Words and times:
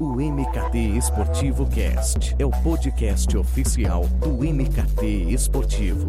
O 0.00 0.14
MKT 0.20 0.78
Esportivo 0.96 1.66
Cast 1.66 2.36
é 2.38 2.46
o 2.46 2.50
podcast 2.50 3.36
oficial 3.36 4.06
do 4.06 4.44
MKT 4.44 5.32
Esportivo. 5.32 6.06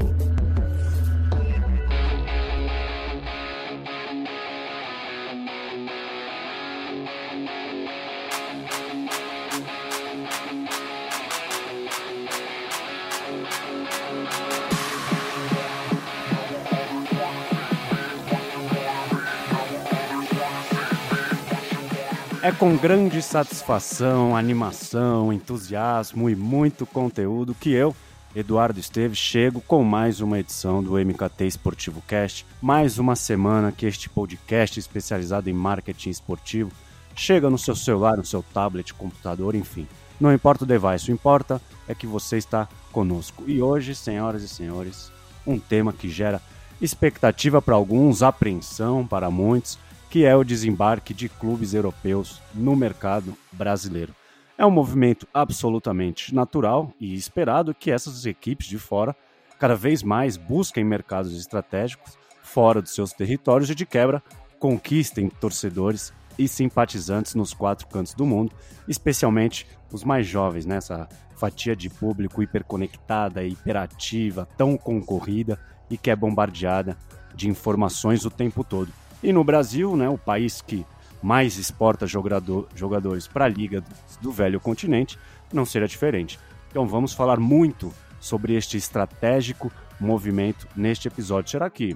É 22.50 22.52
com 22.52 22.76
grande 22.76 23.22
satisfação, 23.22 24.36
animação, 24.36 25.32
entusiasmo 25.32 26.28
e 26.32 26.36
muito 26.36 26.84
conteúdo 26.84 27.54
que 27.54 27.70
eu, 27.70 27.96
Eduardo 28.36 28.80
Esteves, 28.80 29.20
chego 29.20 29.62
com 29.62 29.84
mais 29.84 30.20
uma 30.20 30.40
edição 30.40 30.82
do 30.82 30.94
MKT 30.94 31.46
Esportivo 31.46 32.02
Cast. 32.08 32.48
Mais 32.60 32.98
uma 32.98 33.16
semana 33.16 33.72
que 33.72 33.86
este 33.86 34.10
podcast 34.10 34.80
especializado 34.80 35.48
em 35.48 35.54
marketing 35.54 36.10
esportivo 36.10 36.72
chega 37.16 37.52
no 37.52 37.58
seu 37.60 37.76
celular, 37.76 38.18
no 38.18 38.26
seu 38.26 38.42
tablet, 38.42 38.96
computador, 38.96 39.54
enfim. 39.54 39.88
Não 40.20 40.34
importa 40.34 40.64
o 40.64 40.68
device, 40.68 41.12
o 41.12 41.14
importa 41.14 41.62
é 41.88 41.94
que 41.94 42.08
você 42.08 42.38
está 42.38 42.68
conosco. 42.92 43.44
E 43.46 43.62
hoje, 43.62 43.94
senhoras 43.94 44.42
e 44.42 44.48
senhores, 44.48 45.12
um 45.46 45.60
tema 45.60 45.94
que 45.94 46.10
gera 46.10 46.42
expectativa 46.82 47.62
para 47.62 47.76
alguns, 47.76 48.24
apreensão 48.24 49.06
para 49.06 49.30
muitos 49.30 49.78
que 50.10 50.26
é 50.26 50.36
o 50.36 50.44
desembarque 50.44 51.14
de 51.14 51.30
clubes 51.30 51.74
europeus 51.74 52.42
no 52.54 52.76
mercado 52.76 53.36
brasileiro. 53.52 54.16
É 54.58 54.66
um 54.66 54.72
movimento 54.72 55.28
absolutamente 55.34 56.34
natural 56.34 56.92
e 57.00 57.14
esperado 57.14 57.74
que 57.74 57.92
essas 57.92 58.26
equipes 58.26 58.68
de 58.68 58.78
fora 58.78 59.16
cada 59.60 59.76
vez 59.76 60.02
mais 60.02 60.36
busquem 60.36 60.84
mercados 60.84 61.38
estratégicos 61.38 62.18
fora 62.42 62.82
dos 62.82 62.96
seus 62.96 63.14
territórios 63.14 63.70
e 63.70 63.76
de 63.76 63.86
quebra 63.86 64.24
conquistem 64.58 65.30
torcedores 65.30 66.12
e 66.38 66.48
simpatizantes 66.48 67.36
nos 67.36 67.54
quatro 67.54 67.88
cantos 67.88 68.14
do 68.14 68.26
mundo, 68.26 68.52
especialmente 68.88 69.68
os 69.92 70.04
mais 70.04 70.26
jovens, 70.26 70.66
nessa 70.66 71.08
fatia 71.36 71.76
de 71.76 71.90
público 71.90 72.42
hiperconectada, 72.42 73.44
hiperativa, 73.44 74.48
tão 74.58 74.78
concorrida 74.78 75.60
e 75.90 75.98
que 75.98 76.10
é 76.10 76.16
bombardeada 76.16 76.98
de 77.36 77.48
informações 77.50 78.26
o 78.26 78.30
tempo 78.30 78.64
todo. 78.64 78.92
E 79.22 79.34
no 79.34 79.44
Brasil, 79.44 79.96
né, 79.96 80.08
o 80.08 80.18
país 80.18 80.62
que 80.62 80.86
mais 81.22 81.58
exporta 81.58 82.08
jogador, 82.08 82.68
jogadores 82.76 83.28
para 83.28 83.46
a 83.46 83.50
Liga 83.50 83.84
do 84.22 84.32
Velho 84.32 84.60
Continente, 84.60 85.18
não 85.52 85.66
será 85.66 85.86
diferente. 85.86 86.40
Então 86.70 86.88
vamos 86.88 87.14
falar 87.14 87.40
muito 87.40 87.94
sobre 88.20 88.56
este 88.56 88.78
estratégico 88.78 89.72
movimento 90.00 90.68
neste 90.76 91.08
episódio. 91.08 91.52
Será 91.52 91.70
que 91.70 91.96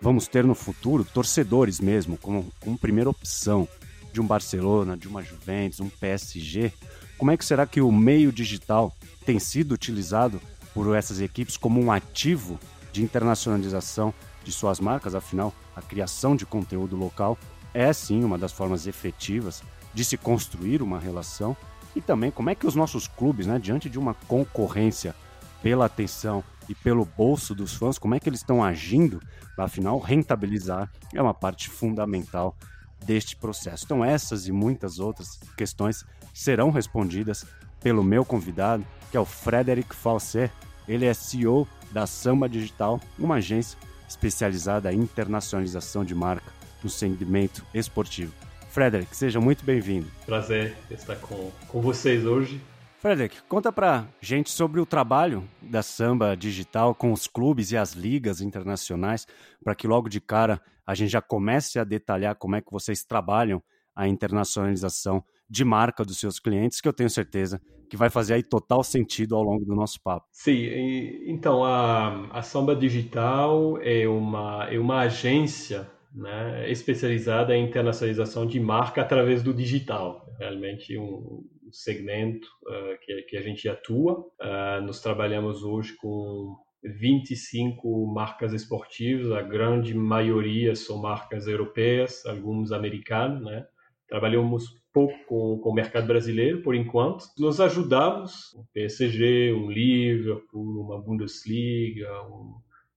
vamos 0.00 0.28
ter 0.28 0.44
no 0.44 0.54
futuro 0.54 1.04
torcedores 1.04 1.80
mesmo, 1.80 2.16
como, 2.16 2.46
como 2.60 2.78
primeira 2.78 3.10
opção 3.10 3.68
de 4.12 4.20
um 4.20 4.26
Barcelona, 4.26 4.96
de 4.96 5.08
uma 5.08 5.22
Juventus, 5.22 5.80
um 5.80 5.88
PSG? 5.88 6.72
Como 7.18 7.30
é 7.30 7.36
que 7.36 7.44
será 7.44 7.66
que 7.66 7.80
o 7.80 7.90
meio 7.90 8.32
digital 8.32 8.94
tem 9.24 9.38
sido 9.38 9.72
utilizado 9.72 10.40
por 10.72 10.94
essas 10.96 11.20
equipes 11.20 11.56
como 11.56 11.80
um 11.80 11.90
ativo 11.90 12.58
de 12.92 13.02
internacionalização 13.02 14.14
de 14.44 14.52
suas 14.52 14.80
marcas? 14.80 15.14
Afinal, 15.14 15.52
a 15.74 15.82
criação 15.82 16.34
de 16.34 16.46
conteúdo 16.46 16.96
local 16.96 17.38
é 17.72 17.92
sim 17.92 18.24
uma 18.24 18.38
das 18.38 18.52
formas 18.52 18.86
efetivas 18.86 19.62
de 19.94 20.04
se 20.04 20.16
construir 20.16 20.82
uma 20.82 20.98
relação 20.98 21.56
e 21.94 22.00
também 22.00 22.30
como 22.30 22.50
é 22.50 22.54
que 22.54 22.66
os 22.66 22.74
nossos 22.74 23.08
clubes, 23.08 23.46
né, 23.46 23.58
diante 23.58 23.88
de 23.88 23.98
uma 23.98 24.14
concorrência 24.14 25.14
pela 25.62 25.86
atenção 25.86 26.42
e 26.68 26.74
pelo 26.74 27.04
bolso 27.04 27.54
dos 27.54 27.74
fãs, 27.74 27.98
como 27.98 28.14
é 28.14 28.20
que 28.20 28.28
eles 28.28 28.40
estão 28.40 28.62
agindo 28.62 29.20
afinal 29.58 29.98
rentabilizar 29.98 30.90
é 31.12 31.20
uma 31.20 31.34
parte 31.34 31.68
fundamental 31.68 32.56
deste 33.04 33.36
processo. 33.36 33.84
Então 33.84 34.04
essas 34.04 34.46
e 34.46 34.52
muitas 34.52 34.98
outras 34.98 35.38
questões 35.56 36.04
serão 36.32 36.70
respondidas 36.70 37.44
pelo 37.80 38.04
meu 38.04 38.24
convidado, 38.24 38.86
que 39.10 39.16
é 39.16 39.20
o 39.20 39.24
Frederic 39.24 39.94
Falset. 39.94 40.52
Ele 40.86 41.06
é 41.06 41.14
CEO 41.14 41.66
da 41.92 42.06
Samba 42.06 42.48
Digital, 42.48 43.00
uma 43.18 43.36
agência 43.36 43.78
especializada 44.10 44.92
em 44.92 44.98
internacionalização 44.98 46.04
de 46.04 46.14
marca 46.14 46.52
no 46.82 46.90
segmento 46.90 47.64
esportivo. 47.72 48.34
Frederick, 48.70 49.16
seja 49.16 49.40
muito 49.40 49.64
bem-vindo. 49.64 50.10
Prazer 50.26 50.76
estar 50.90 51.16
com, 51.16 51.50
com 51.68 51.80
vocês 51.80 52.26
hoje. 52.26 52.60
Frederick, 52.98 53.40
conta 53.48 53.72
pra 53.72 54.06
gente 54.20 54.50
sobre 54.50 54.80
o 54.80 54.86
trabalho 54.86 55.48
da 55.62 55.82
Samba 55.82 56.36
Digital 56.36 56.94
com 56.94 57.12
os 57.12 57.26
clubes 57.26 57.70
e 57.70 57.76
as 57.76 57.92
ligas 57.92 58.40
internacionais, 58.40 59.26
para 59.64 59.74
que 59.74 59.86
logo 59.86 60.08
de 60.08 60.20
cara 60.20 60.60
a 60.86 60.94
gente 60.94 61.10
já 61.10 61.22
comece 61.22 61.78
a 61.78 61.84
detalhar 61.84 62.34
como 62.34 62.56
é 62.56 62.60
que 62.60 62.70
vocês 62.70 63.04
trabalham 63.04 63.62
a 63.94 64.06
internacionalização 64.06 65.24
de 65.50 65.64
marca 65.64 66.04
dos 66.04 66.18
seus 66.18 66.38
clientes, 66.38 66.80
que 66.80 66.88
eu 66.88 66.92
tenho 66.92 67.10
certeza 67.10 67.60
que 67.90 67.96
vai 67.96 68.08
fazer 68.08 68.34
aí 68.34 68.42
total 68.42 68.84
sentido 68.84 69.34
ao 69.34 69.42
longo 69.42 69.64
do 69.64 69.74
nosso 69.74 70.00
papo. 70.00 70.24
Sim, 70.30 70.68
então 71.26 71.64
a, 71.64 72.28
a 72.30 72.40
Samba 72.40 72.76
Digital 72.76 73.78
é 73.82 74.06
uma, 74.06 74.68
é 74.70 74.78
uma 74.78 75.00
agência 75.00 75.90
né, 76.14 76.70
especializada 76.70 77.54
em 77.56 77.66
internacionalização 77.66 78.46
de 78.46 78.60
marca 78.60 79.02
através 79.02 79.42
do 79.42 79.52
digital. 79.52 80.24
Realmente 80.38 80.96
um 80.96 81.44
segmento 81.72 82.46
uh, 82.66 82.98
que, 83.02 83.22
que 83.22 83.36
a 83.36 83.42
gente 83.42 83.68
atua. 83.68 84.20
Uh, 84.40 84.82
nós 84.86 85.00
trabalhamos 85.00 85.64
hoje 85.64 85.96
com 85.96 86.56
25 86.82 88.06
marcas 88.06 88.52
esportivas, 88.52 89.32
a 89.32 89.42
grande 89.42 89.94
maioria 89.94 90.74
são 90.74 90.98
marcas 90.98 91.46
europeias, 91.46 92.24
alguns 92.24 92.72
americanos, 92.72 93.44
né? 93.44 93.66
Trabalhamos 94.08 94.79
pouco 94.92 95.14
com, 95.26 95.58
com 95.58 95.70
o 95.70 95.74
mercado 95.74 96.06
brasileiro, 96.06 96.62
por 96.62 96.74
enquanto. 96.74 97.24
Nós 97.38 97.60
ajudamos 97.60 98.52
o 98.54 98.64
PSG, 98.72 99.52
um 99.52 99.70
Liverpool, 99.70 100.82
uma 100.82 101.00
Bundesliga, 101.00 102.10
um, 102.24 102.54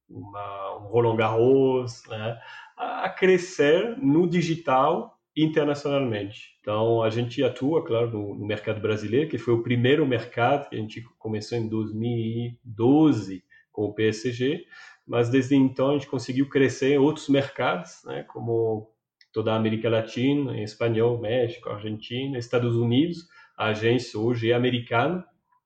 uma, 0.09 0.77
um 0.77 0.87
Roland 0.87 1.17
Garros, 1.17 2.03
né, 2.07 2.37
a 2.77 3.09
crescer 3.09 3.97
no 3.97 4.27
digital 4.27 5.19
internacionalmente. 5.35 6.57
Então, 6.61 7.01
a 7.01 7.09
gente 7.09 7.43
atua, 7.43 7.83
claro, 7.83 8.11
no, 8.11 8.35
no, 8.35 8.45
mercado 8.45 8.79
brasileiro, 8.79 9.29
que 9.29 9.37
foi 9.37 9.53
o 9.53 9.63
primeiro 9.63 10.05
mercado 10.05 10.69
que 10.69 10.75
a 10.75 10.79
gente 10.79 11.01
começou 11.17 11.57
em 11.57 11.67
2012 11.67 13.43
com 13.71 13.85
o 13.85 13.93
PSG, 13.93 14.63
mas 15.05 15.29
desde 15.29 15.55
então 15.55 15.89
a 15.89 15.93
gente 15.93 16.07
conseguiu 16.07 16.47
crescer 16.47 16.93
em 16.93 16.97
outros 16.97 17.27
mercados, 17.29 18.03
né, 18.05 18.23
como 18.23 18.92
toda 19.33 19.51
a 19.51 19.55
América 19.55 19.89
Latina, 19.89 20.55
em 20.55 20.63
espanhol, 20.63 21.19
México, 21.19 21.69
Argentina, 21.69 22.37
Estados 22.37 22.75
Unidos. 22.75 23.27
A 23.57 23.67
agência 23.67 24.19
hoje 24.19 24.51
é 24.51 24.53
americana, 24.53 25.25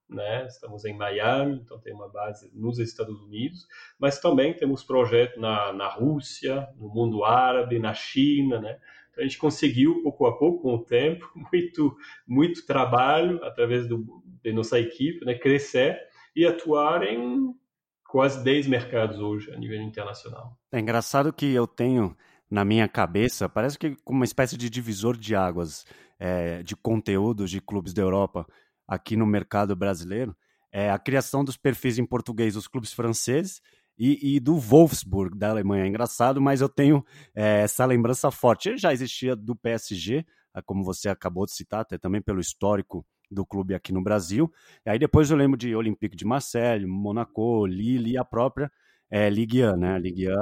né? 0.09 0.47
Estamos 0.47 0.85
em 0.85 0.93
Miami, 0.93 1.61
então 1.63 1.77
tem 1.79 1.93
uma 1.93 2.07
base 2.07 2.49
nos 2.53 2.79
Estados 2.79 3.21
Unidos, 3.21 3.67
mas 3.99 4.19
também 4.19 4.53
temos 4.53 4.83
projeto 4.83 5.39
na, 5.39 5.73
na 5.73 5.89
Rússia, 5.89 6.67
no 6.77 6.87
mundo 6.87 7.25
árabe, 7.25 7.77
na 7.77 7.93
China, 7.93 8.59
né? 8.59 8.79
Então 9.11 9.23
a 9.23 9.27
gente 9.27 9.37
conseguiu 9.37 10.01
pouco 10.01 10.25
a 10.25 10.37
pouco, 10.37 10.61
com 10.61 10.75
o 10.75 10.85
tempo, 10.85 11.29
muito 11.51 11.95
muito 12.25 12.65
trabalho 12.65 13.43
através 13.43 13.85
do, 13.85 14.05
de 14.41 14.53
nossa 14.53 14.79
equipe, 14.79 15.25
né? 15.25 15.35
Crescer 15.35 15.99
e 16.33 16.45
atuar 16.45 17.03
em 17.03 17.53
quase 18.07 18.41
10 18.43 18.67
mercados 18.67 19.19
hoje 19.19 19.51
a 19.51 19.57
nível 19.57 19.81
internacional. 19.81 20.57
É 20.71 20.79
engraçado 20.79 21.33
que 21.33 21.53
eu 21.53 21.67
tenho 21.67 22.15
na 22.49 22.63
minha 22.63 22.87
cabeça, 22.87 23.49
parece 23.49 23.77
que 23.77 23.95
como 24.03 24.19
uma 24.19 24.25
espécie 24.25 24.57
de 24.57 24.69
divisor 24.69 25.17
de 25.17 25.35
águas 25.35 25.85
é, 26.19 26.63
de 26.63 26.75
conteúdos 26.75 27.51
de 27.51 27.61
clubes 27.61 27.93
da 27.93 28.01
Europa 28.01 28.47
aqui 28.87 29.15
no 29.15 29.25
mercado 29.25 29.75
brasileiro, 29.75 30.35
é 30.71 30.89
a 30.89 30.99
criação 30.99 31.43
dos 31.43 31.57
perfis 31.57 31.97
em 31.97 32.05
português 32.05 32.53
dos 32.53 32.67
clubes 32.67 32.93
franceses 32.93 33.61
e, 33.97 34.35
e, 34.35 34.39
do 34.39 34.57
Wolfsburg 34.57 35.37
da 35.37 35.49
Alemanha. 35.49 35.85
É 35.85 35.87
engraçado, 35.87 36.39
mas 36.39 36.61
eu 36.61 36.69
tenho 36.69 37.03
é, 37.35 37.61
essa 37.61 37.85
lembrança 37.85 38.29
forte. 38.29 38.69
Ele 38.69 38.77
já 38.77 38.93
existia 38.93 39.35
do 39.35 39.55
PSG, 39.55 40.25
é, 40.55 40.61
como 40.61 40.83
você 40.83 41.09
acabou 41.09 41.45
de 41.45 41.53
citar, 41.53 41.81
até 41.81 41.97
também 41.97 42.21
pelo 42.21 42.39
histórico 42.39 43.05
do 43.29 43.45
clube 43.45 43.73
aqui 43.73 43.91
no 43.91 44.03
Brasil. 44.03 44.51
E 44.85 44.89
aí 44.89 44.99
depois 44.99 45.29
eu 45.29 45.37
lembro 45.37 45.57
de 45.57 45.75
Olympique 45.75 46.15
de 46.15 46.25
Marseille, 46.25 46.85
Monaco, 46.85 47.65
Lille 47.65 48.11
e 48.11 48.17
a 48.17 48.23
própria 48.23 48.71
é, 49.09 49.29
Ligue 49.29 49.65
1, 49.65 49.77
né? 49.77 49.99
Ligue 49.99 50.29
1 50.29 50.33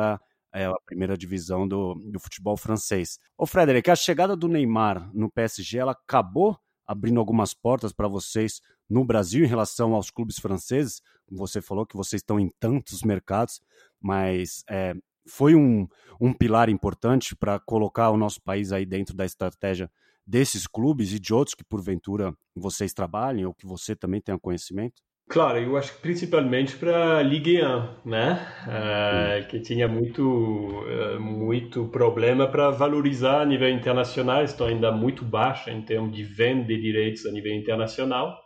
é, 0.55 0.65
a 0.65 0.79
primeira 0.85 1.17
divisão 1.17 1.67
do, 1.67 1.95
do 1.95 2.17
futebol 2.17 2.55
francês. 2.55 3.19
Ô 3.37 3.45
Frederic, 3.45 3.91
a 3.91 3.95
chegada 3.95 4.37
do 4.37 4.47
Neymar 4.47 5.11
no 5.13 5.29
PSG, 5.29 5.79
ela 5.79 5.91
acabou 5.91 6.57
abrindo 6.87 7.19
algumas 7.19 7.53
portas 7.53 7.91
para 7.91 8.07
vocês 8.07 8.61
no 8.89 9.03
Brasil 9.03 9.43
em 9.43 9.47
relação 9.47 9.93
aos 9.93 10.09
clubes 10.09 10.39
franceses? 10.39 11.01
Você 11.29 11.61
falou 11.61 11.85
que 11.85 11.97
vocês 11.97 12.21
estão 12.21 12.39
em 12.39 12.49
tantos 12.57 13.01
mercados, 13.03 13.59
mas 13.99 14.63
é, 14.69 14.93
foi 15.27 15.55
um, 15.55 15.87
um 16.21 16.31
pilar 16.31 16.69
importante 16.69 17.35
para 17.35 17.59
colocar 17.59 18.09
o 18.11 18.17
nosso 18.17 18.41
país 18.41 18.71
aí 18.71 18.85
dentro 18.85 19.13
da 19.13 19.25
estratégia 19.25 19.91
desses 20.25 20.65
clubes 20.65 21.11
e 21.11 21.19
de 21.19 21.33
outros 21.33 21.53
que 21.53 21.63
porventura 21.63 22.33
vocês 22.55 22.93
trabalhem 22.93 23.45
ou 23.45 23.53
que 23.53 23.65
você 23.65 23.93
também 23.93 24.21
tenha 24.21 24.39
conhecimento? 24.39 25.01
Claro, 25.27 25.57
eu 25.57 25.75
acho 25.75 25.95
que 25.95 26.01
principalmente 26.01 26.77
para 26.77 27.21
Ligue 27.23 27.59
1, 27.59 28.07
né? 28.07 28.47
Uh, 28.67 29.47
que 29.47 29.59
tinha 29.59 29.87
muito, 29.87 30.21
uh, 30.21 31.19
muito 31.19 31.87
problema 31.87 32.47
para 32.47 32.69
valorizar 32.69 33.41
a 33.41 33.45
nível 33.45 33.67
internacional, 33.69 34.43
estão 34.43 34.67
ainda 34.67 34.91
muito 34.91 35.25
baixa 35.25 35.71
em 35.71 35.81
termos 35.81 36.15
de 36.15 36.23
venda 36.23 36.65
de 36.65 36.79
direitos 36.79 37.25
a 37.25 37.31
nível 37.31 37.53
internacional 37.53 38.37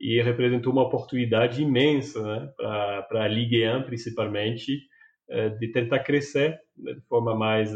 e 0.00 0.20
representou 0.22 0.72
uma 0.72 0.82
oportunidade 0.82 1.62
imensa 1.62 2.20
né? 2.20 2.48
para 3.08 3.24
a 3.24 3.28
Ligue 3.28 3.64
1, 3.64 3.84
principalmente, 3.84 4.72
uh, 5.30 5.56
de 5.56 5.70
tentar 5.70 6.00
crescer 6.00 6.58
de 6.76 7.00
forma 7.08 7.36
mais 7.36 7.72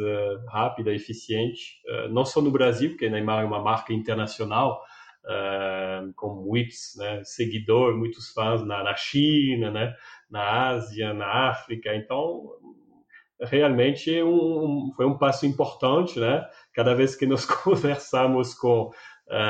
rápida, 0.49 0.93
eficiente, 0.93 1.81
não 2.11 2.25
só 2.25 2.43
no 2.43 2.51
Brasil, 2.51 2.91
porque 2.91 3.09
Neymar 3.09 3.45
é 3.45 3.47
uma 3.47 3.63
marca 3.63 3.93
internacional, 3.93 4.83
uh, 5.29 6.13
com 6.15 6.43
muitos 6.43 6.95
né, 6.97 7.23
seguidores, 7.25 7.99
muitos 7.99 8.31
fãs 8.31 8.65
na, 8.65 8.83
na 8.83 8.97
China, 8.97 9.71
né, 9.71 9.95
na 10.31 10.69
Ásia, 10.71 11.13
na 11.13 11.51
África. 11.51 11.95
Então, 11.95 12.51
realmente 13.41 14.23
um, 14.23 14.91
foi 14.97 15.07
um 15.07 15.17
passo 15.17 15.47
importante, 15.47 16.19
né? 16.19 16.45
Cada 16.75 16.95
vez 16.95 17.15
que 17.15 17.27
nós 17.27 17.45
conversamos 17.63 18.55
com 18.55 18.87
uh, 18.87 18.93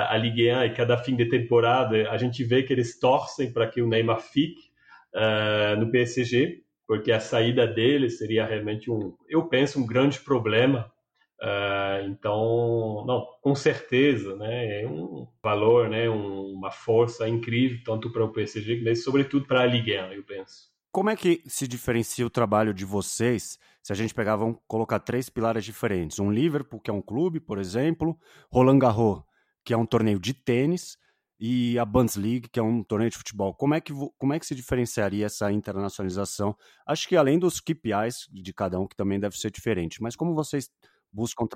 a 0.08 0.16
Ligue 0.16 0.52
1 0.52 0.64
e 0.64 0.74
cada 0.74 0.98
fim 0.98 1.16
de 1.16 1.26
temporada, 1.26 2.10
a 2.10 2.16
gente 2.16 2.44
vê 2.44 2.62
que 2.62 2.72
eles 2.72 2.98
torcem 2.98 3.52
para 3.52 3.66
que 3.66 3.80
o 3.80 3.88
Neymar 3.88 4.20
fique 4.20 4.70
uh, 5.14 5.78
no 5.78 5.90
PSG, 5.90 6.62
porque 6.86 7.12
a 7.12 7.20
saída 7.20 7.66
dele 7.66 8.10
seria 8.10 8.44
realmente 8.44 8.90
um, 8.90 9.14
eu 9.28 9.46
penso, 9.48 9.80
um 9.80 9.86
grande 9.86 10.20
problema 10.20 10.90
Uh, 11.40 12.08
então, 12.08 13.04
não, 13.06 13.24
com 13.40 13.54
certeza, 13.54 14.34
né, 14.34 14.82
é 14.82 14.88
um 14.88 15.28
valor, 15.40 15.88
né, 15.88 16.10
um, 16.10 16.52
uma 16.52 16.72
força 16.72 17.28
incrível 17.28 17.78
tanto 17.84 18.12
para 18.12 18.24
o 18.24 18.32
PSG, 18.32 18.82
mas 18.84 19.04
sobretudo 19.04 19.46
para 19.46 19.60
a 19.60 19.66
Ligue 19.66 19.96
1, 19.96 20.12
eu 20.12 20.24
penso. 20.24 20.68
Como 20.90 21.10
é 21.10 21.16
que 21.16 21.42
se 21.46 21.68
diferencia 21.68 22.26
o 22.26 22.30
trabalho 22.30 22.74
de 22.74 22.84
vocês 22.84 23.58
se 23.82 23.92
a 23.92 23.94
gente 23.94 24.12
pegar, 24.12 24.34
vamos 24.36 24.58
colocar 24.66 24.98
três 24.98 25.28
pilares 25.28 25.64
diferentes? 25.64 26.18
Um 26.18 26.30
Liverpool, 26.30 26.80
que 26.80 26.90
é 26.90 26.92
um 26.92 27.00
clube, 27.00 27.38
por 27.38 27.58
exemplo, 27.58 28.18
Roland 28.50 28.80
Garros, 28.80 29.22
que 29.64 29.72
é 29.72 29.76
um 29.76 29.86
torneio 29.86 30.18
de 30.18 30.34
tênis, 30.34 30.98
e 31.40 31.78
a 31.78 31.84
Bundesliga, 31.84 32.48
que 32.50 32.58
é 32.58 32.62
um 32.62 32.82
torneio 32.82 33.10
de 33.10 33.16
futebol. 33.16 33.54
Como 33.54 33.74
é 33.74 33.80
que, 33.80 33.92
como 34.18 34.32
é 34.32 34.40
que 34.40 34.46
se 34.46 34.54
diferenciaria 34.54 35.26
essa 35.26 35.52
internacionalização? 35.52 36.56
Acho 36.84 37.08
que 37.08 37.16
além 37.16 37.38
dos 37.38 37.60
KPIs 37.60 38.28
de 38.30 38.52
cada 38.52 38.80
um, 38.80 38.88
que 38.88 38.96
também 38.96 39.20
deve 39.20 39.36
ser 39.38 39.50
diferente, 39.50 40.02
mas 40.02 40.16
como 40.16 40.34
vocês 40.34 40.68
buscam 41.12 41.46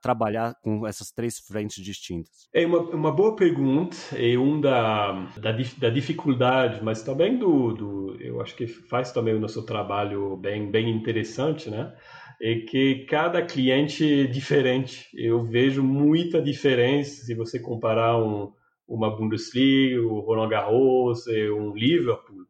trabalhar 0.00 0.54
com 0.62 0.86
essas 0.86 1.10
três 1.10 1.38
frentes 1.38 1.82
distintas? 1.82 2.48
É 2.54 2.66
uma, 2.66 2.80
uma 2.80 3.12
boa 3.12 3.34
pergunta, 3.34 3.96
é 4.14 4.36
um 4.38 4.60
da, 4.60 5.12
da, 5.36 5.52
da 5.78 5.90
dificuldade, 5.90 6.82
mas 6.82 7.02
também 7.02 7.38
do, 7.38 7.72
do, 7.72 8.16
eu 8.20 8.40
acho 8.40 8.54
que 8.54 8.66
faz 8.66 9.12
também 9.12 9.34
o 9.34 9.40
nosso 9.40 9.64
trabalho 9.64 10.36
bem, 10.36 10.70
bem 10.70 10.90
interessante, 10.90 11.70
né? 11.70 11.94
É 12.40 12.56
que 12.56 13.06
cada 13.08 13.40
cliente 13.40 14.22
é 14.22 14.26
diferente. 14.26 15.08
Eu 15.14 15.44
vejo 15.44 15.82
muita 15.82 16.42
diferença 16.42 17.24
se 17.24 17.34
você 17.34 17.60
comparar 17.60 18.18
um, 18.18 18.52
uma 18.86 19.14
Bundesliga, 19.16 20.02
o 20.02 20.20
Roland 20.20 20.48
Garros, 20.48 21.26
um 21.28 21.72
Liverpool. 21.72 22.44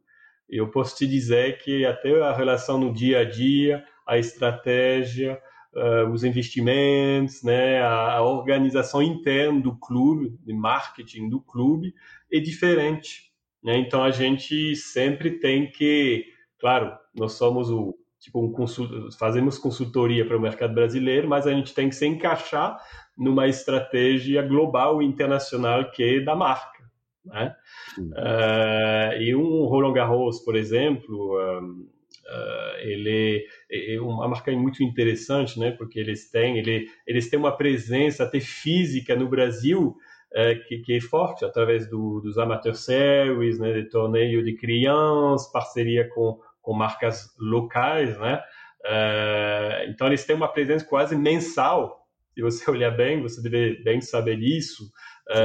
Eu 0.49 0.71
posso 0.71 0.97
te 0.97 1.07
dizer 1.07 1.59
que 1.59 1.85
até 1.85 2.21
a 2.23 2.33
relação 2.33 2.79
no 2.79 2.93
dia 2.93 3.21
a 3.21 3.25
dia, 3.25 3.85
a 4.07 4.19
estratégia, 4.19 5.39
uh, 5.75 6.11
os 6.11 6.25
investimentos, 6.25 7.43
né, 7.43 7.81
a, 7.81 8.17
a, 8.17 8.23
organização 8.23 9.03
interna 9.03 9.61
do 9.61 9.77
clube, 9.77 10.39
de 10.45 10.53
marketing 10.53 11.29
do 11.29 11.41
clube, 11.41 11.95
é 12.33 12.39
diferente. 12.39 13.33
Né? 13.63 13.79
Então 13.79 14.03
a 14.03 14.11
gente 14.11 14.75
sempre 14.77 15.39
tem 15.39 15.71
que, 15.71 16.27
claro, 16.59 16.97
nós 17.15 17.33
somos 17.33 17.71
o 17.71 17.95
tipo 18.19 18.41
um 18.41 18.53
consult, 18.53 18.91
fazemos 19.19 19.59
consultoria 19.59 20.25
para 20.25 20.37
o 20.37 20.41
mercado 20.41 20.75
brasileiro, 20.75 21.29
mas 21.29 21.47
a 21.47 21.51
gente 21.51 21.75
tem 21.75 21.89
que 21.89 21.97
se 21.97 22.07
encaixar 22.07 22.79
numa 23.19 23.49
estratégia 23.49 24.43
global 24.43 25.03
e 25.03 25.05
internacional 25.05 25.91
que 25.91 26.03
é 26.03 26.21
da 26.21 26.37
marca. 26.37 26.83
Né? 27.25 27.55
Uh, 27.99 29.21
e 29.21 29.35
um 29.35 29.65
Roland 29.67 29.93
Garros, 29.93 30.41
por 30.41 30.57
exemplo, 30.57 31.37
um, 31.61 31.89
Uh, 32.33 32.79
ele 32.81 33.47
é, 33.71 33.95
é 33.95 34.01
uma 34.01 34.27
marca 34.27 34.51
muito 34.53 34.83
interessante, 34.83 35.61
né? 35.61 35.71
Porque 35.73 36.01
eles 36.01 36.31
têm, 36.31 36.57
ele, 36.59 36.87
eles 37.07 37.29
têm 37.29 37.39
uma 37.39 37.55
presença 37.55 38.25
até 38.25 38.41
física 38.41 39.15
no 39.15 39.29
Brasil 39.29 39.95
uh, 40.33 40.67
que, 40.67 40.79
que, 40.79 40.97
é 40.97 41.01
forte 41.01 41.45
através 41.45 41.89
do, 41.91 42.21
dos 42.21 42.39
amateur 42.39 42.75
series, 42.75 43.59
né? 43.59 43.73
De 43.75 43.89
torneio 43.91 44.43
de 44.43 44.55
crianças, 44.55 45.53
parceria 45.53 46.09
com, 46.09 46.39
com 46.63 46.73
marcas 46.73 47.35
locais, 47.39 48.19
né? 48.19 48.41
Uh, 48.85 49.91
então 49.91 50.07
eles 50.07 50.25
têm 50.25 50.35
uma 50.35 50.49
presença 50.49 50.87
quase 50.87 51.15
mensal. 51.15 52.07
Se 52.35 52.41
você 52.41 52.69
olhar 52.71 52.93
bem, 52.93 53.21
você 53.21 53.43
deve 53.43 53.83
bem 53.83 54.01
saber 54.01 54.39
disso. 54.39 54.91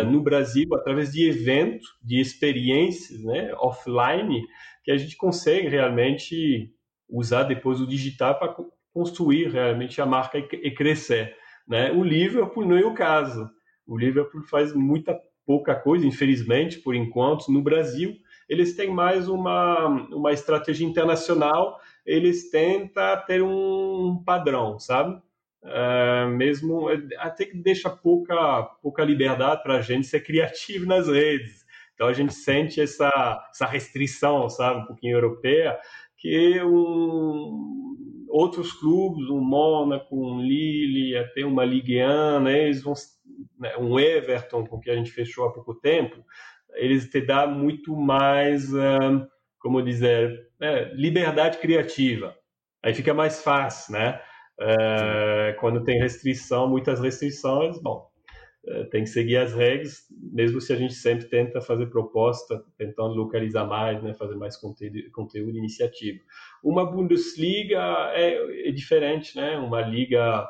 no 0.10 0.22
Brasil, 0.22 0.68
através 0.74 1.12
de 1.12 1.30
eventos, 1.30 1.88
de 2.02 2.22
experiências, 2.22 3.22
né? 3.24 3.54
Offline 3.58 4.42
que 4.88 4.92
a 4.92 4.98
gente 4.98 5.18
consegue 5.18 5.68
realmente 5.68 6.74
usar 7.10 7.44
depois 7.44 7.80
o 7.80 7.88
digital 7.88 8.38
para 8.38 8.56
construir 8.94 9.50
realmente 9.50 10.02
a 10.02 10.06
marca 10.06 10.38
e, 10.38 10.72
crescer. 10.72 11.36
Né? 11.68 11.92
O 11.92 12.04
Liverpool 12.04 12.66
não 12.66 12.78
é 12.78 12.86
o 12.86 12.94
caso. 12.94 13.50
O 13.86 13.98
Liverpool 13.98 14.44
faz 14.44 14.74
muita 14.74 15.18
pouca 15.46 15.76
coisa, 15.76 16.06
infelizmente, 16.06 16.80
por 16.80 16.94
enquanto, 16.94 17.52
no 17.52 17.62
Brasil. 17.62 18.16
Eles 18.50 18.76
têm 18.76 18.90
mais 18.90 19.28
uma, 19.28 19.88
uma 19.88 20.32
estratégia 20.32 20.86
internacional, 20.86 21.80
eles 22.06 22.50
tentam 22.50 23.26
ter 23.26 23.42
um 23.42 24.22
padrão, 24.26 24.80
sabe? 24.80 25.22
Uh, 25.64 26.30
mesmo 26.30 26.88
até 27.18 27.46
que 27.46 27.58
deixa 27.58 27.90
pouca, 27.90 28.64
pouca 28.82 29.04
liberdade 29.04 29.64
para 29.64 29.76
a 29.76 29.82
gente 29.82 30.08
ser 30.08 30.22
criativo 30.22 30.86
nas 30.86 31.08
redes. 31.08 31.66
Então 31.94 32.08
a 32.08 32.14
gente 32.14 32.34
sente 32.34 32.80
essa, 32.80 33.10
essa 33.50 33.66
restrição, 33.66 34.48
sabe, 34.50 34.82
um 34.82 34.86
pouquinho 34.86 35.18
europeia, 35.18 35.78
que 36.18 36.62
um, 36.64 38.26
outros 38.30 38.74
clubes, 38.74 39.30
um 39.30 39.40
Mônaco, 39.40 40.16
um 40.16 40.42
Lille, 40.42 41.18
até 41.18 41.46
uma 41.46 41.64
Ligue 41.64 42.04
1, 42.04 42.40
né, 42.40 42.64
eles 42.66 42.84
vão, 42.84 42.94
né, 43.60 43.78
um 43.78 44.00
Everton, 44.00 44.66
com 44.66 44.80
que 44.80 44.90
a 44.90 44.96
gente 44.96 45.12
fechou 45.12 45.46
há 45.46 45.54
pouco 45.54 45.76
tempo, 45.76 46.24
eles 46.76 47.10
te 47.10 47.22
dão 47.22 47.52
muito 47.52 47.96
mais, 47.96 48.74
um, 48.74 49.26
como 49.60 49.82
dizer, 49.82 50.50
é, 50.60 50.94
liberdade 50.94 51.58
criativa. 51.60 52.36
Aí 52.84 52.94
fica 52.94 53.14
mais 53.14 53.42
fácil, 53.42 53.94
né? 53.94 54.22
É, 54.60 55.56
quando 55.60 55.84
tem 55.84 56.00
restrição, 56.00 56.68
muitas 56.70 57.00
restrições, 57.00 57.82
bom, 57.82 58.08
tem 58.92 59.04
que 59.04 59.10
seguir 59.10 59.38
as 59.38 59.54
regras, 59.54 60.06
mesmo 60.12 60.60
se 60.60 60.74
a 60.74 60.76
gente 60.76 60.94
sempre 60.94 61.26
tenta 61.28 61.62
fazer 61.62 61.88
proposta, 61.88 62.62
tentando 62.78 63.14
localizar 63.14 63.66
mais, 63.66 64.02
né, 64.04 64.14
fazer 64.14 64.36
mais 64.36 64.58
conteúdo, 64.58 65.10
conteúdo 65.12 65.58
iniciativa. 65.58 66.20
Uma 66.64 66.86
Bundesliga 66.86 67.82
é, 68.14 68.68
é 68.68 68.72
diferente, 68.72 69.36
né, 69.38 69.58
uma 69.58 69.82
liga 69.82 70.46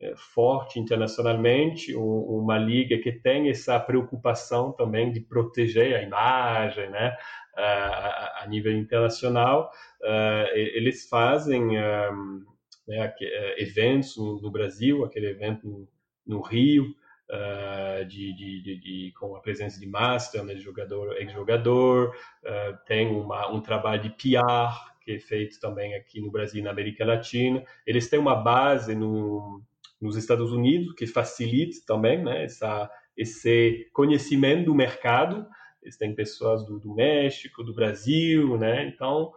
é, 0.00 0.14
forte 0.16 0.80
internacionalmente, 0.80 1.94
uma 1.94 2.58
liga 2.58 2.98
que 2.98 3.12
tem 3.12 3.48
essa 3.48 3.78
preocupação 3.78 4.72
também 4.72 5.12
de 5.12 5.20
proteger 5.20 5.94
a 5.94 6.02
imagem, 6.02 6.90
né, 6.90 7.16
a, 7.56 8.42
a 8.42 8.46
nível 8.48 8.72
internacional. 8.72 9.70
Uh, 10.00 10.56
eles 10.56 11.08
fazem 11.08 11.78
um, 11.78 12.44
né, 12.88 13.14
eventos 13.58 14.16
no 14.16 14.50
Brasil, 14.50 15.04
aquele 15.04 15.28
evento 15.28 15.86
no 16.26 16.40
Rio, 16.40 16.94
uh, 17.30 18.04
de, 18.04 18.32
de, 18.34 18.62
de, 18.62 18.80
de, 18.80 19.12
com 19.18 19.34
a 19.36 19.40
presença 19.40 19.78
de 19.78 19.86
master, 19.86 20.44
né, 20.44 20.54
de 20.54 20.60
jogador, 20.60 21.16
ex-jogador, 21.16 22.14
uh, 22.44 22.76
tem 22.86 23.08
uma, 23.08 23.50
um 23.50 23.60
trabalho 23.60 24.02
de 24.02 24.10
PR 24.10 24.90
que 25.02 25.12
é 25.12 25.18
feito 25.18 25.58
também 25.58 25.94
aqui 25.94 26.20
no 26.20 26.30
Brasil 26.30 26.60
e 26.60 26.62
na 26.62 26.70
América 26.70 27.04
Latina. 27.04 27.64
Eles 27.86 28.08
têm 28.08 28.18
uma 28.18 28.34
base 28.34 28.94
no, 28.94 29.62
nos 30.00 30.16
Estados 30.16 30.52
Unidos 30.52 30.94
que 30.94 31.06
facilita 31.06 31.78
também 31.86 32.22
né, 32.22 32.44
essa, 32.44 32.90
esse 33.16 33.88
conhecimento 33.92 34.66
do 34.66 34.74
mercado. 34.74 35.46
Eles 35.82 35.96
têm 35.96 36.14
pessoas 36.14 36.64
do, 36.66 36.78
do 36.78 36.94
México, 36.94 37.64
do 37.64 37.74
Brasil, 37.74 38.58
né? 38.58 38.86
Então, 38.86 39.32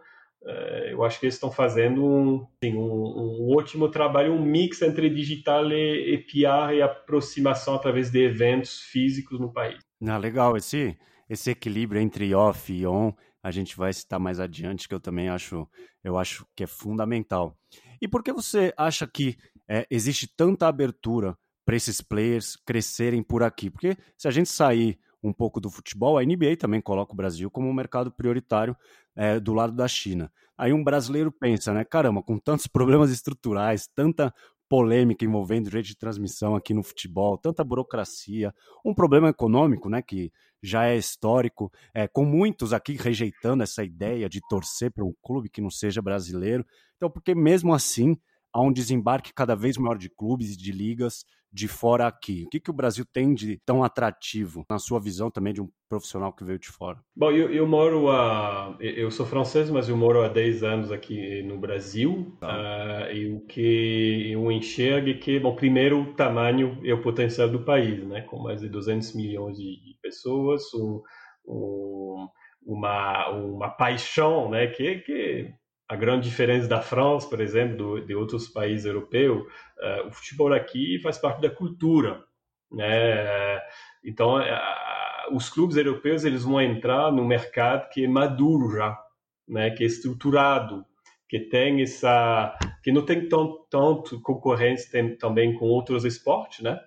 eu 0.90 1.04
acho 1.04 1.18
que 1.18 1.26
eles 1.26 1.34
estão 1.34 1.50
fazendo 1.50 2.04
um, 2.04 2.46
assim, 2.56 2.74
um, 2.74 2.82
um, 2.82 3.56
ótimo 3.56 3.88
trabalho, 3.90 4.32
um 4.32 4.44
mix 4.44 4.82
entre 4.82 5.08
digital 5.08 5.70
e, 5.70 6.14
e 6.14 6.18
PR 6.18 6.74
e 6.74 6.82
aproximação 6.82 7.74
através 7.74 8.10
de 8.10 8.22
eventos 8.24 8.80
físicos 8.80 9.40
no 9.40 9.52
país. 9.52 9.78
Ah, 10.06 10.18
legal, 10.18 10.56
esse, 10.56 10.96
esse 11.28 11.50
equilíbrio 11.50 12.00
entre 12.00 12.34
off 12.34 12.72
e 12.72 12.86
on, 12.86 13.12
a 13.42 13.50
gente 13.50 13.76
vai 13.76 13.92
citar 13.92 14.20
mais 14.20 14.40
adiante, 14.40 14.88
que 14.88 14.94
eu 14.94 15.00
também 15.00 15.28
acho, 15.28 15.68
eu 16.02 16.18
acho 16.18 16.46
que 16.54 16.64
é 16.64 16.66
fundamental. 16.66 17.56
E 18.00 18.08
por 18.08 18.22
que 18.22 18.32
você 18.32 18.72
acha 18.76 19.06
que 19.06 19.36
é, 19.68 19.86
existe 19.90 20.26
tanta 20.26 20.66
abertura 20.66 21.36
para 21.64 21.76
esses 21.76 22.00
players 22.00 22.56
crescerem 22.56 23.22
por 23.22 23.42
aqui. 23.42 23.70
Porque 23.70 23.96
se 24.16 24.28
a 24.28 24.30
gente 24.30 24.48
sair 24.48 24.98
um 25.26 25.32
pouco 25.32 25.60
do 25.60 25.70
futebol, 25.70 26.18
a 26.18 26.22
NBA 26.22 26.56
também 26.58 26.80
coloca 26.80 27.12
o 27.12 27.16
Brasil 27.16 27.50
como 27.50 27.68
um 27.68 27.72
mercado 27.72 28.12
prioritário 28.12 28.76
é, 29.16 29.40
do 29.40 29.54
lado 29.54 29.72
da 29.72 29.88
China. 29.88 30.30
Aí 30.56 30.72
um 30.72 30.84
brasileiro 30.84 31.32
pensa, 31.32 31.72
né? 31.72 31.84
Caramba, 31.84 32.22
com 32.22 32.38
tantos 32.38 32.66
problemas 32.68 33.10
estruturais, 33.10 33.88
tanta 33.94 34.32
polêmica 34.68 35.24
envolvendo 35.24 35.64
direito 35.64 35.86
de 35.86 35.96
transmissão 35.96 36.56
aqui 36.56 36.72
no 36.74 36.82
futebol, 36.82 37.38
tanta 37.38 37.62
burocracia, 37.62 38.54
um 38.84 38.94
problema 38.94 39.28
econômico, 39.28 39.88
né, 39.88 40.00
que 40.00 40.32
já 40.62 40.86
é 40.86 40.96
histórico, 40.96 41.70
é, 41.92 42.08
com 42.08 42.24
muitos 42.24 42.72
aqui 42.72 42.94
rejeitando 42.94 43.62
essa 43.62 43.84
ideia 43.84 44.28
de 44.28 44.40
torcer 44.48 44.90
para 44.90 45.04
um 45.04 45.14
clube 45.22 45.50
que 45.50 45.60
não 45.60 45.70
seja 45.70 46.00
brasileiro. 46.00 46.64
Então, 46.96 47.10
porque 47.10 47.34
mesmo 47.34 47.74
assim 47.74 48.16
há 48.52 48.62
um 48.62 48.72
desembarque 48.72 49.32
cada 49.34 49.54
vez 49.54 49.76
maior 49.76 49.98
de 49.98 50.08
clubes 50.08 50.54
e 50.54 50.56
de 50.56 50.72
ligas 50.72 51.24
de 51.54 51.68
fora 51.68 52.08
aqui? 52.08 52.42
O 52.46 52.50
que, 52.50 52.58
que 52.58 52.70
o 52.70 52.74
Brasil 52.74 53.04
tem 53.04 53.32
de 53.32 53.58
tão 53.64 53.84
atrativo, 53.84 54.66
na 54.68 54.76
sua 54.76 54.98
visão 54.98 55.30
também 55.30 55.54
de 55.54 55.62
um 55.62 55.68
profissional 55.88 56.32
que 56.32 56.42
veio 56.42 56.58
de 56.58 56.66
fora? 56.66 56.98
Bom, 57.14 57.30
eu, 57.30 57.48
eu 57.48 57.64
moro 57.64 58.10
a. 58.10 58.76
Eu 58.80 59.08
sou 59.12 59.24
francês, 59.24 59.70
mas 59.70 59.88
eu 59.88 59.96
moro 59.96 60.22
há 60.22 60.28
10 60.28 60.64
anos 60.64 60.90
aqui 60.90 61.44
no 61.44 61.56
Brasil. 61.56 62.36
Tá. 62.40 62.48
Uh, 62.48 63.14
e 63.14 63.32
o 63.32 63.40
que 63.46 64.32
eu 64.32 64.50
enxergo 64.50 65.10
é 65.10 65.14
que, 65.14 65.38
bom, 65.38 65.54
primeiro, 65.54 66.00
o 66.00 66.14
tamanho 66.14 66.80
e 66.82 66.92
o 66.92 67.00
potencial 67.00 67.48
do 67.48 67.64
país, 67.64 68.04
né? 68.04 68.22
Com 68.22 68.42
mais 68.42 68.60
de 68.60 68.68
200 68.68 69.14
milhões 69.14 69.56
de, 69.56 69.80
de 69.80 69.96
pessoas, 70.02 70.62
um, 70.74 71.00
um, 71.46 72.28
uma, 72.66 73.30
uma 73.30 73.70
paixão, 73.70 74.50
né? 74.50 74.66
Que, 74.66 74.96
que 74.96 75.54
a 75.88 75.96
grande 75.96 76.28
diferença 76.28 76.66
da 76.66 76.80
França, 76.80 77.28
por 77.28 77.40
exemplo, 77.40 77.76
do, 77.76 78.06
de 78.06 78.14
outros 78.14 78.48
países 78.48 78.86
europeus, 78.86 79.42
uh, 79.42 80.08
o 80.08 80.10
futebol 80.10 80.52
aqui 80.52 80.98
faz 81.02 81.18
parte 81.18 81.42
da 81.42 81.50
cultura, 81.50 82.24
né? 82.72 83.60
Então, 84.04 84.38
uh, 84.38 85.34
os 85.34 85.50
clubes 85.50 85.76
europeus 85.76 86.24
eles 86.24 86.44
vão 86.44 86.60
entrar 86.60 87.12
no 87.12 87.24
mercado 87.24 87.88
que 87.90 88.04
é 88.04 88.08
maduro 88.08 88.70
já, 88.76 88.98
né? 89.46 89.70
Que 89.70 89.84
é 89.84 89.86
estruturado, 89.86 90.84
que 91.28 91.38
tem 91.38 91.82
essa, 91.82 92.56
que 92.82 92.90
não 92.90 93.04
tem 93.04 93.28
tanto, 93.28 93.66
tanto 93.70 94.20
concorrência 94.22 94.90
tem, 94.90 95.16
também 95.16 95.54
com 95.54 95.66
outros 95.66 96.04
esportes, 96.04 96.60
né? 96.60 96.80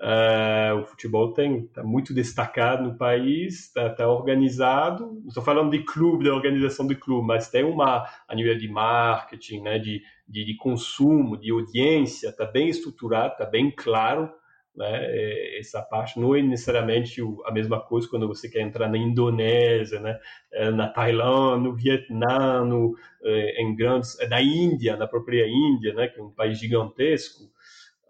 Uh, 0.00 0.80
o 0.80 0.84
futebol 0.84 1.32
tem 1.32 1.64
está 1.64 1.82
muito 1.82 2.12
destacado 2.12 2.82
no 2.82 2.96
país, 2.96 3.66
está 3.66 3.90
tá 3.90 4.08
organizado. 4.08 5.22
Estou 5.26 5.42
falando 5.42 5.70
de 5.70 5.84
clube, 5.84 6.24
da 6.24 6.34
organização 6.34 6.86
de 6.86 6.94
clube, 6.94 7.26
mas 7.26 7.48
tem 7.48 7.64
uma 7.64 8.08
a 8.26 8.34
nível 8.34 8.56
de 8.56 8.68
marketing, 8.68 9.62
né, 9.62 9.78
de, 9.78 10.02
de, 10.26 10.44
de 10.44 10.56
consumo, 10.56 11.36
de 11.36 11.50
audiência, 11.50 12.28
está 12.28 12.44
bem 12.44 12.68
estruturado, 12.68 13.32
está 13.32 13.46
bem 13.46 13.70
claro. 13.70 14.30
Né, 14.76 14.86
é, 14.92 15.58
essa 15.58 15.82
parte 15.82 16.20
não 16.20 16.36
é 16.36 16.42
necessariamente 16.42 17.20
a 17.44 17.50
mesma 17.50 17.80
coisa 17.80 18.08
quando 18.08 18.28
você 18.28 18.48
quer 18.48 18.60
entrar 18.60 18.88
na 18.88 18.96
Indonésia, 18.96 19.98
né, 19.98 20.18
é, 20.52 20.70
na 20.70 20.88
Tailândia, 20.88 21.68
no 21.68 21.74
Vietnã, 21.74 22.64
no, 22.64 22.94
é, 23.24 23.62
em 23.62 23.74
grandes, 23.74 24.16
da 24.28 24.40
Índia, 24.40 24.96
na 24.96 25.08
própria 25.08 25.48
Índia, 25.48 25.92
né, 25.94 26.06
que 26.06 26.20
é 26.20 26.22
um 26.22 26.30
país 26.30 26.58
gigantesco 26.58 27.50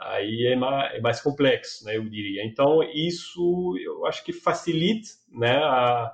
aí 0.01 0.47
é 0.47 0.57
mais, 0.57 0.95
é 0.95 1.01
mais, 1.01 1.21
complexo, 1.21 1.85
né, 1.85 1.97
eu 1.97 2.09
diria. 2.09 2.45
Então, 2.45 2.83
isso 2.83 3.75
eu 3.83 4.07
acho 4.07 4.25
que 4.25 4.33
facilita 4.33 5.09
né, 5.31 5.57
a, 5.57 6.13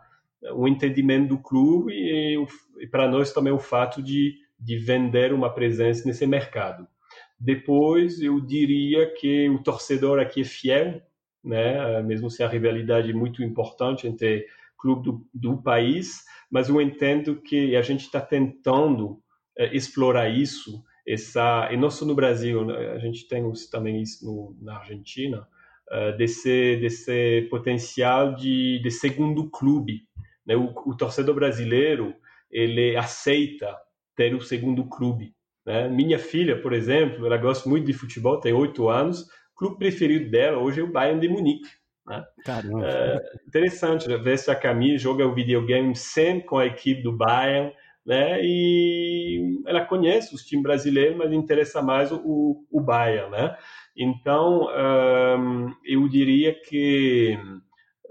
o 0.53 0.67
entendimento 0.67 1.29
do 1.29 1.39
clube 1.39 1.93
e, 1.93 2.37
e 2.81 2.87
para 2.87 3.09
nós 3.09 3.33
também 3.33 3.53
o 3.53 3.59
fato 3.59 4.03
de, 4.03 4.37
de 4.59 4.77
vender 4.79 5.33
uma 5.33 5.53
presença 5.53 6.07
nesse 6.07 6.27
mercado. 6.27 6.87
Depois, 7.39 8.21
eu 8.21 8.41
diria 8.41 9.13
que 9.15 9.49
o 9.51 9.63
torcedor 9.63 10.19
aqui 10.19 10.41
é 10.41 10.45
fiel, 10.45 11.03
né, 11.43 12.03
mesmo 12.03 12.31
se 12.31 12.43
a 12.43 12.49
rivalidade 12.49 13.11
é 13.11 13.15
muito 13.15 13.43
importante 13.43 14.07
entre 14.07 14.47
clube 14.79 15.03
do, 15.03 15.27
do 15.33 15.63
país, 15.63 16.25
mas 16.51 16.69
eu 16.69 16.81
entendo 16.81 17.41
que 17.41 17.75
a 17.77 17.83
gente 17.83 18.03
está 18.03 18.21
tentando 18.21 19.21
é, 19.57 19.75
explorar 19.75 20.29
isso 20.29 20.83
essa 21.07 21.69
e 21.71 21.77
não 21.77 21.91
só 21.91 22.05
no 22.05 22.15
Brasil, 22.15 22.65
né? 22.65 22.93
a 22.93 22.99
gente 22.99 23.29
tem 23.29 23.45
também 23.71 24.01
isso 24.01 24.25
no, 24.25 24.57
na 24.61 24.79
Argentina, 24.79 25.47
uh, 25.91 26.17
desse 26.17 26.77
desse 26.77 27.47
potencial 27.51 28.35
de, 28.35 28.81
de 28.83 28.91
segundo 28.91 29.51
clube, 29.51 30.03
né? 30.47 30.57
O, 30.57 30.73
o, 30.87 30.97
torcedor 30.97 31.35
brasileiro 31.35 32.15
ele 32.51 32.97
aceita 32.97 33.77
ter 34.17 34.35
o 34.35 34.41
segundo 34.41 34.89
clube, 34.89 35.35
né? 35.67 35.89
Minha 35.89 36.19
filha, 36.19 36.61
por 36.61 36.73
exemplo, 36.73 37.27
ela 37.27 37.37
gosta 37.37 37.69
muito 37.69 37.87
de 37.87 37.93
futebol, 37.93 38.41
tem 38.41 38.53
oito 38.53 38.89
anos, 38.89 39.23
o 39.23 39.57
clube 39.57 39.79
preferido 39.79 40.31
dela 40.31 40.59
hoje 40.59 40.81
é 40.81 40.85
o 40.85 40.91
Bayern 40.91 41.21
de 41.21 41.29
Munique. 41.29 41.69
Né? 42.07 42.23
Uh, 42.47 43.49
interessante, 43.49 44.09
né? 44.09 44.19
veste 44.19 44.51
a 44.51 44.55
camisa, 44.55 44.99
joga 44.99 45.27
o 45.27 45.35
videogame 45.35 45.97
sempre 45.97 46.45
com 46.45 46.59
a 46.59 46.67
equipe 46.67 47.03
do 47.03 47.17
Bayern 47.17 47.73
né? 48.05 48.41
E 48.43 49.63
ela 49.67 49.85
conhece 49.85 50.35
os 50.35 50.45
times 50.45 50.63
brasileiros, 50.63 51.17
mas 51.17 51.33
interessa 51.33 51.81
mais 51.81 52.13
o, 52.13 52.65
o 52.71 52.81
Bahia, 52.81 53.29
né? 53.29 53.57
Então, 53.97 54.69
eu 55.85 56.09
diria 56.09 56.53
que 56.53 57.39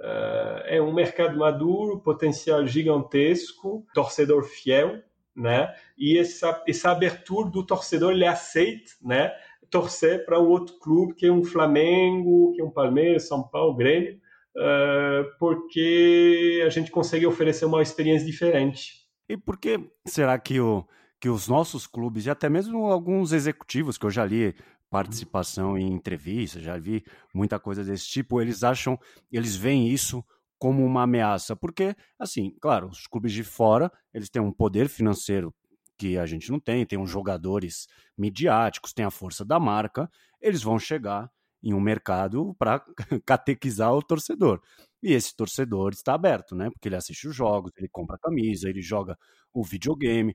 uh, 0.03 0.63
é 0.65 0.81
um 0.81 0.93
mercado 0.93 1.37
maduro, 1.37 1.99
potencial 1.99 2.65
gigantesco, 2.65 3.85
torcedor 3.93 4.43
fiel, 4.43 5.01
né? 5.35 5.73
E 5.97 6.17
essa, 6.17 6.63
essa 6.67 6.91
abertura 6.91 7.49
do 7.49 7.65
torcedor, 7.65 8.11
ele 8.11 8.25
aceita, 8.25 8.91
né? 9.01 9.31
Torcer 9.69 10.25
para 10.25 10.39
um 10.39 10.47
outro 10.47 10.77
clube, 10.79 11.15
que 11.15 11.25
é 11.25 11.31
um 11.31 11.43
Flamengo, 11.43 12.53
que 12.53 12.61
é 12.61 12.63
um 12.63 12.69
Palmeiras, 12.69 13.27
São 13.27 13.43
Paulo, 13.43 13.75
Grêmio, 13.75 14.19
uh, 14.55 15.37
porque 15.39 16.63
a 16.65 16.69
gente 16.69 16.91
consegue 16.91 17.25
oferecer 17.25 17.65
uma 17.65 17.81
experiência 17.81 18.25
diferente. 18.25 19.02
E 19.27 19.37
por 19.37 19.57
que 19.57 19.79
será 20.05 20.37
que, 20.37 20.59
o, 20.59 20.87
que 21.19 21.29
os 21.29 21.47
nossos 21.47 21.87
clubes, 21.87 22.25
e 22.25 22.29
até 22.29 22.49
mesmo 22.49 22.85
alguns 22.85 23.31
executivos 23.31 23.97
que 23.97 24.05
eu 24.05 24.11
já 24.11 24.25
li 24.25 24.55
participação 24.89 25.77
em 25.77 25.91
entrevistas, 25.91 26.61
já 26.61 26.77
vi 26.77 27.03
muita 27.33 27.59
coisa 27.59 27.83
desse 27.83 28.07
tipo, 28.07 28.39
eles 28.39 28.63
acham, 28.63 28.99
eles 29.31 29.55
veem 29.55 29.87
isso 29.87 30.23
como 30.59 30.85
uma 30.85 31.03
ameaça, 31.03 31.55
porque, 31.55 31.95
assim, 32.17 32.55
claro, 32.61 32.87
os 32.87 33.07
clubes 33.07 33.33
de 33.33 33.43
fora, 33.43 33.91
eles 34.13 34.29
têm 34.29 34.41
um 34.41 34.51
poder 34.51 34.87
financeiro 34.87 35.53
que 35.97 36.17
a 36.17 36.25
gente 36.25 36.51
não 36.51 36.59
tem, 36.59 36.85
tem 36.85 36.97
uns 36.99 37.09
jogadores 37.09 37.87
midiáticos, 38.17 38.93
tem 38.93 39.03
a 39.05 39.11
força 39.11 39.43
da 39.43 39.59
marca, 39.59 40.09
eles 40.41 40.61
vão 40.61 40.77
chegar 40.77 41.29
em 41.61 41.73
um 41.73 41.79
mercado 41.79 42.53
para 42.59 42.83
catequizar 43.25 43.93
o 43.93 44.01
torcedor. 44.01 44.61
E 45.03 45.11
esse 45.11 45.35
torcedor 45.35 45.91
está 45.91 46.13
aberto, 46.13 46.55
né? 46.55 46.69
Porque 46.69 46.87
ele 46.87 46.95
assiste 46.95 47.27
os 47.27 47.35
jogos, 47.35 47.73
ele 47.77 47.89
compra 47.89 48.15
a 48.15 48.19
camisa, 48.19 48.69
ele 48.69 48.81
joga 48.81 49.17
o 49.53 49.61
videogame. 49.61 50.33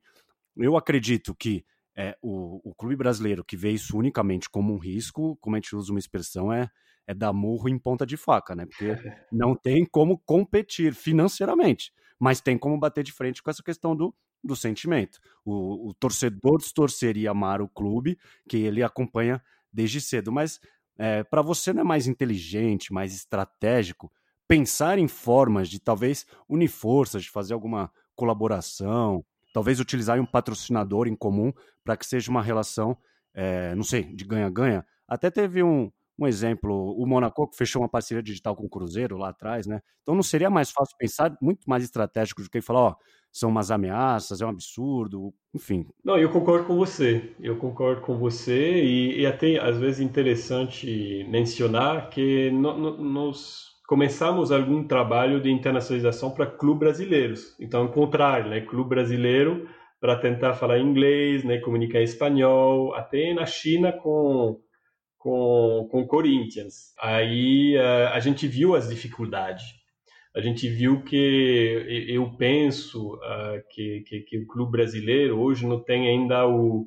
Eu 0.54 0.76
acredito 0.76 1.34
que 1.34 1.64
é, 1.96 2.16
o, 2.20 2.60
o, 2.70 2.75
clube 2.75 2.94
brasileiro 2.94 3.42
que 3.42 3.56
vê 3.56 3.70
isso 3.70 3.96
unicamente 3.96 4.48
como 4.48 4.75
um 4.75 4.78
risco, 4.78 5.37
como 5.40 5.56
a 5.56 5.58
gente 5.58 5.75
usa 5.75 5.90
uma 5.90 5.98
expressão, 5.98 6.52
é, 6.52 6.68
é 7.06 7.14
dar 7.14 7.32
murro 7.32 7.68
em 7.68 7.78
ponta 7.78 8.04
de 8.04 8.16
faca, 8.16 8.54
né? 8.54 8.66
Porque 8.66 8.94
não 9.32 9.56
tem 9.56 9.87
como 9.87 10.18
competir 10.18 10.94
financeiramente, 10.94 11.90
mas 12.20 12.40
tem 12.40 12.58
como 12.58 12.78
bater 12.78 13.02
de 13.02 13.10
frente 13.10 13.42
com 13.42 13.50
essa 13.50 13.62
questão 13.62 13.96
do, 13.96 14.14
do 14.44 14.54
sentimento. 14.54 15.18
O, 15.44 15.88
o 15.88 15.94
torcedor 15.94 16.58
distorcer 16.58 17.16
e 17.16 17.26
amar 17.26 17.62
o 17.62 17.68
clube 17.68 18.18
que 18.46 18.58
ele 18.58 18.82
acompanha 18.82 19.42
desde 19.72 20.00
cedo, 20.00 20.30
mas 20.30 20.60
é, 20.98 21.25
para 21.25 21.40
você 21.40 21.72
não 21.72 21.80
é 21.80 21.84
mais 21.84 22.06
inteligente, 22.06 22.92
mais 22.92 23.14
estratégico 23.14 24.12
pensar 24.49 24.99
em 24.99 25.07
formas 25.07 25.69
de 25.69 25.78
talvez 25.78 26.26
unir 26.49 26.69
forças, 26.69 27.23
de 27.23 27.31
fazer 27.31 27.52
alguma 27.52 27.93
colaboração, 28.17 29.25
talvez 29.52 29.78
utilizar 29.78 30.19
um 30.19 30.26
patrocinador 30.26 31.07
em 31.07 31.14
comum 31.14 31.52
para 31.85 31.97
que 31.97 32.07
seja 32.07 32.31
uma 32.31 32.43
relação, 32.43 32.97
é, 33.35 33.75
não 33.75 33.85
sei, 33.85 34.05
de 34.05 34.25
ganha-ganha. 34.25 34.85
Até 35.07 35.31
teve 35.31 35.62
um, 35.62 35.93
um 36.19 36.26
exemplo, 36.26 36.95
o 36.99 37.07
Monaco 37.07 37.49
que 37.49 37.57
fechou 37.57 37.83
uma 37.83 37.88
parceria 37.88 38.23
digital 38.23 38.57
com 38.57 38.64
o 38.64 38.69
Cruzeiro 38.69 39.17
lá 39.17 39.28
atrás, 39.28 39.67
né? 39.67 39.81
Então 40.02 40.14
não 40.14 40.23
seria 40.23 40.50
mais 40.50 40.71
fácil 40.71 40.97
pensar 40.99 41.37
muito 41.40 41.69
mais 41.69 41.85
estratégico 41.85 42.43
do 42.43 42.50
que 42.50 42.61
falar, 42.61 42.81
ó, 42.81 42.97
são 43.31 43.50
umas 43.50 43.71
ameaças, 43.71 44.40
é 44.40 44.47
um 44.47 44.49
absurdo, 44.49 45.33
enfim. 45.55 45.87
Não, 46.02 46.17
eu 46.17 46.31
concordo 46.31 46.67
com 46.67 46.76
você. 46.76 47.35
Eu 47.38 47.57
concordo 47.57 48.00
com 48.00 48.17
você 48.19 48.83
e, 48.83 49.21
e 49.21 49.26
até 49.26 49.59
às 49.59 49.76
vezes 49.78 50.00
interessante 50.00 51.25
mencionar 51.28 52.09
que 52.09 52.50
no, 52.50 52.76
no, 52.76 53.05
nós 53.05 53.67
começamos 53.88 54.52
algum 54.52 54.87
trabalho 54.87 55.40
de 55.40 55.50
internacionalização 55.50 56.30
para 56.30 56.45
clubes 56.45 56.80
brasileiros. 56.80 57.57
Então, 57.59 57.80
ao 57.80 57.88
contrário, 57.90 58.50
né, 58.50 58.61
clube 58.61 58.90
brasileiro 58.90 59.66
para 59.99 60.14
tentar 60.14 60.52
falar 60.52 60.78
inglês, 60.78 61.42
né, 61.42 61.59
comunicar 61.59 62.02
espanhol, 62.02 62.95
até 62.95 63.33
na 63.33 63.47
China 63.47 63.90
com 63.90 64.61
com, 65.16 65.88
com 65.90 66.07
Corinthians. 66.07 66.95
Aí 67.00 67.76
uh, 67.76 68.12
a 68.12 68.21
gente 68.21 68.47
viu 68.47 68.76
as 68.76 68.88
dificuldades. 68.88 69.64
A 70.37 70.40
gente 70.40 70.68
viu 70.68 71.02
que 71.02 72.07
eu 72.09 72.30
penso 72.37 73.14
uh, 73.14 73.61
que, 73.71 74.04
que, 74.07 74.21
que, 74.21 74.38
o 74.38 74.47
clube 74.47 74.71
brasileiro 74.71 75.40
hoje 75.40 75.66
não 75.66 75.83
tem 75.83 76.09
ainda 76.09 76.47
o 76.47 76.87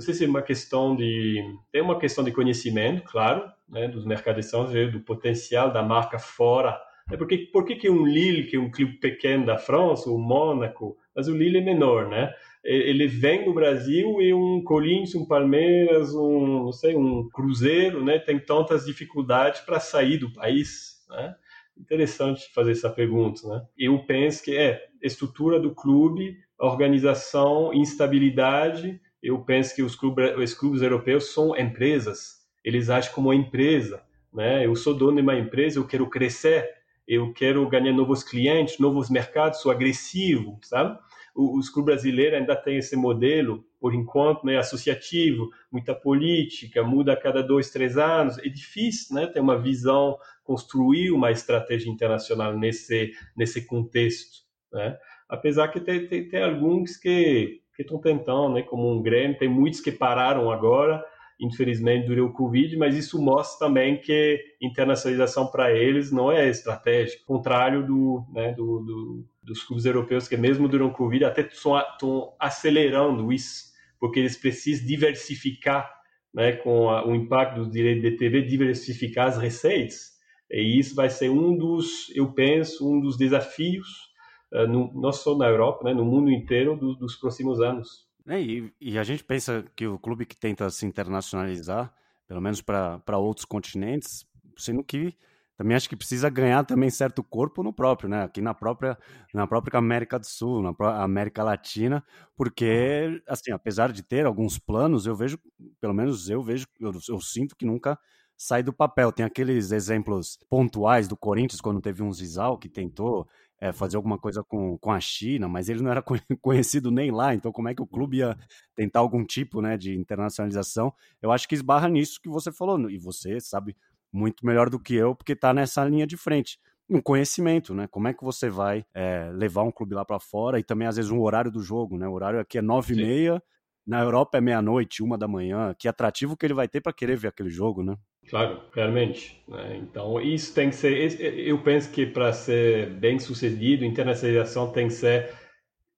não 0.00 0.04
sei 0.06 0.14
se 0.14 0.24
é 0.24 0.28
uma 0.28 0.40
questão 0.40 0.96
de 0.96 1.44
tem 1.70 1.82
uma 1.82 1.98
questão 1.98 2.24
de 2.24 2.32
conhecimento, 2.32 3.02
claro, 3.02 3.44
né, 3.68 3.86
dos 3.86 4.06
mercados 4.06 4.46
estrangeiros, 4.46 4.94
do 4.94 5.00
potencial 5.00 5.70
da 5.70 5.82
marca 5.82 6.18
fora. 6.18 6.80
É 7.12 7.18
porque 7.18 7.36
por 7.52 7.66
que 7.66 7.76
que 7.76 7.90
um 7.90 8.06
Lille, 8.06 8.46
que 8.46 8.56
é 8.56 8.58
um 8.58 8.70
clube 8.70 8.94
pequeno 8.94 9.44
da 9.44 9.58
França, 9.58 10.10
o 10.10 10.16
Mônaco, 10.16 10.96
mas 11.14 11.28
o 11.28 11.36
Lille 11.36 11.58
é 11.58 11.60
menor, 11.60 12.08
né? 12.08 12.32
Ele 12.64 13.06
vem 13.06 13.44
do 13.44 13.52
Brasil 13.52 14.22
e 14.22 14.32
um 14.32 14.64
Corinthians, 14.64 15.14
um 15.14 15.26
Palmeiras, 15.26 16.14
um 16.14 16.64
não 16.64 16.72
sei, 16.72 16.96
um 16.96 17.28
Cruzeiro, 17.28 18.02
né? 18.02 18.18
Tem 18.18 18.38
tantas 18.38 18.86
dificuldades 18.86 19.60
para 19.60 19.78
sair 19.80 20.16
do 20.16 20.32
país, 20.32 21.04
né? 21.10 21.34
Interessante 21.76 22.50
fazer 22.54 22.72
essa 22.72 22.88
pergunta, 22.88 23.46
né? 23.46 23.62
Eu 23.76 23.98
penso 24.06 24.42
que 24.42 24.56
é 24.56 24.82
estrutura 25.02 25.60
do 25.60 25.74
clube, 25.74 26.38
organização, 26.58 27.74
instabilidade 27.74 28.98
eu 29.22 29.38
penso 29.44 29.74
que 29.74 29.82
os 29.82 29.94
clubes, 29.94 30.36
os 30.36 30.54
clubes 30.54 30.82
europeus 30.82 31.32
são 31.32 31.56
empresas, 31.56 32.40
eles 32.64 32.88
agem 32.88 33.12
como 33.12 33.32
empresa, 33.32 34.02
né? 34.32 34.64
Eu 34.64 34.74
sou 34.76 34.94
dono 34.94 35.16
de 35.16 35.22
uma 35.22 35.36
empresa, 35.36 35.78
eu 35.78 35.86
quero 35.86 36.08
crescer, 36.08 36.68
eu 37.06 37.32
quero 37.32 37.68
ganhar 37.68 37.92
novos 37.92 38.22
clientes, 38.22 38.78
novos 38.78 39.10
mercados, 39.10 39.60
sou 39.60 39.70
agressivo, 39.70 40.58
sabe? 40.62 40.98
Os 41.34 41.70
clubes 41.70 41.94
brasileiros 41.94 42.38
ainda 42.38 42.56
têm 42.56 42.78
esse 42.78 42.96
modelo, 42.96 43.64
por 43.78 43.94
enquanto, 43.94 44.44
né, 44.44 44.58
associativo, 44.58 45.48
muita 45.70 45.94
política, 45.94 46.82
muda 46.82 47.12
a 47.12 47.16
cada 47.16 47.42
dois, 47.42 47.70
três 47.70 47.96
anos. 47.96 48.38
É 48.38 48.48
difícil, 48.48 49.14
né, 49.14 49.26
ter 49.26 49.40
uma 49.40 49.58
visão, 49.58 50.18
construir 50.42 51.12
uma 51.12 51.30
estratégia 51.30 51.88
internacional 51.90 52.56
nesse 52.58 53.12
nesse 53.36 53.64
contexto, 53.66 54.40
né? 54.72 54.98
Apesar 55.28 55.68
que 55.68 55.80
tem, 55.80 56.06
tem, 56.08 56.28
tem 56.28 56.42
alguns 56.42 56.96
que 56.96 57.59
que 57.80 57.82
estão 57.82 57.98
tentando, 57.98 58.54
né, 58.54 58.62
como 58.62 58.92
um 58.92 59.02
Grêmio, 59.02 59.38
tem 59.38 59.48
muitos 59.48 59.80
que 59.80 59.90
pararam 59.90 60.50
agora, 60.50 61.02
infelizmente 61.40 62.06
durante 62.06 62.30
o 62.30 62.32
Covid, 62.32 62.76
mas 62.76 62.94
isso 62.94 63.20
mostra 63.20 63.66
também 63.66 63.96
que 63.96 64.38
internacionalização 64.60 65.46
para 65.46 65.72
eles 65.72 66.12
não 66.12 66.30
é 66.30 66.48
estratégico, 66.48 67.24
contrário 67.24 67.86
do, 67.86 68.24
né, 68.32 68.52
do, 68.52 68.80
do, 68.80 69.24
dos 69.42 69.64
clubes 69.64 69.86
europeus 69.86 70.28
que 70.28 70.36
mesmo 70.36 70.68
durante 70.68 70.92
o 70.92 70.96
Covid 70.96 71.24
até 71.24 71.40
estão 71.40 72.34
acelerando 72.38 73.32
isso, 73.32 73.70
porque 73.98 74.20
eles 74.20 74.36
precisam 74.36 74.86
diversificar, 74.86 75.90
né, 76.34 76.52
com 76.52 76.90
a, 76.90 77.06
o 77.06 77.14
impacto 77.14 77.64
do 77.64 77.70
direito 77.70 78.02
de 78.02 78.16
TV, 78.16 78.42
diversificar 78.42 79.28
as 79.28 79.38
receitas, 79.38 80.10
e 80.50 80.78
isso 80.78 80.94
vai 80.94 81.08
ser 81.08 81.30
um 81.30 81.56
dos, 81.56 82.14
eu 82.14 82.32
penso, 82.32 82.86
um 82.92 83.00
dos 83.00 83.16
desafios 83.16 84.09
no, 84.52 84.92
não 84.94 85.12
só 85.12 85.36
na 85.36 85.46
Europa, 85.46 85.84
né, 85.84 85.94
no 85.94 86.04
mundo 86.04 86.30
inteiro 86.30 86.76
do, 86.76 86.94
dos 86.94 87.16
próximos 87.16 87.60
anos. 87.60 88.08
É, 88.26 88.40
e, 88.40 88.72
e, 88.80 88.98
a 88.98 89.04
gente 89.04 89.24
pensa 89.24 89.64
que 89.74 89.86
o 89.86 89.98
clube 89.98 90.26
que 90.26 90.36
tenta 90.36 90.68
se 90.70 90.86
internacionalizar, 90.86 91.92
pelo 92.28 92.40
menos 92.40 92.60
para 92.60 93.18
outros 93.18 93.44
continentes, 93.44 94.26
sendo 94.56 94.84
que 94.84 95.14
também 95.56 95.76
acho 95.76 95.90
que 95.90 95.96
precisa 95.96 96.30
ganhar 96.30 96.64
também 96.64 96.88
certo 96.88 97.22
corpo 97.22 97.62
no 97.62 97.70
próprio, 97.70 98.08
né? 98.08 98.22
Aqui 98.22 98.40
na 98.40 98.54
própria, 98.54 98.96
na 99.34 99.46
própria 99.46 99.78
América 99.78 100.18
do 100.18 100.26
Sul, 100.26 100.62
na 100.62 101.02
América 101.02 101.42
Latina, 101.42 102.02
porque, 102.34 103.22
assim, 103.28 103.52
apesar 103.52 103.92
de 103.92 104.02
ter 104.02 104.24
alguns 104.24 104.58
planos, 104.58 105.04
eu 105.04 105.14
vejo, 105.14 105.38
pelo 105.78 105.92
menos 105.92 106.30
eu 106.30 106.42
vejo, 106.42 106.66
eu, 106.80 106.92
eu 107.10 107.20
sinto 107.20 107.54
que 107.54 107.66
nunca 107.66 107.98
sai 108.38 108.62
do 108.62 108.72
papel. 108.72 109.12
Tem 109.12 109.26
aqueles 109.26 109.70
exemplos 109.70 110.38
pontuais 110.48 111.06
do 111.06 111.14
Corinthians, 111.14 111.60
quando 111.60 111.78
teve 111.78 112.02
um 112.02 112.10
Zizal 112.10 112.56
que 112.56 112.68
tentou 112.68 113.28
é, 113.60 113.72
fazer 113.72 113.96
alguma 113.96 114.18
coisa 114.18 114.42
com, 114.42 114.78
com 114.78 114.90
a 114.90 114.98
China, 114.98 115.48
mas 115.48 115.68
ele 115.68 115.82
não 115.82 115.90
era 115.90 116.02
conhecido 116.40 116.90
nem 116.90 117.10
lá, 117.10 117.34
então 117.34 117.52
como 117.52 117.68
é 117.68 117.74
que 117.74 117.82
o 117.82 117.86
clube 117.86 118.18
ia 118.18 118.36
tentar 118.74 119.00
algum 119.00 119.24
tipo 119.24 119.60
né, 119.60 119.76
de 119.76 119.94
internacionalização? 119.94 120.92
Eu 121.20 121.30
acho 121.30 121.46
que 121.46 121.54
esbarra 121.54 121.88
nisso 121.88 122.20
que 122.22 122.28
você 122.28 122.50
falou, 122.50 122.90
e 122.90 122.98
você 122.98 123.38
sabe 123.40 123.76
muito 124.12 124.44
melhor 124.44 124.70
do 124.70 124.80
que 124.80 124.94
eu, 124.94 125.14
porque 125.14 125.32
está 125.32 125.52
nessa 125.52 125.84
linha 125.84 126.06
de 126.06 126.16
frente. 126.16 126.58
Um 126.88 127.00
conhecimento, 127.00 127.72
né? 127.72 127.86
Como 127.86 128.08
é 128.08 128.14
que 128.14 128.24
você 128.24 128.50
vai 128.50 128.84
é, 128.92 129.30
levar 129.32 129.62
um 129.62 129.70
clube 129.70 129.94
lá 129.94 130.04
para 130.04 130.18
fora 130.18 130.58
e 130.58 130.64
também, 130.64 130.88
às 130.88 130.96
vezes, 130.96 131.10
um 131.10 131.20
horário 131.20 131.50
do 131.50 131.62
jogo, 131.62 131.96
né? 131.96 132.08
O 132.08 132.12
horário 132.12 132.40
aqui 132.40 132.58
é 132.58 132.62
nove 132.62 132.94
e 132.94 132.96
meia, 132.96 133.40
na 133.86 134.00
Europa 134.00 134.38
é 134.38 134.40
meia-noite, 134.40 135.02
uma 135.02 135.18
da 135.18 135.26
manhã. 135.28 135.74
Que 135.78 135.88
atrativo 135.88 136.36
que 136.36 136.46
ele 136.46 136.54
vai 136.54 136.68
ter 136.68 136.80
para 136.80 136.92
querer 136.92 137.16
ver 137.16 137.28
aquele 137.28 137.50
jogo, 137.50 137.82
né? 137.82 137.96
Claro, 138.28 138.60
realmente. 138.72 139.42
Né? 139.48 139.78
Então, 139.82 140.20
isso 140.20 140.54
tem 140.54 140.70
que 140.70 140.76
ser. 140.76 141.20
Eu 141.20 141.62
penso 141.62 141.90
que 141.90 142.06
para 142.06 142.32
ser 142.32 142.90
bem 142.90 143.18
sucedido, 143.18 143.84
internacionalização 143.84 144.70
tem 144.70 144.88
que 144.88 144.94
ser 144.94 145.34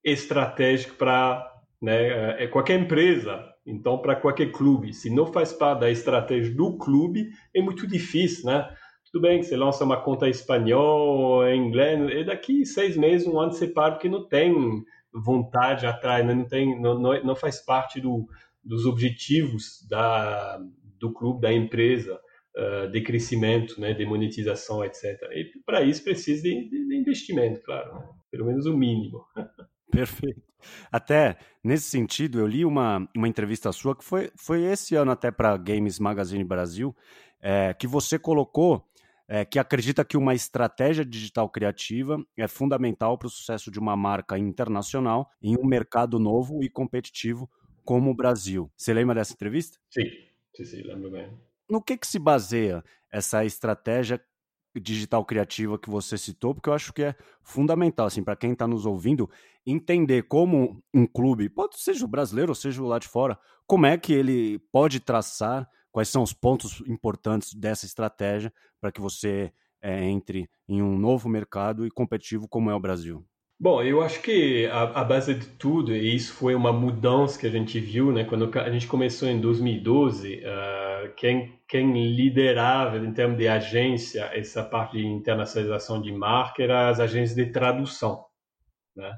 estratégico 0.05 0.95
para 0.97 1.49
né, 1.81 2.43
é 2.43 2.47
qualquer 2.47 2.81
empresa. 2.81 3.45
Então, 3.67 3.99
para 3.99 4.17
qualquer 4.17 4.51
clube, 4.51 4.93
se 4.93 5.11
não 5.11 5.27
faz 5.27 5.53
parte 5.53 5.81
da 5.81 5.91
estratégia 5.91 6.55
do 6.55 6.77
clube, 6.79 7.31
é 7.55 7.61
muito 7.61 7.87
difícil, 7.87 8.47
né? 8.47 8.69
Tudo 9.13 9.23
bem 9.23 9.41
que 9.41 9.45
você 9.45 9.57
lança 9.57 9.85
uma 9.85 10.01
conta 10.01 10.29
espanhol, 10.29 11.47
inglês, 11.49 12.01
e 12.11 12.25
daqui 12.25 12.65
seis 12.65 12.97
meses, 12.97 13.27
um 13.27 13.39
ano, 13.39 13.53
você 13.53 13.67
para 13.69 13.93
porque 13.93 14.09
não 14.09 14.27
tem 14.27 14.83
vontade 15.13 15.87
atrás, 15.87 16.25
né? 16.25 16.35
não, 16.35 16.47
tem, 16.47 16.81
não, 16.81 16.99
não, 16.99 17.25
não 17.25 17.37
faz 17.37 17.65
parte 17.65 18.01
do, 18.01 18.27
dos 18.65 18.87
objetivos 18.87 19.87
da, 19.89 20.59
do 20.99 21.13
clube, 21.13 21.41
da 21.41 21.53
empresa, 21.53 22.19
uh, 22.57 22.91
de 22.91 23.01
crescimento, 23.03 23.81
né, 23.81 23.93
de 23.93 24.07
monetização, 24.07 24.85
etc. 24.85 25.05
E 25.33 25.51
para 25.65 25.83
isso 25.83 26.03
precisa 26.03 26.43
de, 26.43 26.69
de 26.69 26.97
investimento, 26.97 27.61
claro, 27.63 27.95
né? 27.95 28.09
pelo 28.31 28.47
menos 28.47 28.67
o 28.67 28.77
mínimo. 28.77 29.25
Perfeito. 29.91 30.43
Até 30.91 31.37
nesse 31.63 31.91
sentido, 31.91 32.39
eu 32.39 32.47
li 32.47 32.65
uma, 32.65 33.07
uma 33.15 33.29
entrevista 33.29 33.71
sua 33.73 33.95
que 33.95 34.05
foi, 34.05 34.31
foi 34.37 34.63
esse 34.63 34.95
ano 34.95 35.11
até 35.11 35.31
para 35.31 35.57
Games 35.57 35.99
Magazine 35.99 36.45
Brasil, 36.45 36.97
é, 37.41 37.75
que 37.75 37.87
você 37.87 38.19
colocou 38.19 38.87
é, 39.33 39.47
que 39.47 39.59
acredita 39.59 40.05
que 40.05 40.15
uma 40.15 40.35
estratégia 40.35 41.07
digital 41.07 41.49
criativa 41.49 42.23
é 42.37 42.47
fundamental 42.47 43.17
para 43.17 43.29
o 43.29 43.31
sucesso 43.31 43.71
de 43.71 43.79
uma 43.79 43.97
marca 43.97 44.37
internacional 44.37 45.31
em 45.41 45.57
um 45.59 45.65
mercado 45.65 46.19
novo 46.19 46.63
e 46.63 46.69
competitivo 46.69 47.51
como 47.83 48.11
o 48.11 48.15
Brasil. 48.15 48.71
Você 48.77 48.93
lembra 48.93 49.15
dessa 49.15 49.33
entrevista? 49.33 49.79
Sim. 49.91 50.03
Sim, 50.55 50.65
sim, 50.67 50.83
lembro 50.83 51.11
bem. 51.11 51.33
No 51.67 51.81
que, 51.81 51.97
que 51.97 52.07
se 52.07 52.19
baseia 52.19 52.85
essa 53.11 53.43
estratégia 53.43 54.23
digital 54.79 55.25
criativa 55.25 55.79
que 55.79 55.89
você 55.89 56.19
citou, 56.19 56.55
porque 56.55 56.69
eu 56.69 56.75
acho 56.75 56.93
que 56.93 57.03
é 57.03 57.15
fundamental, 57.43 58.07
assim, 58.07 58.23
para 58.23 58.37
quem 58.37 58.53
está 58.53 58.67
nos 58.67 58.85
ouvindo, 58.85 59.31
entender 59.67 60.25
como 60.25 60.83
um 60.93 61.07
clube, 61.07 61.49
pode 61.49 61.81
seja 61.81 62.05
o 62.05 62.09
brasileiro 62.09 62.51
ou 62.51 62.55
seja 62.55 62.83
o 62.83 62.87
lá 62.87 62.99
de 62.99 63.09
fora, 63.09 63.39
como 63.67 63.87
é 63.87 63.97
que 63.97 64.13
ele 64.13 64.59
pode 64.71 65.01
traçar, 65.01 65.67
quais 65.93 66.09
são 66.09 66.23
os 66.23 66.33
pontos 66.33 66.83
importantes 66.89 67.55
dessa 67.55 67.87
estratégia 67.87 68.53
para 68.81 68.91
que 68.91 69.01
você 69.01 69.53
é, 69.83 70.03
entre 70.05 70.49
em 70.69 70.81
um 70.83 70.97
novo 70.97 71.29
mercado 71.29 71.87
e 71.87 71.91
competitivo 71.91 72.49
como 72.49 72.71
é 72.71 72.75
o 72.75 72.81
Brasil. 72.81 73.25
Bom, 73.61 73.81
eu 73.81 74.03
acho 74.03 74.21
que 74.23 74.67
a, 74.67 74.83
a, 74.83 75.05
base 75.05 75.35
de 75.35 75.47
tudo, 75.47 75.95
e 75.95 76.17
isso 76.17 76.33
foi 76.33 76.53
uma 76.53 76.73
mudança 76.73 77.39
que 77.39 77.47
a 77.47 77.51
gente 77.51 77.79
viu, 77.79 78.11
né? 78.11 78.25
Quando 78.25 78.51
a 78.59 78.71
gente 78.71 78.89
começou 78.89 79.29
em 79.29 79.41
2012, 79.41 80.39
uh, 80.39 80.43
ah, 80.49 81.09
quem, 81.17 81.61
quem 81.69 81.93
liderava 81.93 82.99
em 82.99 83.13
termos 83.13 83.39
de 83.39 83.47
agência 83.47 84.31
essa 84.33 84.65
parte 84.65 84.97
de 84.97 85.07
internacionalização 85.07 86.03
de 86.03 86.11
marca 86.11 86.61
eram 86.61 86.89
as 86.89 86.99
agências 86.99 87.37
de 87.37 87.53
tradução, 87.53 88.25
né? 88.97 89.17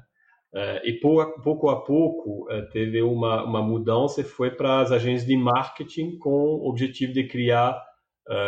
Uh, 0.55 0.79
e 0.85 0.93
pouco, 0.93 1.69
a 1.69 1.83
pouco 1.83 2.49
uh, 2.49 2.69
teve 2.69 3.01
uma, 3.01 3.43
uma 3.43 3.61
mudança 3.61 4.21
e 4.21 4.23
foi 4.23 4.49
para 4.49 4.79
as 4.79 4.89
agências 4.89 5.27
de 5.27 5.35
marketing 5.35 6.17
com 6.17 6.29
o 6.29 6.69
objetivo 6.69 7.11
de 7.11 7.27
criar 7.27 7.83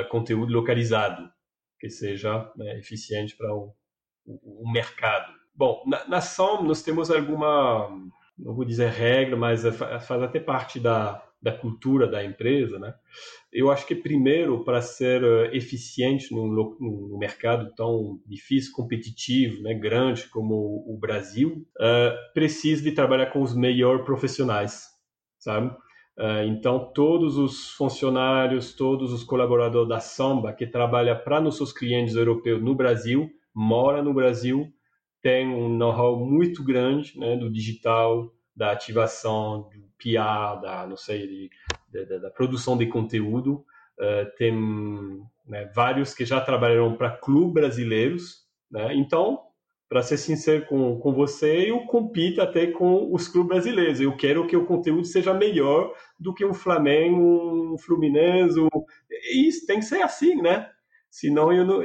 conteúdo 0.10 0.52
localizado, 0.52 1.30
que 1.80 1.88
seja 1.88 2.52
né, 2.56 2.80
eficiente 2.80 3.38
para 3.38 3.54
o, 3.54 3.76
o, 4.26 4.64
o 4.64 4.72
mercado. 4.72 5.32
Bom, 5.54 5.84
na, 5.86 6.08
na 6.08 6.22
SOM 6.22 6.64
nós 6.64 6.82
temos 6.82 7.12
alguma, 7.12 7.88
não 8.36 8.56
vou 8.56 8.66
dizer 8.66 8.90
regra, 8.90 9.36
mas 9.36 9.66
é, 9.66 9.72
faz 9.72 10.24
até 10.24 10.40
parte 10.40 10.80
da, 10.80 11.24
da 11.42 11.52
cultura 11.52 12.08
da 12.08 12.24
empresa, 12.24 12.80
né? 12.80 12.94
Eu 13.52 13.70
acho 13.72 13.86
que 13.86 13.96
primeiro 13.96 14.64
para 14.64 14.82
ser 14.82 15.24
eh, 15.24 15.56
eficiente 15.56 16.34
num, 16.34 16.48
num, 16.48 17.18
mercado 17.18 17.74
tão 17.76 18.20
difícil, 18.26 18.74
competitivo, 18.74 19.62
né, 19.62 19.74
grande 19.74 20.28
como 20.30 20.84
o 20.88 20.98
Brasil, 21.00 21.66
uh, 21.80 22.34
precisa 22.34 22.84
de 22.84 22.92
trabalhar 22.92 23.28
com 23.28 23.42
os 23.42 23.56
melhores 23.56 24.04
profissionais, 24.04 24.88
sabe? 25.38 25.68
Uh, 26.18 26.44
então 26.48 26.92
todos 26.94 27.38
os 27.38 27.70
funcionários, 27.72 28.74
todos 28.74 29.14
os 29.14 29.24
colaboradores 29.24 29.90
da 29.90 30.00
Samba 30.00 30.54
que 30.54 30.66
trabalham 30.66 31.18
para 31.24 31.40
nossos 31.40 31.72
clientes 31.72 32.16
europeus 32.16 32.62
no 32.62 32.76
Brasil, 32.76 33.30
mora 33.54 34.02
no 34.02 34.14
Brasil 34.14 34.68
tem 35.22 35.48
um 35.48 35.70
know-how 35.70 36.18
muito 36.18 36.64
grande 36.64 37.18
né, 37.20 37.36
do 37.36 37.52
digital, 37.52 38.32
da 38.56 38.72
ativação, 38.72 39.70
do 39.74 39.87
PR, 39.98 40.62
da, 40.62 40.86
não 40.88 40.98
sei, 40.98 41.28
de, 41.28 41.50
de, 41.92 42.20
da 42.20 42.30
produção 42.30 42.78
de 42.78 42.88
conteúdo. 42.88 43.66
Uh, 44.00 44.30
tem 44.38 44.54
né, 45.48 45.72
vários 45.74 46.14
que 46.14 46.26
já 46.26 46.40
trabalharam 46.40 46.96
para 46.96 47.18
clubes 47.18 47.54
brasileiros. 47.54 48.46
Né? 48.72 48.94
Então, 48.96 49.40
para 49.90 50.04
ser 50.04 50.18
sincero 50.18 50.66
com, 50.66 51.00
com 51.00 51.14
você, 51.14 51.72
eu 51.72 51.80
compito 51.86 52.42
até 52.42 52.68
com 52.68 53.14
os 53.14 53.28
clubes 53.28 53.50
brasileiros. 53.50 54.02
Eu 54.02 54.16
quero 54.16 54.46
que 54.46 54.58
o 54.58 54.66
conteúdo 54.66 55.06
seja 55.06 55.34
melhor 55.34 55.94
do 56.20 56.34
que 56.34 56.46
o 56.46 56.54
Flamengo, 56.54 57.74
o 57.74 57.78
Fluminense. 57.78 58.60
O... 58.60 58.70
Isso 59.34 59.66
tem 59.66 59.80
que 59.80 59.86
ser 59.86 60.02
assim, 60.02 60.36
né? 60.42 60.70
Senão 61.10 61.54
eu 61.54 61.66
não, 61.66 61.80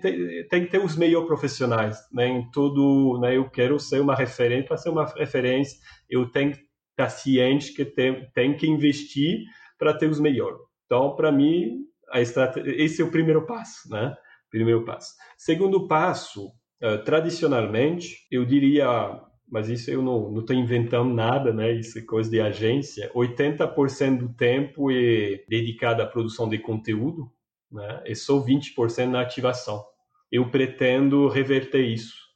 tem, 0.00 0.46
tem 0.46 0.64
que 0.64 0.70
ter 0.70 0.78
os 0.78 0.94
melhores 0.94 1.26
profissionais, 1.26 1.98
né? 2.12 2.28
Em 2.28 2.50
tudo, 2.50 3.18
né? 3.20 3.36
Eu 3.36 3.48
quero 3.48 3.78
ser 3.80 4.00
uma 4.00 4.14
referência, 4.14 4.68
para 4.68 4.76
ser 4.76 4.90
uma 4.90 5.06
referência, 5.06 5.78
eu 6.08 6.30
tenho 6.30 6.52
que 6.52 6.67
estar 7.04 7.10
ciente 7.10 7.72
que 7.72 7.84
tem, 7.84 8.28
tem 8.34 8.56
que 8.56 8.66
investir 8.66 9.44
para 9.78 9.94
ter 9.94 10.10
os 10.10 10.18
melhores. 10.18 10.58
Então, 10.84 11.14
para 11.14 11.30
mim, 11.30 11.84
a 12.10 12.20
esse 12.20 13.00
é 13.00 13.04
o 13.04 13.10
primeiro 13.10 13.46
passo, 13.46 13.88
né? 13.90 14.16
Primeiro 14.50 14.84
passo. 14.84 15.14
Segundo 15.36 15.86
passo, 15.86 16.48
uh, 16.82 17.04
tradicionalmente, 17.04 18.26
eu 18.30 18.44
diria, 18.44 19.20
mas 19.46 19.68
isso 19.68 19.90
eu 19.90 20.02
não 20.02 20.38
estou 20.40 20.56
inventando 20.56 21.12
nada, 21.12 21.52
né? 21.52 21.72
Isso 21.72 21.98
é 21.98 22.02
coisa 22.02 22.30
de 22.30 22.40
agência. 22.40 23.12
80% 23.14 24.18
do 24.18 24.34
tempo 24.34 24.90
é 24.90 25.44
dedicado 25.48 26.02
à 26.02 26.06
produção 26.06 26.48
de 26.48 26.58
conteúdo, 26.58 27.30
né? 27.70 28.02
E 28.06 28.14
só 28.16 28.42
20% 28.42 29.06
na 29.06 29.20
ativação. 29.20 29.84
Eu 30.32 30.50
pretendo 30.50 31.28
reverter 31.28 31.82
isso. 31.82 32.27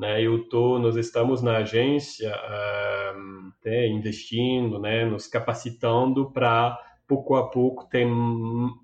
Né? 0.00 0.22
Eu 0.22 0.48
tô, 0.48 0.78
nós 0.78 0.96
estamos 0.96 1.42
na 1.42 1.58
agência 1.58 2.34
uh, 2.34 3.68
investindo, 3.68 4.78
né? 4.78 5.04
Nos 5.04 5.26
capacitando 5.26 6.32
para 6.32 6.78
pouco 7.06 7.34
a 7.34 7.50
pouco 7.50 7.86
tem 7.90 8.08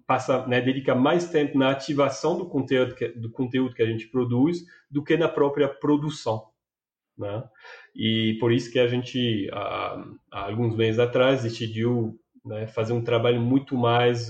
passa 0.06 0.46
né, 0.46 0.60
dedica 0.60 0.94
mais 0.94 1.30
tempo 1.30 1.56
na 1.56 1.70
ativação 1.70 2.36
do 2.36 2.46
conteúdo 2.48 2.94
que, 2.94 3.08
do 3.08 3.30
conteúdo 3.30 3.74
que 3.74 3.82
a 3.82 3.86
gente 3.86 4.08
produz 4.08 4.64
do 4.90 5.02
que 5.02 5.16
na 5.16 5.28
própria 5.28 5.68
produção 5.68 6.48
né? 7.16 7.44
e 7.94 8.36
por 8.40 8.50
isso 8.50 8.72
que 8.72 8.80
a 8.80 8.88
gente 8.88 9.48
há, 9.52 10.04
há 10.32 10.46
alguns 10.46 10.74
meses 10.74 10.98
atrás 10.98 11.44
decidiu 11.44 12.18
né, 12.44 12.66
fazer 12.66 12.94
um 12.94 13.04
trabalho 13.04 13.40
muito 13.40 13.76
mais 13.76 14.28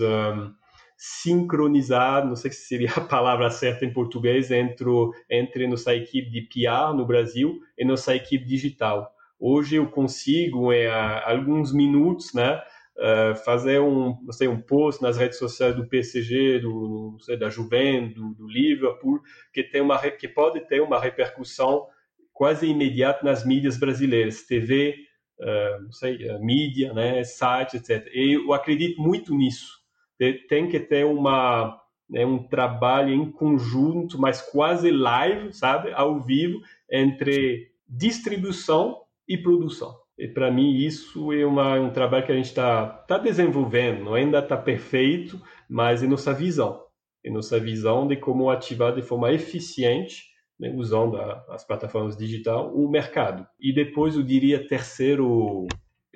sincronizado 0.96 2.28
não 2.28 2.36
sei 2.36 2.50
se 2.50 2.66
seria 2.66 2.90
a 2.96 3.00
palavra 3.00 3.50
certa 3.50 3.84
em 3.84 3.92
português 3.92 4.50
entre 4.50 4.88
entre 5.30 5.66
nossa 5.66 5.94
equipe 5.94 6.30
de 6.30 6.42
PR 6.42 6.94
no 6.94 7.06
Brasil 7.06 7.60
e 7.76 7.84
nossa 7.84 8.14
equipe 8.14 8.44
digital 8.44 9.12
hoje 9.38 9.76
eu 9.76 9.86
consigo 9.88 10.72
em 10.72 10.86
alguns 11.24 11.72
minutos 11.72 12.32
né 12.32 12.60
Uh, 12.98 13.36
fazer 13.44 13.78
um, 13.78 14.18
não 14.22 14.32
sei, 14.32 14.48
um 14.48 14.58
post 14.58 15.02
nas 15.02 15.18
redes 15.18 15.38
sociais 15.38 15.76
do 15.76 15.86
PCG, 15.86 16.60
do, 16.60 17.18
sei, 17.20 17.36
da 17.36 17.50
Juventus, 17.50 18.14
do, 18.14 18.32
do, 18.32 18.48
Liverpool, 18.48 19.20
que, 19.52 19.62
tem 19.62 19.82
uma, 19.82 19.98
que 19.98 20.26
pode 20.26 20.60
ter 20.60 20.80
uma 20.80 20.98
repercussão 20.98 21.88
quase 22.32 22.66
imediata 22.66 23.22
nas 23.22 23.44
mídias 23.44 23.76
brasileiras, 23.76 24.44
TV, 24.44 24.96
ah, 25.40 25.78
não 25.82 25.92
sei, 25.92 26.18
mídia, 26.40 26.92
né, 26.92 27.22
site, 27.24 27.76
etc. 27.76 28.08
E 28.12 28.36
eu 28.36 28.52
acredito 28.52 29.00
muito 29.00 29.34
nisso. 29.34 29.84
Tem 30.18 30.68
que 30.68 30.80
ter 30.80 31.04
uma, 31.04 31.80
né, 32.08 32.24
um 32.24 32.38
trabalho 32.38 33.12
em 33.12 33.30
conjunto, 33.30 34.18
mas 34.18 34.40
quase 34.40 34.90
live, 34.90 35.52
sabe, 35.52 35.92
ao 35.92 36.20
vivo, 36.20 36.60
entre 36.90 37.70
distribuição 37.88 39.00
e 39.28 39.36
produção. 39.36 39.94
E 40.18 40.26
para 40.26 40.50
mim 40.50 40.76
isso 40.76 41.32
é 41.32 41.44
uma, 41.44 41.78
um 41.78 41.90
trabalho 41.90 42.24
que 42.24 42.32
a 42.32 42.36
gente 42.36 42.46
está 42.46 42.86
tá 42.86 43.18
desenvolvendo, 43.18 44.14
ainda 44.14 44.38
está 44.38 44.56
perfeito, 44.56 45.40
mas 45.68 46.02
é 46.02 46.06
nossa 46.06 46.32
visão. 46.32 46.82
É 47.24 47.30
nossa 47.30 47.60
visão 47.60 48.06
de 48.06 48.16
como 48.16 48.48
ativar 48.48 48.94
de 48.94 49.02
forma 49.02 49.32
eficiente, 49.32 50.24
né, 50.58 50.72
usando 50.74 51.18
a, 51.18 51.44
as 51.50 51.66
plataformas 51.66 52.16
digitais, 52.16 52.70
o 52.72 52.88
mercado. 52.88 53.46
E 53.60 53.74
depois 53.74 54.16
eu 54.16 54.22
diria 54.22 54.66
terceiro, 54.66 55.66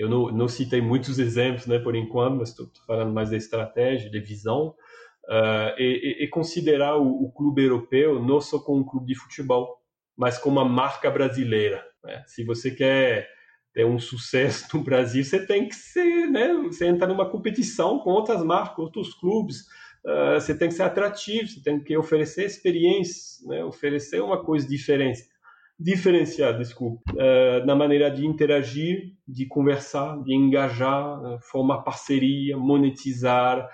eu 0.00 0.08
não, 0.08 0.30
não 0.30 0.48
citei 0.48 0.80
muitos 0.80 1.18
exemplos 1.18 1.66
né, 1.66 1.78
por 1.78 1.94
enquanto, 1.94 2.38
mas 2.38 2.48
estou 2.48 2.70
falando 2.86 3.12
mais 3.12 3.30
da 3.30 3.36
estratégia, 3.36 4.10
de 4.10 4.18
visão, 4.18 4.68
uh, 5.28 5.78
e, 5.78 6.24
e, 6.24 6.28
considerar 6.28 6.96
o, 6.96 7.24
o 7.24 7.32
clube 7.32 7.62
europeu 7.62 8.18
não 8.18 8.40
só 8.40 8.58
como 8.58 8.80
um 8.80 8.84
clube 8.84 9.08
de 9.08 9.14
futebol, 9.14 9.76
mas 10.16 10.38
como 10.38 10.58
uma 10.58 10.68
marca 10.68 11.10
brasileira. 11.10 11.84
Né? 12.02 12.22
Se 12.26 12.42
você 12.44 12.70
quer 12.70 13.28
ter 13.74 13.84
um 13.84 13.98
sucesso 13.98 14.74
no 14.74 14.82
Brasil, 14.82 15.22
você 15.22 15.44
tem 15.44 15.68
que 15.68 15.76
ser, 15.76 16.26
né? 16.30 16.54
Você 16.64 16.86
entra 16.86 17.06
numa 17.06 17.28
competição 17.28 17.98
com 17.98 18.10
outras 18.10 18.42
marcas, 18.42 18.78
outros 18.78 19.14
clubes. 19.14 19.66
Uh, 20.04 20.40
você 20.40 20.56
tem 20.56 20.68
que 20.68 20.74
ser 20.74 20.84
atrativo, 20.84 21.46
você 21.46 21.62
tem 21.62 21.78
que 21.78 21.94
oferecer 21.94 22.46
experiências, 22.46 23.46
né? 23.46 23.62
oferecer 23.62 24.22
uma 24.22 24.42
coisa 24.42 24.66
diferente, 24.66 25.20
diferenciada, 25.80 26.58
desculpa, 26.58 27.00
uh, 27.12 27.64
na 27.64 27.74
maneira 27.74 28.10
de 28.10 28.26
interagir, 28.26 29.14
de 29.26 29.46
conversar, 29.46 30.22
de 30.22 30.34
engajar, 30.34 31.22
uh, 31.22 31.40
formar 31.40 31.78
parceria, 31.78 32.56
monetizar, 32.58 33.66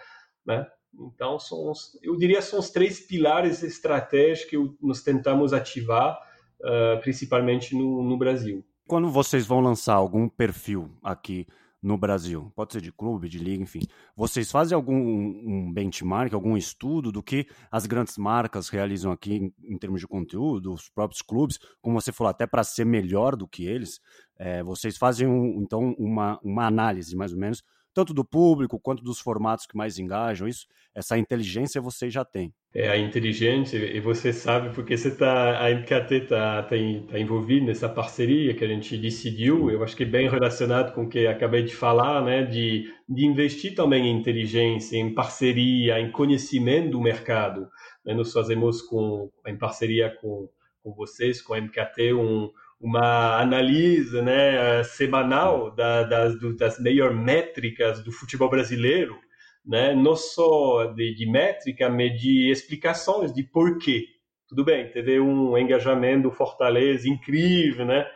né? 0.46 0.64
Então, 0.94 1.38
são 1.38 1.70
os, 1.70 1.98
eu 2.02 2.16
diria 2.16 2.40
são 2.40 2.60
os 2.60 2.70
três 2.70 3.00
pilares 3.00 3.62
estratégicos 3.62 4.48
que 4.48 4.86
nós 4.86 5.02
tentamos 5.02 5.52
ativar, 5.52 6.16
uh, 6.60 7.00
principalmente 7.00 7.74
no, 7.74 8.02
no 8.04 8.16
Brasil. 8.16 8.64
Quando 8.86 9.10
vocês 9.10 9.44
vão 9.44 9.60
lançar 9.60 9.94
algum 9.94 10.28
perfil 10.28 10.88
aqui 11.02 11.44
no 11.86 11.96
Brasil, 11.96 12.52
pode 12.56 12.72
ser 12.72 12.80
de 12.80 12.90
clube, 12.90 13.28
de 13.28 13.38
liga, 13.38 13.62
enfim, 13.62 13.80
vocês 14.16 14.50
fazem 14.50 14.74
algum 14.74 14.96
um 14.96 15.72
benchmark, 15.72 16.34
algum 16.34 16.56
estudo 16.56 17.12
do 17.12 17.22
que 17.22 17.46
as 17.70 17.86
grandes 17.86 18.18
marcas 18.18 18.68
realizam 18.68 19.12
aqui 19.12 19.34
em, 19.34 19.54
em 19.62 19.78
termos 19.78 20.00
de 20.00 20.08
conteúdo, 20.08 20.72
os 20.72 20.88
próprios 20.88 21.22
clubes, 21.22 21.60
como 21.80 22.00
você 22.00 22.10
falou, 22.10 22.30
até 22.30 22.44
para 22.44 22.64
ser 22.64 22.84
melhor 22.84 23.36
do 23.36 23.46
que 23.46 23.66
eles, 23.66 24.00
é, 24.36 24.64
vocês 24.64 24.98
fazem 24.98 25.28
um, 25.28 25.62
então 25.62 25.94
uma, 25.96 26.40
uma 26.42 26.66
análise 26.66 27.14
mais 27.14 27.32
ou 27.32 27.38
menos 27.38 27.62
tanto 27.96 28.12
do 28.12 28.22
público 28.22 28.78
quanto 28.78 29.02
dos 29.02 29.18
formatos 29.18 29.64
que 29.64 29.74
mais 29.74 29.98
engajam. 29.98 30.46
Isso, 30.46 30.66
essa 30.94 31.16
inteligência 31.16 31.80
você 31.80 32.10
já 32.10 32.26
tem. 32.26 32.52
É 32.74 32.90
a 32.90 32.98
inteligência 32.98 33.78
e 33.78 33.98
você 34.00 34.34
sabe 34.34 34.68
porque 34.74 34.98
você 34.98 35.16
tá 35.16 35.64
a 35.64 35.70
MKT 35.70 36.14
está 36.14 36.62
tá, 36.62 36.68
tá 36.68 37.18
envolvido 37.18 37.64
nessa 37.64 37.88
parceria 37.88 38.52
que 38.52 38.62
a 38.62 38.68
gente 38.68 38.98
decidiu. 38.98 39.70
Eu 39.70 39.82
acho 39.82 39.96
que 39.96 40.02
é 40.02 40.06
bem 40.06 40.28
relacionado 40.28 40.92
com 40.92 41.04
o 41.04 41.08
que 41.08 41.26
acabei 41.26 41.62
de 41.62 41.74
falar, 41.74 42.22
né? 42.22 42.44
De, 42.44 42.84
de 43.08 43.24
investir 43.24 43.74
também 43.74 44.08
em 44.08 44.20
inteligência, 44.20 44.98
em 44.98 45.14
parceria, 45.14 45.98
em 45.98 46.12
conhecimento 46.12 46.90
do 46.90 47.00
mercado. 47.00 47.66
Né? 48.04 48.12
Nós 48.12 48.30
fazemos 48.30 48.82
com 48.82 49.30
em 49.46 49.56
parceria 49.56 50.10
com 50.20 50.50
com 50.86 50.94
vocês, 50.94 51.42
com 51.42 51.52
a 51.52 51.60
MKT, 51.60 52.12
um 52.14 52.48
uma 52.80 53.40
análise 53.40 54.20
né, 54.20 54.84
semanal 54.84 55.70
da, 55.70 56.02
das, 56.02 56.38
do, 56.38 56.54
das 56.54 56.78
melhores 56.78 57.16
métricas 57.16 58.02
do 58.02 58.12
futebol 58.12 58.50
brasileiro, 58.50 59.18
né, 59.64 59.94
não 59.94 60.14
só 60.14 60.92
de, 60.92 61.14
de 61.14 61.30
métrica, 61.30 61.88
mas 61.88 62.20
de 62.20 62.50
explicações 62.50 63.32
de 63.32 63.42
porquê. 63.42 64.04
Tudo 64.48 64.64
bem, 64.64 64.90
teve 64.90 65.18
um 65.18 65.58
engajamento 65.58 66.28
do 66.28 66.30
Fortaleza 66.30 67.08
incrível, 67.08 67.84
né, 67.84 68.06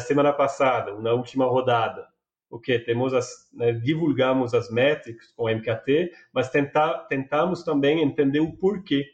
semana 0.00 0.32
passada, 0.32 0.94
na 1.00 1.12
última 1.12 1.46
rodada. 1.46 2.06
O 2.48 2.60
que 2.60 2.78
temos 2.78 3.12
as, 3.12 3.50
né, 3.52 3.72
divulgamos 3.72 4.54
as 4.54 4.70
métricas 4.70 5.32
com 5.32 5.44
o 5.44 5.48
MKT, 5.48 6.12
mas 6.32 6.50
tentar, 6.50 7.06
tentamos 7.08 7.64
também 7.64 8.00
entender 8.00 8.38
o 8.38 8.56
porquê. 8.56 9.06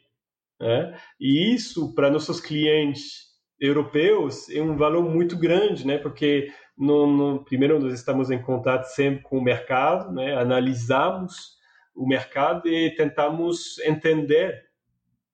Né? 0.59 0.95
E 1.19 1.55
isso 1.55 1.95
para 1.95 2.11
nossos 2.11 2.39
clientes 2.39 3.30
europeus 3.61 4.49
é 4.49 4.59
um 4.59 4.75
valor 4.75 5.07
muito 5.07 5.37
grande, 5.37 5.85
né? 5.85 5.99
Porque 5.99 6.51
no, 6.75 7.05
no, 7.05 7.45
primeiro 7.45 7.79
nós 7.79 7.93
estamos 7.93 8.31
em 8.31 8.41
contato 8.41 8.85
sempre 8.85 9.21
com 9.21 9.37
o 9.37 9.43
mercado, 9.43 10.11
né? 10.11 10.35
Analisamos 10.35 11.59
o 11.95 12.07
mercado 12.07 12.67
e 12.67 12.89
tentamos 12.95 13.77
entender 13.79 14.63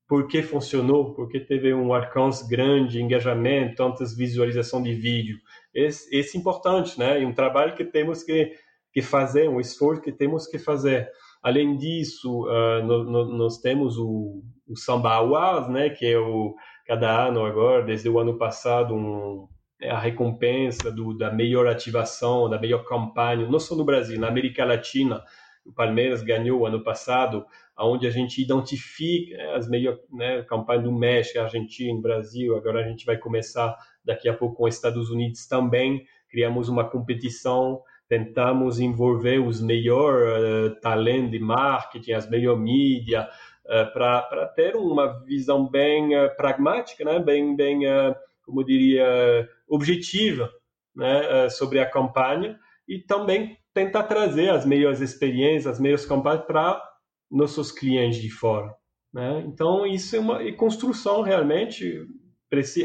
por 0.08 0.28
que 0.28 0.42
funcionou, 0.42 1.14
por 1.14 1.30
que 1.30 1.40
teve 1.40 1.74
um 1.74 1.94
alcance 1.94 2.48
grande, 2.50 3.02
engajamento, 3.02 3.76
tantas 3.76 4.16
visualizações 4.16 4.84
de 4.84 4.94
vídeo. 4.94 5.38
Esse, 5.74 6.14
esse 6.14 6.38
é 6.38 6.40
importante, 6.40 7.00
né? 7.00 7.22
É 7.22 7.26
um 7.26 7.34
trabalho 7.34 7.76
que 7.76 7.86
temos 7.86 8.24
que, 8.24 8.52
que 8.92 9.02
fazer, 9.02 9.48
um 9.48 9.62
esforço 9.62 10.02
que 10.02 10.12
temos 10.12 10.48
que 10.48 10.60
fazer. 10.60 11.10
Além 11.42 11.78
disso, 11.78 12.46
uh, 12.46 12.84
no, 12.84 13.04
no, 13.06 13.38
nós 13.38 13.60
temos 13.60 13.98
o, 13.98 14.44
o 14.68 14.76
Samba 14.76 15.14
Awards, 15.14 15.70
né? 15.70 15.90
Que 15.90 16.08
é 16.08 16.20
o 16.20 16.56
cada 16.88 17.28
ano 17.28 17.46
agora, 17.46 17.84
desde 17.84 18.08
o 18.08 18.18
ano 18.18 18.38
passado, 18.38 18.96
um, 18.96 19.48
é 19.80 19.92
a 19.92 20.00
recompensa 20.00 20.90
do, 20.90 21.14
da 21.14 21.32
melhor 21.32 21.68
ativação, 21.68 22.50
da 22.50 22.58
melhor 22.58 22.86
campanha, 22.86 23.48
não 23.48 23.60
só 23.60 23.76
no 23.76 23.84
Brasil, 23.84 24.18
na 24.18 24.30
América 24.30 24.64
Latina. 24.64 25.22
O 25.66 25.74
Palmeiras 25.74 26.24
ganhou 26.24 26.66
ano 26.66 26.82
passado, 26.82 27.46
onde 27.78 28.08
a 28.08 28.10
gente 28.10 28.42
identifica 28.42 29.36
né, 29.36 29.54
as 29.54 29.70
melhores 29.70 30.00
né, 30.10 30.42
campanhas 30.44 30.86
do 30.86 30.92
México, 30.92 31.40
Argentina, 31.40 32.02
Brasil. 32.02 32.56
Agora 32.56 32.80
a 32.80 32.88
gente 32.88 33.06
vai 33.06 33.18
começar 33.18 33.76
daqui 34.04 34.30
a 34.30 34.34
pouco 34.34 34.56
com 34.56 34.64
os 34.64 34.74
Estados 34.74 35.10
Unidos 35.10 35.46
também. 35.46 36.06
Criamos 36.30 36.70
uma 36.70 36.90
competição, 36.90 37.82
tentamos 38.08 38.80
envolver 38.80 39.40
os 39.40 39.62
melhores 39.62 40.72
uh, 40.72 40.80
talentos 40.80 41.32
de 41.32 41.40
marketing, 41.40 42.14
as 42.14 42.30
melhores 42.30 42.62
mídias, 42.62 43.28
para 43.94 44.52
ter 44.56 44.76
uma 44.76 45.24
visão 45.24 45.68
bem 45.68 46.18
uh, 46.18 46.36
pragmática, 46.36 47.04
né? 47.04 47.20
bem, 47.20 47.56
bem 47.56 47.82
como 48.44 48.64
diria, 48.64 49.48
objetiva 49.68 50.50
né? 50.96 51.50
sobre 51.50 51.80
a 51.80 51.90
campanha 51.90 52.58
e 52.88 53.00
também 53.00 53.58
tentar 53.74 54.04
trazer 54.04 54.50
as 54.50 54.66
melhores 54.66 55.02
experiências, 55.02 55.74
as 55.74 55.80
melhores 55.80 56.06
campanhas 56.06 56.46
para 56.46 56.82
nossos 57.30 57.72
clientes 57.72 58.22
de 58.22 58.30
fora. 58.30 58.74
Né? 59.14 59.44
Então, 59.46 59.86
isso 59.86 60.16
é 60.16 60.20
uma 60.20 60.52
construção 60.54 61.22
realmente. 61.22 62.06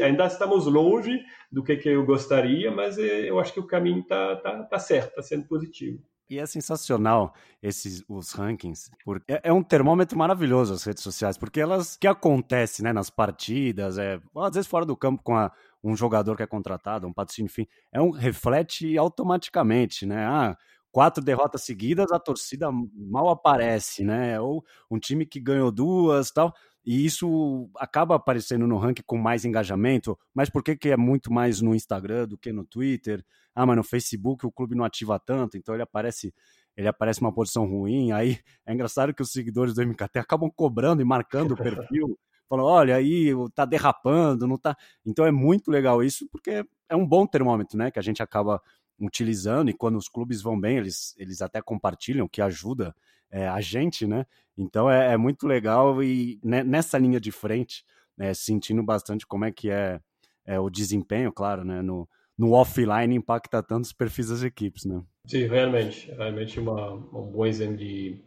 Ainda 0.03 0.25
estamos 0.25 0.65
longe 0.65 1.17
do 1.51 1.63
que, 1.63 1.77
que 1.77 1.89
eu 1.89 2.05
gostaria, 2.05 2.69
mas 2.69 2.97
eu 2.97 3.39
acho 3.39 3.53
que 3.53 3.59
o 3.59 3.67
caminho 3.67 4.01
está 4.01 4.35
tá, 4.35 4.63
tá 4.63 4.79
certo, 4.79 5.09
está 5.09 5.21
sendo 5.21 5.47
positivo. 5.47 6.03
E 6.33 6.39
é 6.39 6.45
sensacional 6.47 7.35
esses 7.61 8.03
os 8.09 8.31
rankings, 8.31 8.89
porque 9.05 9.31
é, 9.31 9.41
é, 9.43 9.53
um 9.53 9.61
termômetro 9.61 10.17
maravilhoso 10.17 10.73
as 10.73 10.83
redes 10.83 11.03
sociais, 11.03 11.37
porque 11.37 11.61
elas 11.61 11.95
que 11.95 12.07
acontece, 12.07 12.81
né, 12.81 12.91
nas 12.91 13.11
partidas, 13.11 13.99
é, 13.99 14.19
às 14.35 14.55
vezes 14.55 14.67
fora 14.67 14.83
do 14.83 14.97
campo 14.97 15.21
com 15.21 15.35
a, 15.35 15.51
um 15.83 15.95
jogador 15.95 16.35
que 16.35 16.41
é 16.41 16.47
contratado, 16.47 17.05
um 17.05 17.13
patrocínio, 17.13 17.45
enfim, 17.45 17.67
é 17.91 18.01
um 18.01 18.09
reflete 18.09 18.97
automaticamente, 18.97 20.07
né? 20.07 20.25
Ah, 20.25 20.57
quatro 20.91 21.23
derrotas 21.23 21.63
seguidas, 21.63 22.11
a 22.11 22.19
torcida 22.19 22.69
mal 22.71 23.29
aparece, 23.29 24.03
né? 24.03 24.39
Ou 24.39 24.63
um 24.89 24.97
time 24.97 25.25
que 25.25 25.39
ganhou 25.39 25.71
duas 25.71 26.31
tal. 26.31 26.53
E 26.85 27.05
isso 27.05 27.69
acaba 27.77 28.15
aparecendo 28.15 28.67
no 28.67 28.77
ranking 28.77 29.03
com 29.05 29.17
mais 29.17 29.45
engajamento, 29.45 30.19
mas 30.33 30.49
por 30.49 30.61
que, 30.61 30.75
que 30.75 30.89
é 30.89 30.97
muito 30.97 31.31
mais 31.31 31.61
no 31.61 31.73
Instagram 31.73 32.27
do 32.27 32.37
que 32.37 32.51
no 32.51 32.65
Twitter? 32.65 33.23
Ah, 33.55 33.65
mas 33.65 33.77
no 33.77 33.83
Facebook 33.83 34.45
o 34.45 34.51
clube 34.51 34.75
não 34.75 34.83
ativa 34.83 35.17
tanto, 35.19 35.57
então 35.57 35.73
ele 35.73 35.83
aparece 35.83 36.33
ele 36.75 36.87
aparece 36.87 37.21
uma 37.21 37.31
posição 37.31 37.65
ruim. 37.65 38.11
Aí 38.11 38.39
é 38.65 38.73
engraçado 38.73 39.13
que 39.13 39.21
os 39.21 39.31
seguidores 39.31 39.73
do 39.73 39.81
MKT 39.85 40.19
acabam 40.19 40.49
cobrando 40.53 41.01
e 41.01 41.05
marcando 41.05 41.53
o 41.53 41.57
perfil, 41.57 42.17
falando: 42.49 42.65
olha, 42.65 42.95
aí 42.95 43.31
tá 43.53 43.63
derrapando, 43.65 44.47
não 44.47 44.57
tá. 44.57 44.75
Então 45.05 45.25
é 45.25 45.31
muito 45.31 45.71
legal 45.71 46.03
isso, 46.03 46.27
porque 46.29 46.65
é 46.89 46.95
um 46.95 47.07
bom 47.07 47.25
termômetro, 47.25 47.77
né? 47.77 47.91
Que 47.91 47.99
a 47.99 48.03
gente 48.03 48.21
acaba 48.21 48.61
utilizando 48.99 49.69
e 49.69 49.73
quando 49.73 49.97
os 49.97 50.07
clubes 50.07 50.41
vão 50.41 50.59
bem, 50.59 50.77
eles, 50.77 51.15
eles 51.17 51.41
até 51.41 51.61
compartilham, 51.61 52.27
que 52.27 52.41
ajuda 52.41 52.95
é, 53.33 53.47
a 53.47 53.59
gente, 53.59 54.05
né? 54.05 54.25
Então 54.55 54.89
é, 54.89 55.13
é 55.13 55.17
muito 55.17 55.47
legal 55.47 56.03
e 56.03 56.39
né, 56.43 56.63
nessa 56.63 56.99
linha 56.99 57.19
de 57.19 57.31
frente, 57.31 57.83
né, 58.15 58.31
sentindo 58.35 58.83
bastante 58.83 59.25
como 59.25 59.43
é 59.43 59.51
que 59.51 59.71
é, 59.71 59.99
é 60.45 60.59
o 60.59 60.69
desempenho, 60.69 61.33
claro, 61.33 61.65
né? 61.65 61.81
No, 61.81 62.07
no 62.37 62.51
offline 62.53 63.15
impacta 63.15 63.63
tanto 63.63 63.85
os 63.85 63.93
perfis 63.93 64.27
das 64.27 64.43
equipes, 64.43 64.85
né? 64.85 65.03
Sim, 65.27 65.47
realmente, 65.47 66.11
realmente 66.11 66.59
uma, 66.59 66.93
um 66.93 67.31
bom 67.31 67.45
exemplo 67.45 67.77
de, 67.77 68.23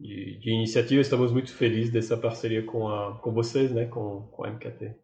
de, 0.00 0.38
de, 0.38 0.50
iniciativa. 0.50 1.02
Estamos 1.02 1.30
muito 1.30 1.52
felizes 1.52 1.92
dessa 1.92 2.16
parceria 2.16 2.64
com, 2.64 2.88
a, 2.88 3.18
com 3.18 3.32
vocês, 3.32 3.70
né? 3.70 3.84
Com, 3.84 4.22
com 4.32 4.44
a 4.44 4.50
MQT. 4.50 4.94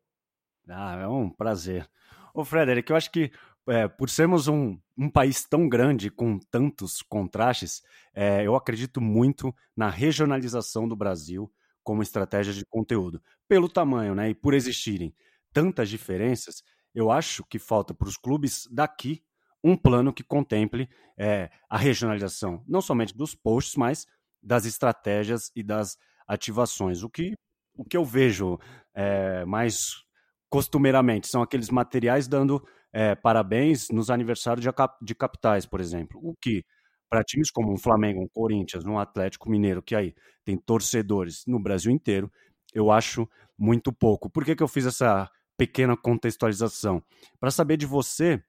Ah, 0.69 0.99
é 1.03 1.07
um 1.07 1.29
prazer. 1.29 1.87
Ô, 2.33 2.45
Frederic, 2.45 2.91
eu 2.91 2.97
acho 2.97 3.11
que 3.11 3.31
é, 3.69 3.89
por 3.89 4.09
sermos 4.09 4.49
um, 4.49 4.79
um 4.97 5.11
país 5.11 5.45
tão 5.45 5.69
grande, 5.69 6.11
com 6.11 6.39
tantos 6.39 7.03
contrastes, 7.03 7.83
é, 8.15 8.47
eu 8.47 8.55
acredito 8.55 9.01
muito 9.01 9.55
na 9.77 9.89
regionalização 9.89 10.87
do 10.87 10.97
Brasil 10.97 11.53
como 11.83 12.03
estratégia 12.03 12.53
de 12.53 12.65
conteúdo. 12.65 13.21
Pelo 13.49 13.69
tamanho, 13.69 14.15
né, 14.15 14.31
e 14.31 14.35
por 14.35 14.55
existirem 14.55 15.15
tantas 15.53 15.89
diferenças, 15.89 16.63
eu 16.95 17.11
acho 17.11 17.45
que 17.45 17.59
falta 17.59 17.93
para 17.93 18.09
os 18.09 18.17
clubes 18.17 18.69
daqui 18.71 19.23
um 19.63 19.77
plano 19.77 20.13
que 20.13 20.23
contemple 20.23 20.89
é, 21.19 21.51
a 21.69 21.79
regionalização, 21.79 22.63
não 22.69 22.81
somente 22.81 23.17
dos 23.17 23.35
posts, 23.35 23.77
mas 23.77 24.07
das 24.43 24.67
estratégias 24.67 25.51
e 25.57 25.63
das 25.63 25.97
ativações. 26.29 27.03
O 27.03 27.09
que, 27.09 27.35
o 27.77 27.85
que 27.85 27.97
eu 27.97 28.05
vejo 28.05 28.59
é, 28.95 29.45
mais 29.45 30.05
costumeiramente 30.51 31.27
são 31.27 31.43
aqueles 31.43 31.71
materiais 31.71 32.29
dando 32.29 32.65
é, 32.95 33.17
parabéns 33.17 33.89
nos 33.91 34.09
aniversários 34.09 34.65
de, 35.03 35.15
capitais, 35.17 35.67
por 35.67 35.81
exemplo. 35.81 36.21
O 36.23 36.33
que, 36.41 36.65
para 37.11 37.25
times 37.25 37.51
como 37.51 37.73
um 37.73 37.77
Flamengo, 37.77 38.23
um 38.23 38.29
Corinthians, 38.29 38.87
um 38.87 39.01
Atlético 39.01 39.51
Mineiro, 39.51 39.83
que 39.83 39.97
aí 39.97 40.15
tem 40.45 40.57
torcedores 40.57 41.43
no 41.45 41.59
Brasil 41.59 41.91
inteiro, 41.91 42.31
eu 42.73 42.93
acho 42.93 43.29
muito 43.59 43.93
pouco. 43.93 44.31
Por 44.31 44.45
que, 44.45 44.55
que 44.55 44.63
eu 44.63 44.69
fiz 44.69 44.87
essa 44.87 45.29
pequena 45.57 45.97
contextualização? 45.97 47.03
Para 47.41 47.51
saber 47.51 47.77
de 47.77 47.85
você 47.85 48.41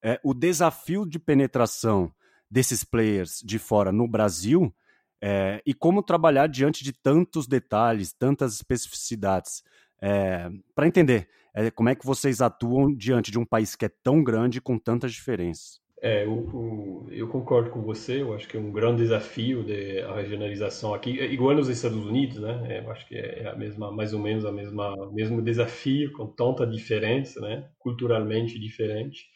é, 0.00 0.20
o 0.22 0.32
desafio 0.32 1.04
de 1.04 1.18
penetração 1.18 2.14
desses 2.48 2.84
players 2.84 3.42
de 3.44 3.58
fora 3.58 3.90
no 3.90 4.06
Brasil 4.06 4.72
é, 5.20 5.60
e 5.66 5.74
como 5.74 6.04
trabalhar 6.04 6.46
diante 6.46 6.84
de 6.84 6.92
tantos 6.92 7.48
detalhes, 7.48 8.12
tantas 8.12 8.54
especificidades. 8.54 9.64
É, 10.00 10.48
para 10.74 10.86
entender 10.86 11.28
é, 11.54 11.70
como 11.70 11.88
é 11.88 11.94
que 11.94 12.06
vocês 12.06 12.40
atuam 12.40 12.94
diante 12.94 13.30
de 13.30 13.38
um 13.38 13.44
país 13.44 13.74
que 13.74 13.84
é 13.84 13.90
tão 14.02 14.22
grande 14.22 14.60
com 14.60 14.78
tantas 14.78 15.12
diferenças. 15.12 15.80
É, 16.00 16.24
eu, 16.24 17.08
eu, 17.10 17.26
concordo 17.26 17.70
com 17.70 17.82
você. 17.82 18.22
Eu 18.22 18.32
acho 18.32 18.46
que 18.46 18.56
é 18.56 18.60
um 18.60 18.70
grande 18.70 19.02
desafio 19.02 19.64
de, 19.64 20.00
a 20.02 20.14
regionalização 20.14 20.94
aqui, 20.94 21.18
é 21.18 21.26
igual 21.26 21.56
nos 21.56 21.68
Estados 21.68 21.98
Unidos, 22.06 22.38
né? 22.38 22.66
É, 22.68 22.84
eu 22.84 22.90
acho 22.92 23.08
que 23.08 23.16
é 23.16 23.48
a 23.48 23.56
mesma, 23.56 23.90
mais 23.90 24.14
ou 24.14 24.20
menos 24.20 24.44
a 24.44 24.52
mesma, 24.52 24.94
mesmo 25.12 25.42
desafio 25.42 26.12
com 26.12 26.28
tanta 26.28 26.64
diferença, 26.64 27.40
né? 27.40 27.68
Culturalmente 27.80 28.60
diferente. 28.60 29.26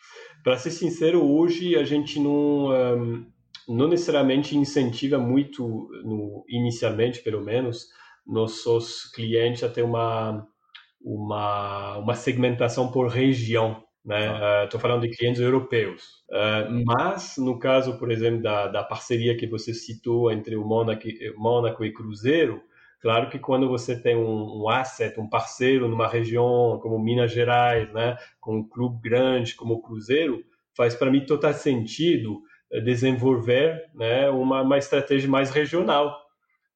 Para 0.44 0.56
ser 0.56 0.70
sincero, 0.70 1.24
hoje 1.24 1.74
a 1.74 1.82
gente 1.82 2.20
não 2.20 2.70
um, 2.70 3.26
não 3.68 3.88
necessariamente 3.88 4.56
incentiva 4.56 5.18
muito, 5.18 5.88
no, 6.04 6.44
inicialmente 6.48 7.20
pelo 7.22 7.42
menos, 7.42 7.88
nossos 8.26 9.10
clientes 9.12 9.62
a 9.64 9.68
ter 9.68 9.82
uma 9.82 10.46
uma, 11.04 11.98
uma 11.98 12.14
segmentação 12.14 12.90
por 12.90 13.08
região. 13.08 13.82
Estou 14.04 14.16
né? 14.16 14.66
uh, 14.66 14.78
falando 14.78 15.02
de 15.02 15.16
clientes 15.16 15.40
europeus. 15.40 16.24
Uh, 16.28 16.84
mas, 16.84 17.36
no 17.38 17.58
caso, 17.58 17.98
por 17.98 18.10
exemplo, 18.10 18.42
da, 18.42 18.66
da 18.66 18.82
parceria 18.82 19.36
que 19.36 19.46
você 19.46 19.72
citou 19.72 20.30
entre 20.30 20.56
o 20.56 20.64
Mônaco, 20.64 21.02
Mônaco 21.36 21.84
e 21.84 21.92
Cruzeiro, 21.92 22.60
claro 23.00 23.30
que 23.30 23.38
quando 23.38 23.68
você 23.68 23.94
tem 23.94 24.16
um, 24.16 24.62
um 24.62 24.68
asset, 24.68 25.20
um 25.20 25.28
parceiro 25.28 25.88
numa 25.88 26.08
região 26.08 26.80
como 26.82 26.98
Minas 26.98 27.30
Gerais, 27.30 27.92
né, 27.92 28.16
com 28.40 28.56
um 28.56 28.68
clube 28.68 29.08
grande 29.08 29.54
como 29.54 29.74
o 29.74 29.82
Cruzeiro, 29.82 30.42
faz 30.76 30.94
para 30.94 31.10
mim 31.10 31.24
total 31.24 31.52
sentido 31.52 32.42
eh, 32.72 32.80
desenvolver 32.80 33.90
né, 33.94 34.28
uma, 34.30 34.62
uma 34.62 34.78
estratégia 34.78 35.28
mais 35.28 35.50
regional 35.50 36.21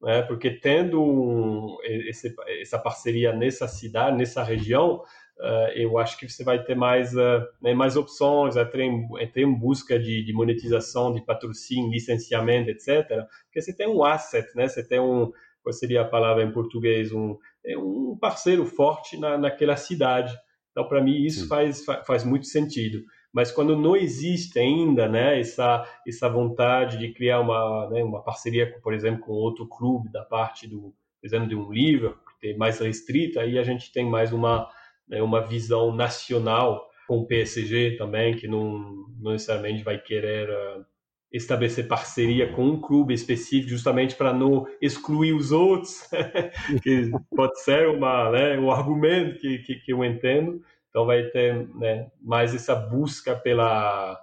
né? 0.01 0.23
porque 0.23 0.51
tendo 0.51 1.03
um, 1.03 1.77
esse, 1.83 2.35
essa 2.61 2.79
parceria 2.79 3.33
nessa 3.33 3.67
cidade, 3.67 4.17
nessa 4.17 4.43
região, 4.43 5.03
uh, 5.39 5.71
eu 5.75 5.99
acho 5.99 6.19
que 6.19 6.29
você 6.29 6.45
vai 6.45 6.63
ter 6.63 6.75
mais, 6.75 7.15
uh, 7.15 7.47
né, 7.61 7.75
mais 7.75 7.97
opções, 7.97 8.55
ter 8.55 8.81
em, 8.81 9.09
ter 9.33 9.43
em 9.43 9.53
busca 9.53 9.99
de, 9.99 10.23
de, 10.23 10.33
monetização, 10.33 11.13
de 11.13 11.25
patrocínio, 11.25 11.91
licenciamento, 11.91 12.71
etc. 12.71 13.07
Porque 13.45 13.61
você 13.61 13.75
tem 13.75 13.89
um 13.89 14.05
asset, 14.05 14.49
né? 14.55 14.69
você 14.69 14.87
tem 14.87 15.01
um, 15.01 15.31
qual 15.63 15.73
seria 15.73 16.03
a 16.03 16.09
palavra 16.09 16.43
em 16.43 16.53
português, 16.53 17.13
um, 17.13 17.37
é 17.65 17.77
um 17.77 18.17
parceiro 18.21 18.65
forte 18.65 19.19
na, 19.19 19.37
naquela 19.37 19.77
cidade. 19.77 20.35
Então, 20.71 20.87
para 20.87 21.03
mim, 21.03 21.25
isso 21.25 21.49
faz, 21.49 21.85
faz 22.07 22.23
muito 22.23 22.47
sentido 22.47 23.03
mas 23.37 23.53
quando 23.53 23.77
não 23.77 23.95
existe 23.95 24.59
ainda 24.59 25.07
né, 25.07 25.39
essa, 25.39 25.87
essa 26.09 26.27
vontade 26.27 26.97
de 26.97 27.13
criar 27.13 27.41
uma, 27.41 27.87
né, 27.91 28.03
uma 28.03 28.23
parceria, 28.23 28.81
por 28.81 28.95
exemplo, 28.95 29.21
com 29.21 29.33
outro 29.33 29.69
clube 29.69 30.11
da 30.11 30.25
parte 30.25 30.67
do, 30.67 30.95
por 31.21 31.27
exemplo, 31.27 31.47
de 31.47 31.55
um 31.55 31.71
livro, 31.71 32.19
que 32.41 32.53
é 32.53 32.57
mais 32.57 32.79
restrita, 32.81 33.43
aí 33.43 33.59
a 33.59 33.63
gente 33.63 33.93
tem 33.93 34.07
mais 34.09 34.33
uma, 34.33 34.67
né, 35.07 35.21
uma 35.21 35.43
visão 35.43 35.95
nacional 35.95 36.89
com 37.07 37.19
o 37.19 37.27
PSG 37.27 37.99
também, 37.99 38.35
que 38.35 38.49
não, 38.49 39.07
não 39.21 39.33
necessariamente 39.33 39.85
vai 39.85 39.99
querer 39.99 40.49
uh, 40.49 40.87
estabelecer 41.31 41.87
parceria 41.87 42.51
com 42.55 42.65
um 42.65 42.81
clube 42.81 43.13
específico, 43.13 43.69
justamente 43.69 44.15
para 44.15 44.33
não 44.33 44.67
excluir 44.81 45.35
os 45.35 45.53
outros, 45.53 46.09
que 46.83 47.11
pode 47.37 47.61
ser 47.63 47.87
uma, 47.91 48.31
né, 48.31 48.59
um 48.59 48.71
argumento 48.71 49.39
que, 49.39 49.59
que, 49.59 49.75
que 49.75 49.93
eu 49.93 50.03
entendo, 50.03 50.63
então 50.97 51.05
vai 51.05 51.25
ter 51.25 51.69
né, 51.75 52.07
mais 52.23 52.55
essa 52.55 52.75
busca 52.75 53.37
pela, 53.37 54.19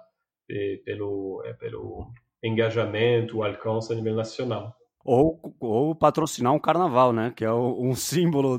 pelo, 0.84 1.40
é, 1.46 1.52
pelo 1.52 2.10
engajamento, 2.42 3.38
o 3.38 3.44
alcance 3.44 3.92
a 3.92 3.94
nível 3.94 4.16
nacional. 4.16 4.74
Ou, 5.04 5.38
ou 5.60 5.94
patrocinar 5.94 6.52
um 6.52 6.58
carnaval, 6.58 7.12
né? 7.12 7.32
Que 7.36 7.44
é 7.44 7.52
um 7.52 7.94
símbolo 7.94 8.58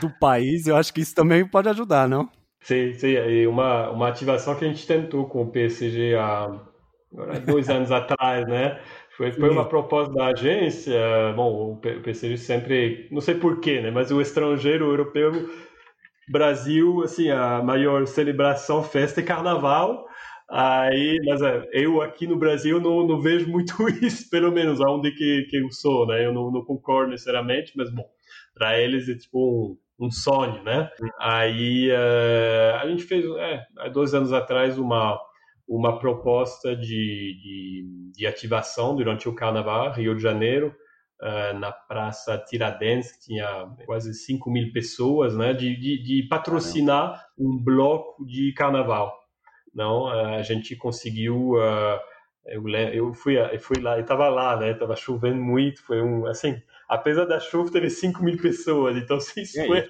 do 0.00 0.08
país. 0.20 0.68
Eu 0.68 0.76
acho 0.76 0.94
que 0.94 1.00
isso 1.00 1.12
também 1.12 1.44
pode 1.44 1.68
ajudar, 1.68 2.08
não? 2.08 2.28
Sim, 2.62 2.92
sim. 2.92 3.08
E 3.08 3.48
uma, 3.48 3.90
uma 3.90 4.08
ativação 4.08 4.54
que 4.54 4.64
a 4.64 4.68
gente 4.68 4.86
tentou 4.86 5.26
com 5.26 5.42
o 5.42 5.50
PSG 5.50 6.14
há 6.14 6.46
dois 7.44 7.68
anos 7.68 7.90
atrás, 7.90 8.46
né? 8.46 8.80
Foi, 9.16 9.32
foi 9.32 9.50
uma 9.50 9.64
proposta 9.64 10.14
da 10.14 10.26
agência. 10.26 11.00
Bom, 11.34 11.72
o 11.72 11.76
PSG 11.80 12.36
sempre, 12.36 13.08
não 13.10 13.20
sei 13.20 13.34
porquê, 13.34 13.80
né? 13.80 13.90
Mas 13.90 14.12
o 14.12 14.20
estrangeiro 14.20 14.84
europeu 14.84 15.48
Brasil, 16.28 17.02
assim, 17.02 17.30
a 17.30 17.62
maior 17.62 18.06
celebração, 18.06 18.82
festa 18.82 19.20
é 19.20 19.24
carnaval. 19.24 20.06
Aí, 20.48 21.18
mas 21.24 21.42
é, 21.42 21.68
eu 21.72 22.00
aqui 22.00 22.26
no 22.26 22.36
Brasil 22.36 22.80
não, 22.80 23.06
não 23.06 23.20
vejo 23.20 23.48
muito 23.48 23.74
isso, 24.02 24.30
pelo 24.30 24.52
menos 24.52 24.80
aonde 24.80 25.10
que, 25.12 25.46
que 25.50 25.56
eu 25.58 25.70
sou, 25.72 26.06
né? 26.06 26.24
Eu 26.24 26.32
não, 26.32 26.50
não 26.50 26.64
concordo 26.64 27.10
necessariamente, 27.10 27.72
mas 27.76 27.90
bom, 27.90 28.06
para 28.54 28.78
eles 28.78 29.08
é 29.08 29.16
tipo 29.16 29.76
um, 29.98 30.06
um 30.06 30.10
sonho, 30.10 30.62
né? 30.62 30.88
Aí 31.20 31.90
uh, 31.90 32.76
a 32.80 32.86
gente 32.88 33.02
fez, 33.02 33.24
é, 33.38 33.64
há 33.78 33.88
dois 33.88 34.14
anos 34.14 34.32
atrás, 34.32 34.78
uma 34.78 35.18
uma 35.68 35.98
proposta 35.98 36.76
de, 36.76 36.86
de, 37.42 38.12
de 38.14 38.26
ativação 38.26 38.94
durante 38.94 39.28
o 39.28 39.34
Carnaval, 39.34 39.92
Rio 39.92 40.14
de 40.14 40.22
Janeiro, 40.22 40.74
uh, 41.20 41.58
na 41.58 41.72
Praça 41.72 42.38
Tiradentes, 42.38 43.12
que 43.12 43.26
tinha 43.26 43.68
quase 43.84 44.14
5 44.14 44.50
mil 44.50 44.72
pessoas, 44.72 45.36
né, 45.36 45.52
de, 45.52 45.76
de, 45.76 46.02
de 46.02 46.28
patrocinar 46.28 47.24
um 47.38 47.56
bloco 47.62 48.24
de 48.24 48.52
Carnaval. 48.52 49.14
Não, 49.74 50.04
uh, 50.04 50.36
a 50.36 50.42
gente 50.42 50.74
conseguiu 50.76 51.52
uh, 51.54 51.98
eu, 52.46 52.68
eu 52.68 53.12
fui, 53.12 53.38
eu 53.38 53.60
fui 53.60 53.80
lá, 53.80 53.98
estava 53.98 54.28
lá, 54.28 54.56
né? 54.56 54.72
Tava 54.74 54.94
chovendo 54.94 55.40
muito, 55.42 55.82
foi 55.82 56.00
um, 56.00 56.26
assim, 56.26 56.60
apesar 56.88 57.24
da 57.24 57.40
chuva, 57.40 57.72
teve 57.72 57.90
5 57.90 58.22
mil 58.22 58.36
pessoas, 58.40 58.96
então 58.96 59.16
assim, 59.18 59.42
isso 59.42 59.64
foi, 59.66 59.88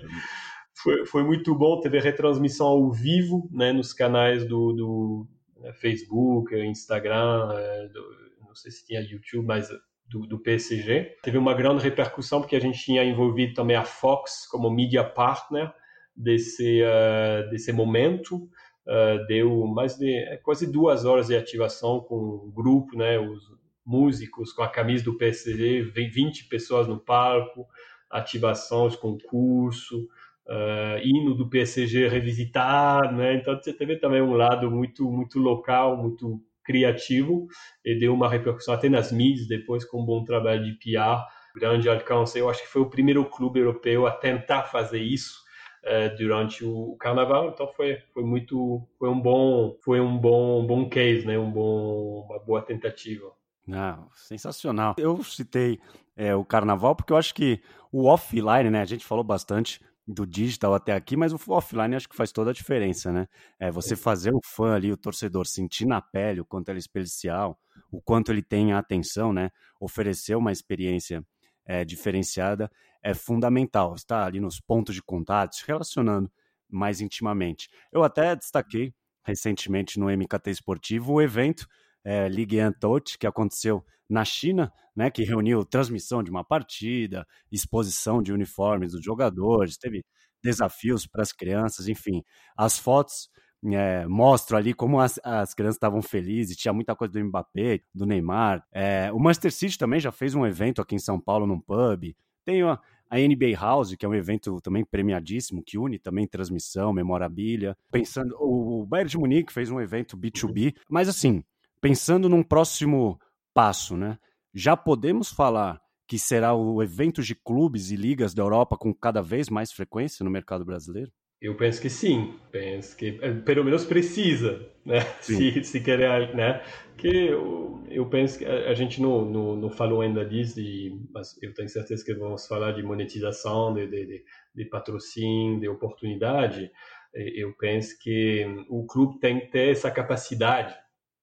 foi, 0.75 1.07
foi, 1.07 1.23
muito 1.23 1.55
bom. 1.55 1.81
Teve 1.81 2.01
retransmissão 2.01 2.67
ao 2.67 2.91
vivo, 2.91 3.49
né? 3.53 3.73
Nos 3.73 3.93
canais 3.93 4.47
do, 4.47 4.73
do 4.73 5.27
né, 5.59 5.73
Facebook, 5.75 6.55
Instagram, 6.57 7.53
é, 7.53 7.89
do, 7.89 8.01
não 8.47 8.55
sei 8.55 8.71
se 8.71 8.87
tinha 8.87 9.01
YouTube, 9.01 9.47
mas 9.47 9.69
do, 10.09 10.27
do, 10.27 10.38
PSG. 10.38 11.16
Teve 11.23 11.38
uma 11.38 11.55
grande 11.55 11.83
repercussão 11.83 12.40
porque 12.40 12.57
a 12.57 12.61
gente 12.61 12.79
tinha 12.79 13.05
envolvido 13.05 13.55
também 13.55 13.77
a 13.77 13.85
Fox 13.85 14.47
como 14.49 14.71
media 14.71 15.03
partner 15.03 15.73
desse, 16.14 16.83
uh, 16.83 17.49
desse 17.51 17.73
momento. 17.73 18.49
Uh, 18.87 19.27
deu 19.27 19.66
mais 19.66 19.97
de 19.97 20.09
é, 20.09 20.37
quase 20.37 20.71
duas 20.71 21.05
horas 21.05 21.27
de 21.27 21.37
ativação 21.37 22.01
com 22.01 22.14
o 22.14 22.53
grupo, 22.55 22.97
né, 22.97 23.19
os 23.19 23.42
músicos 23.85 24.53
com 24.53 24.62
a 24.62 24.69
camisa 24.69 25.05
do 25.05 25.16
PSG, 25.16 25.83
20 25.83 26.49
pessoas 26.49 26.87
no 26.87 26.99
palco, 26.99 27.66
ativações, 28.11 28.95
concurso, 28.95 30.09
uh, 30.47 30.99
hino 31.03 31.35
do 31.35 31.49
PSG 31.49 32.09
revisitar, 32.09 33.12
né? 33.14 33.35
Então 33.35 33.57
você 33.57 33.73
teve 33.73 33.97
também 33.97 34.23
um 34.23 34.35
lado 34.35 34.71
muito 34.71 35.11
muito 35.11 35.38
local, 35.38 35.97
muito 35.97 36.40
criativo 36.66 37.46
e 37.85 37.98
deu 37.98 38.12
uma 38.12 38.29
repercussão 38.29 38.74
até 38.74 38.88
nas 38.88 39.12
mídias 39.12 39.46
depois 39.46 39.85
com 39.85 40.02
um 40.02 40.05
bom 40.05 40.24
trabalho 40.24 40.64
de 40.64 40.72
PR, 40.72 41.22
grande 41.55 41.88
alcance. 41.88 42.38
Eu 42.38 42.50
acho 42.50 42.62
que 42.62 42.68
foi 42.68 42.83
o 42.83 42.90
primeiro 42.90 43.24
clube 43.24 43.61
europeu 43.61 44.07
a 44.07 44.11
tentar 44.11 44.64
fazer 44.64 45.00
isso 45.00 45.40
uh, 45.85 46.14
durante 46.18 46.64
o 46.64 46.96
carnaval, 46.98 47.50
então 47.50 47.68
foi 47.68 47.98
foi 48.12 48.24
muito 48.24 48.87
foi 48.98 49.09
um 49.09 49.20
bom 49.20 49.79
foi 49.85 50.00
um 50.00 50.18
bom 50.18 50.66
bom 50.66 50.88
case, 50.88 51.24
né? 51.24 51.38
Um 51.38 51.50
bom 51.50 52.26
uma 52.29 52.38
boa 52.40 52.61
tentativa. 52.61 53.31
Ah, 53.72 53.98
sensacional. 54.12 54.94
Eu 54.98 55.22
citei 55.24 55.81
é, 56.16 56.35
o 56.35 56.44
carnaval 56.44 56.94
porque 56.94 57.12
eu 57.12 57.16
acho 57.16 57.35
que 57.35 57.61
o 57.90 58.07
offline, 58.07 58.70
né? 58.70 58.81
A 58.81 58.85
gente 58.85 59.05
falou 59.05 59.24
bastante 59.24 59.81
do 60.07 60.27
digital 60.27 60.75
até 60.75 60.92
aqui, 60.92 61.16
mas 61.16 61.33
o 61.33 61.38
offline 61.49 61.97
acho 61.97 62.09
que 62.09 62.14
faz 62.14 62.31
toda 62.31 62.51
a 62.51 62.55
diferença, 62.55 63.12
né? 63.12 63.27
É 63.59 63.71
você 63.71 63.97
fazer 63.97 64.33
o 64.33 64.40
fã 64.45 64.75
ali, 64.75 64.92
o 64.92 64.97
torcedor 64.97 65.47
sentir 65.47 65.85
na 65.85 66.01
pele 66.01 66.40
o 66.40 66.45
quanto 66.45 66.69
ele 66.69 66.79
é 66.79 66.81
especial, 66.81 67.59
o 67.90 68.01
quanto 68.01 68.31
ele 68.31 68.42
tem 68.42 68.73
a 68.73 68.79
atenção, 68.79 69.33
né? 69.33 69.51
Oferecer 69.81 70.37
uma 70.37 70.53
experiência 70.53 71.25
é, 71.64 71.85
diferenciada 71.85 72.71
é 73.03 73.14
fundamental. 73.14 73.95
Estar 73.95 74.25
ali 74.25 74.38
nos 74.38 74.61
pontos 74.61 74.95
de 74.95 75.03
contato, 75.03 75.57
se 75.57 75.66
relacionando 75.66 76.31
mais 76.69 77.01
intimamente. 77.01 77.69
Eu 77.92 78.05
até 78.05 78.37
destaquei 78.37 78.95
recentemente 79.25 79.99
no 79.99 80.07
MKT 80.09 80.51
Esportivo 80.51 81.14
o 81.14 81.23
evento 81.23 81.66
é, 82.07 82.29
Ligue 82.29 82.64
1 82.64 82.73
Touch, 82.75 83.19
que 83.19 83.27
aconteceu 83.27 83.85
na 84.09 84.25
China, 84.25 84.73
né, 84.95 85.11
que 85.11 85.25
reuniu 85.25 85.64
transmissão 85.64 86.23
de 86.23 86.31
uma 86.31 86.45
partida, 86.45 87.27
exposição 87.51 88.23
de 88.23 88.33
uniformes 88.33 88.92
dos 88.92 89.05
jogadores, 89.05 89.77
teve 89.77 90.05
desafios 90.40 91.05
para 91.05 91.23
as 91.23 91.33
crianças, 91.33 91.88
enfim. 91.88 92.23
As 92.57 92.79
fotos 92.79 93.29
é, 93.64 94.07
mostram 94.07 94.57
ali 94.57 94.73
como 94.73 95.01
as, 95.01 95.19
as 95.25 95.53
crianças 95.53 95.75
estavam 95.75 96.01
felizes, 96.01 96.57
tinha 96.57 96.73
muita 96.73 96.95
coisa 96.95 97.12
do 97.12 97.25
Mbappé, 97.25 97.81
do 97.92 98.07
Neymar. 98.07 98.64
É, 98.73 99.11
o 99.12 99.19
Manchester 99.19 99.53
City 99.53 99.77
também 99.77 99.99
já 99.99 100.12
fez 100.12 100.37
um 100.37 100.47
evento 100.47 100.81
aqui 100.81 100.95
em 100.95 101.01
São 101.01 101.21
Paulo, 101.21 101.45
num 101.45 101.61
pub. 101.61 102.14
Tem 102.45 102.62
a, 102.62 102.79
a 103.11 103.19
NBA 103.19 103.59
House, 103.59 103.97
que 103.97 104.07
é 104.07 104.09
um 104.09 104.14
evento 104.14 104.61
também 104.61 104.85
premiadíssimo, 104.85 105.64
que 105.66 105.77
une 105.77 105.99
também 105.99 106.29
transmissão, 106.29 106.92
memorabilia. 106.92 107.77
Pensando, 107.90 108.37
o, 108.38 108.83
o 108.83 108.87
Bayern 108.87 109.11
de 109.11 109.19
Munique 109.19 109.53
fez 109.53 109.73
um 109.73 109.81
evento 109.81 110.16
B2B, 110.16 110.77
mas 110.88 111.09
assim, 111.09 111.42
pensando 111.81 112.29
num 112.29 112.43
próximo 112.43 113.19
passo, 113.55 113.97
né? 113.97 114.19
Já 114.55 114.77
podemos 114.77 115.31
falar 115.31 115.81
que 116.07 116.19
será 116.19 116.55
o 116.55 116.83
evento 116.83 117.23
de 117.23 117.35
clubes 117.35 117.91
e 117.91 117.97
ligas 117.97 118.33
da 118.33 118.43
Europa 118.43 118.77
com 118.77 118.95
cada 118.95 119.21
vez 119.21 119.49
mais 119.49 119.73
frequência 119.73 120.25
no 120.25 120.31
mercado 120.31 120.65
brasileiro? 120.65 121.11
Eu 121.41 121.55
penso 121.55 121.83
que 121.83 121.91
sim, 121.91 122.35
penso 122.51 122.97
que 122.97 123.19
eh, 123.21 123.33
pelo 123.45 123.62
menos 123.62 123.85
precisa, 123.85 124.71
né? 124.85 125.01
Se, 125.21 125.62
se 125.62 125.81
querer, 125.81 126.35
né? 126.35 126.62
Que 126.97 127.27
eu, 127.27 127.85
eu 127.91 128.09
penso 128.09 128.39
que 128.39 128.47
a, 128.47 128.73
gente 128.73 129.03
não, 129.03 129.25
não, 129.25 129.55
não, 129.57 129.71
falou 129.71 130.01
ainda 130.01 130.25
disso, 130.25 130.57
de, 130.57 130.99
mas 131.12 131.37
eu 131.43 131.53
tenho 131.53 131.69
certeza 131.69 132.03
que 132.03 132.15
vamos 132.15 132.47
falar 132.47 132.73
de 132.73 132.83
monetização, 132.83 133.75
de, 133.75 133.87
de, 133.87 134.07
de, 134.07 134.25
de 134.55 134.65
patrocínio, 134.65 135.61
de 135.61 135.69
oportunidade. 135.69 136.71
Eu 137.15 137.55
penso 137.57 137.99
que 138.01 138.47
o 138.69 138.87
clube 138.87 139.19
tem 139.21 139.41
que 139.41 139.47
ter 139.47 139.71
essa 139.71 139.91
capacidade, 139.91 140.75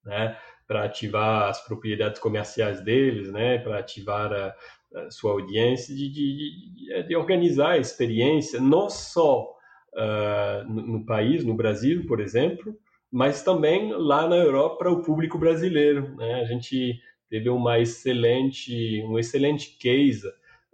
né? 0.04 0.36
para 0.66 0.84
ativar 0.84 1.48
as 1.48 1.64
propriedades 1.64 2.20
comerciais 2.20 2.80
deles, 2.80 3.30
né, 3.30 3.58
para 3.58 3.78
ativar 3.78 4.32
a, 4.32 4.54
a, 4.94 5.10
sua 5.10 5.32
audiência, 5.32 5.94
de, 5.94 6.10
de, 6.10 7.02
de, 7.06 7.16
organizar 7.16 7.72
a 7.72 7.78
experiência, 7.78 8.60
não 8.60 8.88
só 8.88 9.54
uh, 9.94 10.64
no, 10.66 10.98
no, 10.98 11.06
país, 11.06 11.44
no 11.44 11.54
Brasil, 11.54 12.06
por 12.06 12.20
exemplo, 12.20 12.74
mas 13.10 13.42
também 13.42 13.92
lá 13.92 14.26
na 14.26 14.36
Europa 14.36 14.78
para 14.78 14.90
o 14.90 15.02
público 15.02 15.38
brasileiro. 15.38 16.16
Né? 16.16 16.40
A 16.40 16.44
gente 16.44 16.98
teve 17.28 17.48
uma 17.48 17.78
excelente, 17.78 19.02
um 19.06 19.18
excelente 19.18 19.76
case, 19.78 20.26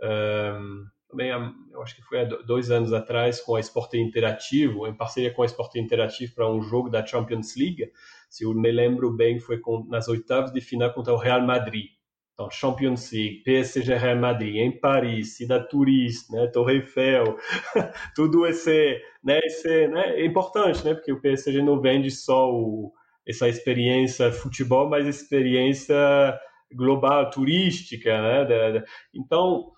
um, 0.03 0.87
também, 1.11 1.31
eu 1.73 1.83
acho 1.83 1.97
que 1.97 2.03
foi 2.03 2.21
há 2.21 2.25
dois 2.25 2.71
anos 2.71 2.93
atrás, 2.93 3.41
com 3.41 3.57
a 3.57 3.61
Esporte 3.61 3.99
Interativo, 3.99 4.87
em 4.87 4.95
parceria 4.95 5.33
com 5.33 5.43
a 5.43 5.47
Esporte 5.47 5.79
Interativo 5.79 6.35
para 6.37 6.49
um 6.49 6.63
jogo 6.63 6.89
da 6.89 7.05
Champions 7.05 7.57
League, 7.57 7.91
se 8.31 8.45
eu 8.45 8.55
me 8.55 8.71
lembro 8.71 9.11
bem, 9.13 9.41
foi 9.41 9.59
com, 9.59 9.85
nas 9.89 10.07
oitavas 10.09 10.53
de 10.53 10.61
final 10.61 10.95
contra 10.95 11.13
o 11.13 11.19
Real 11.19 11.43
Madrid. 11.43 11.87
Então, 12.33 12.49
Champions 12.49 13.13
League, 13.13 13.43
PSG 13.43 13.95
Real 13.97 14.17
Madrid, 14.17 14.57
em 14.57 14.81
Paris, 14.81 15.37
Cidade 15.37 15.69
Touriste, 15.69 16.33
né, 16.33 16.47
Torre 16.47 16.77
Eiffel, 16.77 17.37
tudo 18.15 18.47
esse, 18.47 18.99
né, 19.23 19.41
esse, 19.45 19.89
né, 19.89 20.15
é 20.15 20.25
importante, 20.25 20.83
né, 20.83 20.95
porque 20.95 21.13
o 21.13 21.21
PSG 21.21 21.61
não 21.61 21.83
vende 21.83 22.11
só 22.11 22.51
o, 22.51 22.93
essa 23.29 23.47
experiência 23.47 24.33
futebol, 24.33 24.89
mas 24.89 25.07
experiência 25.07 25.95
global, 26.73 27.29
turística, 27.29 28.23
né, 28.23 28.85
então, 29.13 29.73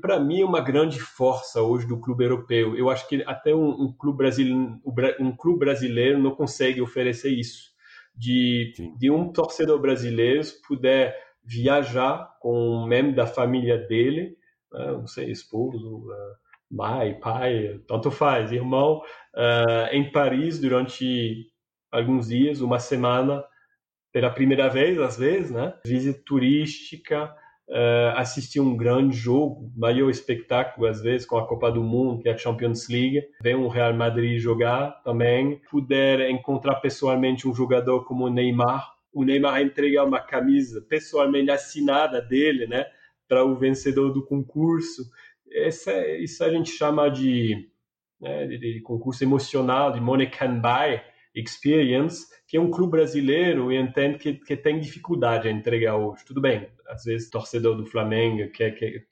para 0.00 0.20
mim 0.20 0.42
é 0.42 0.44
uma 0.44 0.60
grande 0.60 1.00
força 1.00 1.62
hoje 1.62 1.86
do 1.86 2.00
clube 2.00 2.24
europeu. 2.24 2.76
Eu 2.76 2.90
acho 2.90 3.08
que 3.08 3.22
até 3.26 3.54
um, 3.54 3.68
um 3.68 3.92
clube 3.96 4.18
brasileiro, 4.18 4.80
um 5.18 5.36
clube 5.36 5.60
brasileiro 5.60 6.18
não 6.18 6.34
consegue 6.34 6.80
oferecer 6.80 7.30
isso. 7.30 7.70
De, 8.14 8.72
de 8.98 9.10
um 9.10 9.32
torcedor 9.32 9.80
brasileiro 9.80 10.42
puder 10.66 11.16
viajar 11.42 12.28
com 12.40 12.52
um 12.52 12.86
membro 12.86 13.14
da 13.14 13.26
família 13.26 13.78
dele, 13.78 14.36
né, 14.72 14.92
não 14.92 15.06
sei, 15.06 15.30
esposo, 15.30 15.98
uh, 15.98 16.36
mãe, 16.70 17.18
pai, 17.18 17.80
tanto 17.88 18.10
faz, 18.10 18.52
irmão, 18.52 19.00
uh, 19.34 19.92
em 19.92 20.10
Paris 20.12 20.60
durante 20.60 21.46
alguns 21.90 22.28
dias, 22.28 22.60
uma 22.60 22.78
semana, 22.78 23.42
pela 24.12 24.30
primeira 24.30 24.68
vez, 24.68 25.00
às 25.00 25.16
vezes, 25.16 25.50
né? 25.50 25.74
Visita 25.84 26.20
turística, 26.24 27.34
uh, 27.70 28.16
assistir 28.16 28.60
um 28.60 28.76
grande 28.76 29.16
jogo, 29.16 29.72
maior 29.76 30.10
espetáculo 30.10 30.86
às 30.86 31.00
vezes 31.00 31.26
com 31.26 31.38
a 31.38 31.46
Copa 31.46 31.70
do 31.70 31.82
Mundo, 31.82 32.22
que 32.22 32.28
é 32.28 32.32
a 32.32 32.38
Champions 32.38 32.88
League, 32.88 33.22
ver 33.42 33.56
um 33.56 33.68
Real 33.68 33.94
Madrid 33.94 34.38
jogar 34.40 35.02
também, 35.02 35.60
puder 35.70 36.28
encontrar 36.28 36.76
pessoalmente 36.76 37.48
um 37.48 37.54
jogador 37.54 38.04
como 38.04 38.26
o 38.26 38.30
Neymar, 38.30 38.92
o 39.12 39.24
Neymar 39.24 39.62
entregar 39.62 40.04
uma 40.04 40.20
camisa 40.20 40.84
pessoalmente 40.88 41.50
assinada 41.50 42.20
dele, 42.20 42.66
né, 42.66 42.84
para 43.28 43.44
o 43.44 43.56
vencedor 43.56 44.12
do 44.12 44.24
concurso. 44.24 45.02
Essa, 45.52 46.06
isso 46.16 46.42
a 46.44 46.50
gente 46.50 46.70
chama 46.70 47.08
de, 47.08 47.68
né, 48.20 48.46
de 48.46 48.80
concurso 48.82 49.22
emocional, 49.22 49.92
de 49.92 50.00
money 50.00 50.28
can 50.28 50.60
buy 50.60 51.00
experience, 51.34 52.26
que 52.46 52.56
é 52.56 52.60
um 52.60 52.70
clube 52.70 52.92
brasileiro 52.92 53.72
e 53.72 53.76
entende 53.76 54.18
que, 54.18 54.34
que 54.34 54.56
tem 54.56 54.80
dificuldade 54.80 55.48
a 55.48 55.50
entregar 55.50 55.96
hoje. 55.96 56.24
Tudo 56.24 56.40
bem, 56.40 56.68
às 56.88 57.04
vezes 57.04 57.30
torcedor 57.30 57.76
do 57.76 57.86
Flamengo 57.86 58.50
quer, 58.50 58.72
quer 58.72 59.04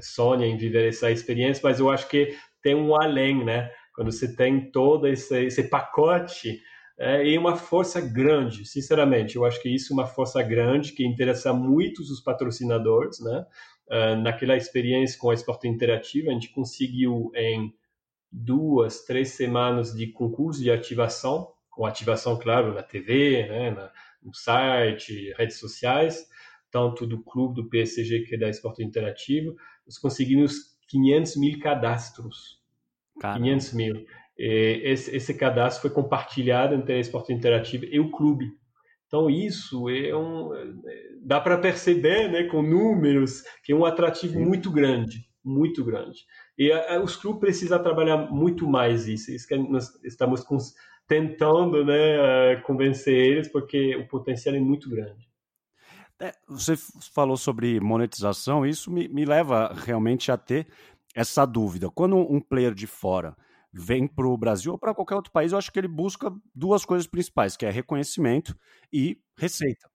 sonha 0.00 0.46
em 0.46 0.56
viver 0.56 0.88
essa 0.88 1.10
experiência, 1.10 1.60
mas 1.64 1.80
eu 1.80 1.90
acho 1.90 2.08
que 2.08 2.34
tem 2.62 2.74
um 2.74 2.94
além, 2.94 3.44
né? 3.44 3.70
Quando 3.94 4.12
você 4.12 4.34
tem 4.34 4.70
todo 4.70 5.08
esse, 5.08 5.46
esse 5.46 5.64
pacote 5.64 6.60
é, 6.96 7.26
e 7.26 7.36
uma 7.36 7.56
força 7.56 8.00
grande, 8.00 8.64
sinceramente, 8.64 9.36
eu 9.36 9.44
acho 9.44 9.60
que 9.60 9.68
isso 9.68 9.92
é 9.92 9.94
uma 9.94 10.06
força 10.06 10.42
grande 10.42 10.92
que 10.92 11.04
interessa 11.04 11.52
muito 11.52 12.00
os 12.00 12.20
patrocinadores, 12.20 13.20
né? 13.20 13.44
uh, 13.90 14.16
naquela 14.16 14.56
experiência 14.56 15.18
com 15.18 15.30
a 15.30 15.34
Esporte 15.34 15.66
Interativo, 15.66 16.30
a 16.30 16.32
gente 16.32 16.50
conseguiu 16.50 17.30
em 17.34 17.72
duas, 18.30 19.04
três 19.04 19.30
semanas 19.30 19.94
de 19.94 20.08
concurso 20.08 20.62
de 20.62 20.70
ativação, 20.70 21.52
com 21.70 21.86
ativação, 21.86 22.38
claro, 22.38 22.74
na 22.74 22.82
TV, 22.82 23.46
né, 23.48 23.70
na, 23.70 23.92
no 24.22 24.34
site, 24.34 25.32
redes 25.36 25.58
sociais, 25.58 26.28
tanto 26.70 27.06
do 27.06 27.22
clube 27.22 27.54
do 27.54 27.68
PSG 27.68 28.20
que 28.20 28.34
é 28.34 28.38
da 28.38 28.48
Esporte 28.48 28.82
Interativo, 28.82 29.54
nós 29.86 29.98
conseguimos 29.98 30.76
500 30.88 31.36
mil 31.36 31.58
cadastros. 31.60 32.60
Caramba. 33.20 33.44
500 33.44 33.72
mil. 33.72 34.06
Esse, 34.36 35.16
esse, 35.16 35.34
cadastro 35.34 35.82
foi 35.82 35.90
compartilhado 35.90 36.74
entre 36.74 36.94
a 36.94 36.98
Esporte 37.00 37.32
Interativo 37.32 37.84
e 37.86 37.98
o 37.98 38.10
clube. 38.10 38.46
Então 39.06 39.28
isso 39.28 39.88
é 39.88 40.14
um, 40.14 40.50
dá 41.22 41.40
para 41.40 41.58
perceber, 41.58 42.30
né, 42.30 42.44
com 42.44 42.62
números, 42.62 43.42
que 43.64 43.72
é 43.72 43.74
um 43.74 43.84
atrativo 43.84 44.34
Sim. 44.34 44.44
muito 44.44 44.70
grande, 44.70 45.26
muito 45.42 45.84
grande. 45.84 46.20
E 46.58 46.72
a, 46.72 46.96
a, 46.96 47.00
os 47.00 47.16
clubes 47.16 47.40
precisam 47.40 47.80
trabalhar 47.82 48.30
muito 48.30 48.68
mais 48.68 49.06
isso. 49.06 49.30
Isso 49.30 49.46
que 49.46 49.56
nós 49.56 49.94
estamos 50.04 50.44
tentando, 51.06 51.84
né, 51.84 52.56
convencer 52.66 53.14
eles, 53.14 53.48
porque 53.48 53.96
o 53.96 54.06
potencial 54.08 54.54
é 54.54 54.60
muito 54.60 54.90
grande. 54.90 55.28
É, 56.20 56.32
você 56.48 56.74
falou 57.14 57.36
sobre 57.36 57.78
monetização, 57.78 58.66
isso 58.66 58.90
me, 58.90 59.08
me 59.08 59.24
leva 59.24 59.72
realmente 59.72 60.32
a 60.32 60.36
ter 60.36 60.66
essa 61.14 61.46
dúvida. 61.46 61.88
Quando 61.88 62.16
um 62.16 62.40
player 62.40 62.74
de 62.74 62.86
fora 62.86 63.36
vem 63.72 64.06
para 64.06 64.26
o 64.26 64.36
Brasil 64.36 64.72
ou 64.72 64.78
para 64.78 64.94
qualquer 64.94 65.14
outro 65.14 65.32
país, 65.32 65.52
eu 65.52 65.58
acho 65.58 65.72
que 65.72 65.78
ele 65.78 65.88
busca 65.88 66.32
duas 66.54 66.84
coisas 66.84 67.06
principais, 67.06 67.56
que 67.56 67.64
é 67.64 67.70
reconhecimento 67.70 68.56
e 68.92 69.18
receita. 69.36 69.87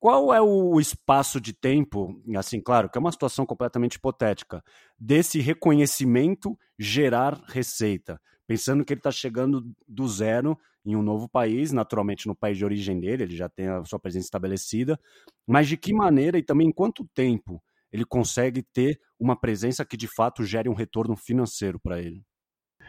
Qual 0.00 0.32
é 0.32 0.40
o 0.40 0.80
espaço 0.80 1.38
de 1.38 1.52
tempo, 1.52 2.18
assim, 2.34 2.58
claro, 2.58 2.88
que 2.88 2.96
é 2.96 3.00
uma 3.00 3.12
situação 3.12 3.44
completamente 3.44 3.96
hipotética, 3.96 4.64
desse 4.98 5.38
reconhecimento 5.40 6.58
gerar 6.78 7.34
receita? 7.48 8.18
Pensando 8.46 8.82
que 8.82 8.94
ele 8.94 9.00
está 9.00 9.10
chegando 9.10 9.62
do 9.86 10.08
zero 10.08 10.58
em 10.86 10.96
um 10.96 11.02
novo 11.02 11.28
país, 11.28 11.70
naturalmente 11.70 12.26
no 12.26 12.34
país 12.34 12.56
de 12.56 12.64
origem 12.64 12.98
dele, 12.98 13.24
ele 13.24 13.36
já 13.36 13.46
tem 13.50 13.68
a 13.68 13.84
sua 13.84 13.98
presença 13.98 14.24
estabelecida, 14.24 14.98
mas 15.46 15.68
de 15.68 15.76
que 15.76 15.92
maneira 15.92 16.38
e 16.38 16.42
também 16.42 16.68
em 16.68 16.72
quanto 16.72 17.06
tempo 17.14 17.62
ele 17.92 18.06
consegue 18.06 18.62
ter 18.62 18.98
uma 19.18 19.36
presença 19.38 19.84
que 19.84 19.98
de 19.98 20.08
fato 20.08 20.44
gere 20.44 20.68
um 20.70 20.74
retorno 20.74 21.14
financeiro 21.14 21.78
para 21.78 22.00
ele? 22.00 22.24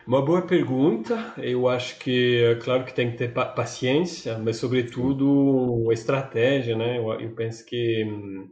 Uma 0.06 0.22
boa 0.24 0.41
pergunta. 0.41 1.34
Eu 1.38 1.68
acho 1.68 1.99
que, 1.99 2.43
é 2.43 2.56
claro 2.56 2.86
que 2.86 2.93
tem 2.93 3.12
que 3.12 3.18
ter 3.18 3.34
paciência, 3.34 4.38
mas 4.38 4.58
sobretudo 4.58 5.91
estratégia, 5.91 6.76
né? 6.76 6.97
Eu, 6.97 7.12
eu 7.20 7.36
penso 7.36 7.66
que 7.66 8.04
hum, 8.06 8.49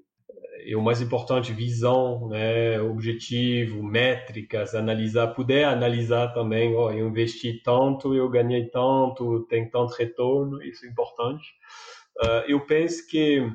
é 0.66 0.76
o 0.76 0.82
mais 0.82 1.02
importante 1.02 1.54
visão, 1.54 2.28
né, 2.30 2.80
objetivo, 2.82 3.82
métricas, 3.82 4.76
analisar, 4.76 5.30
puder 5.30 5.66
analisar 5.66 6.34
também, 6.34 6.76
ó, 6.76 6.92
eu 6.92 7.08
investi 7.08 7.62
tanto, 7.64 8.14
eu 8.14 8.30
ganhei 8.30 8.66
tanto, 8.70 9.46
tem 9.50 9.70
tanto 9.70 9.94
retorno, 9.94 10.62
isso 10.62 10.86
é 10.86 10.90
importante. 10.90 11.48
Uh, 12.22 12.44
eu 12.48 12.66
penso 12.66 13.08
que 13.08 13.50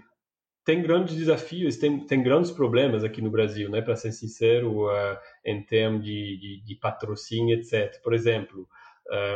tem 0.64 0.82
grandes 0.82 1.14
desafios, 1.14 1.76
tem, 1.76 2.06
tem 2.06 2.22
grandes 2.22 2.50
problemas 2.50 3.04
aqui 3.04 3.20
no 3.20 3.30
Brasil, 3.30 3.68
né, 3.70 3.82
para 3.82 3.96
ser 3.96 4.12
sincero, 4.12 4.86
uh, 4.86 5.16
em 5.44 5.62
termos 5.62 6.04
de, 6.04 6.38
de, 6.38 6.64
de, 6.64 6.74
patrocínio, 6.76 7.58
etc. 7.58 8.00
Por 8.02 8.14
exemplo, 8.14 8.68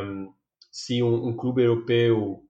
um, 0.05 0.33
se 0.71 1.03
um, 1.03 1.29
um 1.29 1.37
clube 1.37 1.63
europeu 1.63 2.43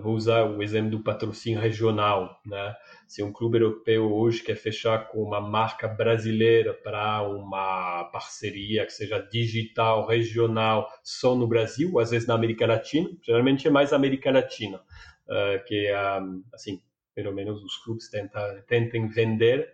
vou 0.00 0.14
usar 0.14 0.44
o 0.44 0.62
exemplo 0.62 0.90
do 0.90 1.02
patrocínio 1.02 1.60
regional, 1.60 2.40
né? 2.46 2.74
Se 3.06 3.22
um 3.22 3.32
clube 3.32 3.58
europeu 3.58 4.12
hoje 4.12 4.42
quer 4.42 4.54
fechar 4.54 5.08
com 5.08 5.22
uma 5.22 5.40
marca 5.40 5.86
brasileira 5.86 6.72
para 6.72 7.22
uma 7.28 8.04
parceria 8.04 8.86
que 8.86 8.92
seja 8.92 9.18
digital, 9.18 10.06
regional, 10.06 10.88
só 11.02 11.34
no 11.34 11.46
Brasil, 11.46 11.98
às 11.98 12.10
vezes 12.10 12.26
na 12.26 12.34
América 12.34 12.66
Latina, 12.66 13.10
geralmente 13.22 13.66
é 13.66 13.70
mais 13.70 13.92
América 13.92 14.30
Latina, 14.30 14.78
uh, 14.78 15.64
que 15.66 15.92
um, 15.92 16.42
assim, 16.54 16.80
pelo 17.14 17.32
menos 17.32 17.62
os 17.62 17.76
clubes 17.78 18.08
tentam, 18.08 18.42
tentem 18.66 19.08
vender 19.08 19.68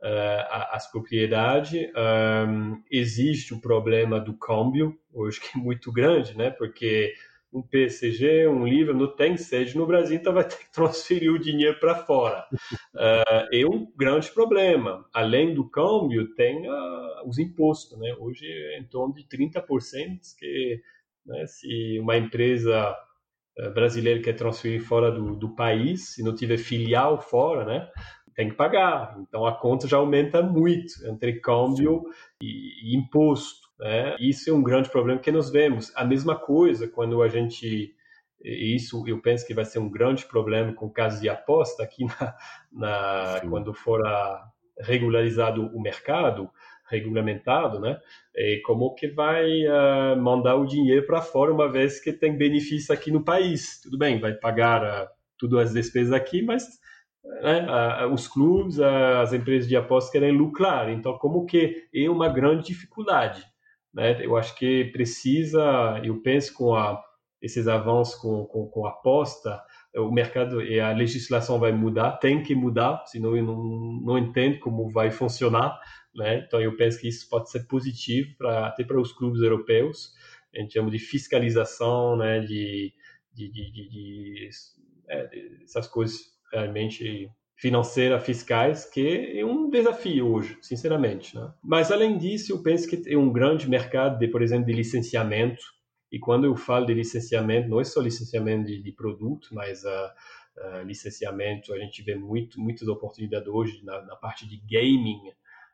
as 0.00 0.90
propriedades. 0.90 1.90
Um, 1.96 2.82
existe 2.90 3.52
o 3.52 3.60
problema 3.60 4.20
do 4.20 4.36
câmbio, 4.36 4.96
hoje 5.12 5.40
que 5.40 5.58
é 5.58 5.60
muito 5.60 5.90
grande, 5.92 6.36
né? 6.36 6.50
Porque 6.50 7.14
um 7.52 7.62
PSG, 7.62 8.46
um 8.46 8.66
livro, 8.66 8.94
não 8.94 9.06
tem 9.06 9.36
sede 9.36 9.76
no 9.76 9.86
Brasil, 9.86 10.16
então 10.16 10.32
vai 10.32 10.44
ter 10.44 10.58
que 10.58 10.72
transferir 10.72 11.32
o 11.32 11.38
dinheiro 11.38 11.78
para 11.80 11.94
fora. 11.94 12.46
Uh, 12.94 13.48
é 13.52 13.66
um 13.66 13.90
grande 13.96 14.30
problema. 14.30 15.06
Além 15.12 15.54
do 15.54 15.68
câmbio, 15.68 16.34
tem 16.34 16.68
uh, 16.68 17.26
os 17.26 17.38
impostos. 17.38 17.98
Né? 17.98 18.14
Hoje 18.18 18.46
é 18.46 18.78
em 18.78 18.84
torno 18.84 19.14
de 19.14 19.24
30%, 19.24 19.64
que 20.38 20.80
né, 21.24 21.46
se 21.46 21.98
uma 22.00 22.16
empresa 22.18 22.94
uh, 23.58 23.70
brasileira 23.72 24.20
quer 24.20 24.34
transferir 24.34 24.82
fora 24.82 25.10
do, 25.10 25.34
do 25.34 25.54
país, 25.54 26.14
se 26.14 26.22
não 26.22 26.34
tiver 26.34 26.58
filial 26.58 27.18
fora, 27.18 27.64
né, 27.64 27.88
tem 28.38 28.48
que 28.48 28.54
pagar. 28.54 29.18
Então 29.18 29.44
a 29.44 29.52
conta 29.52 29.88
já 29.88 29.96
aumenta 29.96 30.40
muito 30.40 30.94
entre 31.08 31.40
câmbio 31.40 32.04
e, 32.40 32.92
e 32.92 32.96
imposto. 32.96 33.66
Né? 33.80 34.14
Isso 34.20 34.48
é 34.48 34.52
um 34.52 34.62
grande 34.62 34.88
problema 34.88 35.18
que 35.18 35.32
nós 35.32 35.50
vemos. 35.50 35.92
A 35.96 36.04
mesma 36.04 36.36
coisa 36.36 36.86
quando 36.86 37.20
a 37.20 37.26
gente 37.26 37.92
isso 38.40 39.02
eu 39.08 39.20
penso 39.20 39.44
que 39.44 39.52
vai 39.52 39.64
ser 39.64 39.80
um 39.80 39.90
grande 39.90 40.24
problema 40.24 40.72
com 40.72 40.88
casos 40.88 41.20
de 41.20 41.28
aposta 41.28 41.82
aqui 41.82 42.04
na, 42.06 42.36
na 42.70 43.40
quando 43.50 43.74
for 43.74 44.00
regularizado 44.78 45.66
o 45.76 45.82
mercado 45.82 46.48
regulamentado, 46.88 47.80
né? 47.80 47.98
E 48.34 48.62
como 48.64 48.94
que 48.94 49.08
vai 49.08 49.46
uh, 49.66 50.16
mandar 50.16 50.54
o 50.54 50.64
dinheiro 50.64 51.04
para 51.04 51.20
fora 51.20 51.52
uma 51.52 51.70
vez 51.70 52.00
que 52.00 52.12
tem 52.12 52.38
benefício 52.38 52.94
aqui 52.94 53.10
no 53.10 53.22
país? 53.22 53.80
Tudo 53.82 53.98
bem, 53.98 54.18
vai 54.18 54.32
pagar 54.32 54.82
uh, 54.82 55.08
tudo 55.36 55.58
as 55.58 55.74
despesas 55.74 56.14
aqui, 56.14 56.40
mas 56.40 56.66
né, 57.24 58.06
os 58.06 58.26
clubes, 58.28 58.80
as 58.80 59.32
empresas 59.32 59.68
de 59.68 59.76
aposta 59.76 60.12
querem 60.12 60.36
lucrar. 60.36 60.90
Então, 60.90 61.16
como 61.18 61.46
que 61.46 61.88
é 61.94 62.08
uma 62.08 62.28
grande 62.28 62.66
dificuldade? 62.66 63.44
Né? 63.92 64.24
Eu 64.24 64.36
acho 64.36 64.54
que 64.56 64.86
precisa, 64.86 66.00
eu 66.04 66.20
penso 66.22 66.54
com 66.54 66.74
a, 66.74 67.02
esses 67.40 67.68
avanços 67.68 68.14
com, 68.16 68.44
com, 68.46 68.66
com 68.68 68.86
a 68.86 68.90
aposta, 68.90 69.62
o 69.94 70.10
mercado 70.10 70.62
e 70.62 70.78
a 70.78 70.92
legislação 70.92 71.58
vai 71.58 71.72
mudar, 71.72 72.12
tem 72.18 72.42
que 72.42 72.54
mudar, 72.54 73.04
senão 73.06 73.36
eu 73.36 73.44
não, 73.44 73.62
não 74.02 74.18
entendo 74.18 74.58
como 74.60 74.90
vai 74.90 75.10
funcionar. 75.10 75.78
Né? 76.14 76.44
Então 76.46 76.60
eu 76.60 76.76
penso 76.76 77.00
que 77.00 77.08
isso 77.08 77.28
pode 77.28 77.50
ser 77.50 77.66
positivo 77.66 78.36
para 78.36 78.66
até 78.66 78.84
para 78.84 79.00
os 79.00 79.12
clubes 79.12 79.40
europeus, 79.40 80.12
em 80.54 80.66
termos 80.66 80.92
de 80.92 80.98
fiscalização, 80.98 82.16
né? 82.16 82.40
de, 82.40 82.92
de, 83.32 83.50
de, 83.50 83.70
de, 83.70 83.88
de, 83.88 84.50
é, 85.08 85.30
essas 85.64 85.86
coisas 85.86 86.37
realmente 86.52 87.30
financeira, 87.58 88.20
fiscais, 88.20 88.84
que 88.84 89.36
é 89.36 89.44
um 89.44 89.68
desafio 89.68 90.32
hoje, 90.32 90.56
sinceramente. 90.62 91.36
Né? 91.36 91.52
Mas, 91.62 91.90
além 91.90 92.16
disso, 92.16 92.52
eu 92.52 92.62
penso 92.62 92.88
que 92.88 93.02
é 93.12 93.18
um 93.18 93.32
grande 93.32 93.68
mercado, 93.68 94.16
de, 94.18 94.28
por 94.28 94.42
exemplo, 94.42 94.66
de 94.66 94.72
licenciamento. 94.72 95.62
E 96.10 96.20
quando 96.20 96.44
eu 96.44 96.54
falo 96.56 96.86
de 96.86 96.94
licenciamento, 96.94 97.68
não 97.68 97.80
é 97.80 97.84
só 97.84 98.00
licenciamento 98.00 98.68
de, 98.68 98.80
de 98.80 98.92
produto, 98.92 99.48
mas 99.52 99.82
uh, 99.82 99.88
uh, 99.88 100.82
licenciamento, 100.84 101.74
a 101.74 101.78
gente 101.78 102.00
vê 102.02 102.14
muito, 102.14 102.60
muitas 102.60 102.86
oportunidades 102.86 103.48
hoje 103.48 103.84
na, 103.84 104.02
na 104.02 104.14
parte 104.14 104.48
de 104.48 104.56
gaming. 104.58 105.20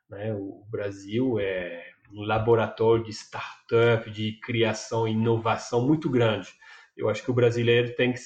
Né? 0.08 0.32
O 0.32 0.64
Brasil 0.70 1.38
é 1.38 1.84
um 2.10 2.22
laboratório 2.22 3.04
de 3.04 3.12
startup, 3.12 4.10
de 4.10 4.38
criação 4.40 5.06
inovação 5.06 5.86
muito 5.86 6.08
grande. 6.08 6.48
Eu 6.96 7.08
acho 7.08 7.24
que 7.24 7.30
o 7.30 7.34
brasileiro 7.34 7.94
tem 7.96 8.12
que, 8.12 8.20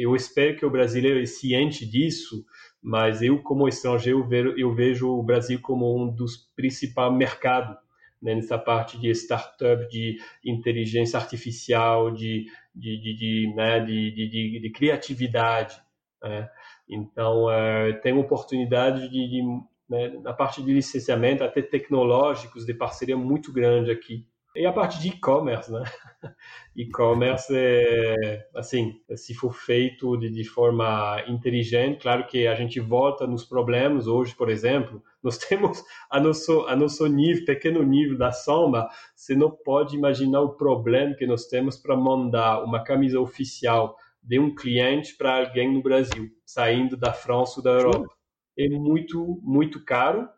eu 0.00 0.16
espero 0.16 0.56
que 0.56 0.64
o 0.64 0.70
brasileiro 0.70 1.20
é 1.20 1.26
ciente 1.26 1.84
disso, 1.84 2.44
mas 2.82 3.22
eu 3.22 3.42
como 3.42 3.68
estrangeiro 3.68 4.26
eu 4.56 4.74
vejo 4.74 5.08
o 5.08 5.22
Brasil 5.22 5.60
como 5.60 5.96
um 5.96 6.10
dos 6.10 6.36
principais 6.56 7.12
mercados 7.12 7.76
né, 8.24 8.34
nessa 8.34 8.58
parte 8.58 8.98
de 8.98 9.10
startup, 9.10 9.86
de 9.88 10.18
inteligência 10.42 11.18
artificial, 11.18 12.10
de, 12.10 12.46
de, 12.74 12.98
de, 12.98 13.14
de, 13.14 13.54
né, 13.54 13.80
de, 13.80 14.10
de, 14.10 14.60
de 14.60 14.70
criatividade. 14.70 15.76
Né? 16.22 16.48
Então, 16.88 17.50
é, 17.50 17.92
tem 17.92 18.14
oportunidade 18.14 19.08
de, 19.10 19.28
de 19.28 19.42
né, 19.88 20.08
na 20.22 20.32
parte 20.32 20.62
de 20.62 20.72
licenciamento, 20.72 21.44
até 21.44 21.60
tecnológicos, 21.60 22.64
de 22.64 22.72
parceria 22.72 23.16
muito 23.16 23.52
grande 23.52 23.90
aqui. 23.90 24.26
E 24.56 24.64
a 24.64 24.72
parte 24.72 25.00
de 25.00 25.08
e-commerce, 25.08 25.72
né? 25.72 25.82
E-commerce 26.76 27.52
é, 27.54 28.48
assim, 28.54 29.00
se 29.16 29.34
for 29.34 29.52
feito 29.52 30.16
de, 30.16 30.30
de, 30.30 30.44
forma 30.44 31.22
inteligente, 31.26 32.02
claro 32.02 32.26
que 32.26 32.46
a 32.46 32.54
gente 32.54 32.78
volta 32.78 33.26
nos 33.26 33.44
problemas. 33.44 34.06
Hoje, 34.06 34.34
por 34.34 34.48
exemplo, 34.48 35.02
nós 35.22 35.38
temos 35.38 35.82
a 36.08 36.20
nosso, 36.20 36.66
a 36.66 36.76
nosso 36.76 37.06
nível, 37.08 37.44
pequeno 37.44 37.82
nível 37.82 38.16
da 38.16 38.30
soma, 38.30 38.88
você 39.14 39.34
não 39.34 39.50
pode 39.50 39.96
imaginar 39.96 40.40
o 40.40 40.54
problema 40.54 41.14
que 41.14 41.26
nós 41.26 41.46
temos 41.46 41.76
para 41.76 41.96
mandar 41.96 42.62
uma 42.62 42.82
camisa 42.82 43.18
oficial 43.20 43.96
de 44.22 44.38
um 44.38 44.54
cliente 44.54 45.16
para 45.16 45.38
alguém 45.38 45.72
no 45.72 45.82
Brasil, 45.82 46.30
saindo 46.46 46.96
da 46.96 47.12
França 47.12 47.54
ou 47.58 47.62
da 47.62 47.70
Europa. 47.70 48.14
É 48.56 48.68
muito, 48.68 49.40
muito 49.42 49.84
caro 49.84 50.28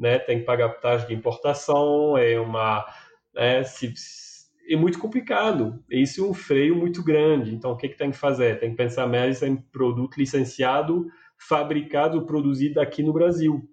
né? 0.00 0.18
Tem 0.18 0.38
que 0.38 0.46
pagar 0.46 0.70
taxa 0.80 1.06
de 1.06 1.14
importação, 1.14 2.16
é 2.16 2.40
uma, 2.40 2.86
né? 3.34 3.62
Se, 3.64 3.92
é 4.68 4.76
muito 4.76 4.98
complicado. 4.98 5.82
Isso 5.90 6.24
é 6.24 6.28
um 6.28 6.34
freio 6.34 6.76
muito 6.76 7.02
grande. 7.02 7.54
Então, 7.54 7.72
o 7.72 7.76
que, 7.76 7.88
que 7.88 7.96
tem 7.96 8.10
que 8.10 8.16
fazer? 8.16 8.58
Tem 8.60 8.70
que 8.70 8.76
pensar 8.76 9.06
mais 9.06 9.42
em 9.42 9.56
produto 9.56 10.16
licenciado, 10.16 11.06
fabricado, 11.36 12.24
produzido 12.24 12.80
aqui 12.80 13.02
no 13.02 13.12
Brasil. 13.12 13.68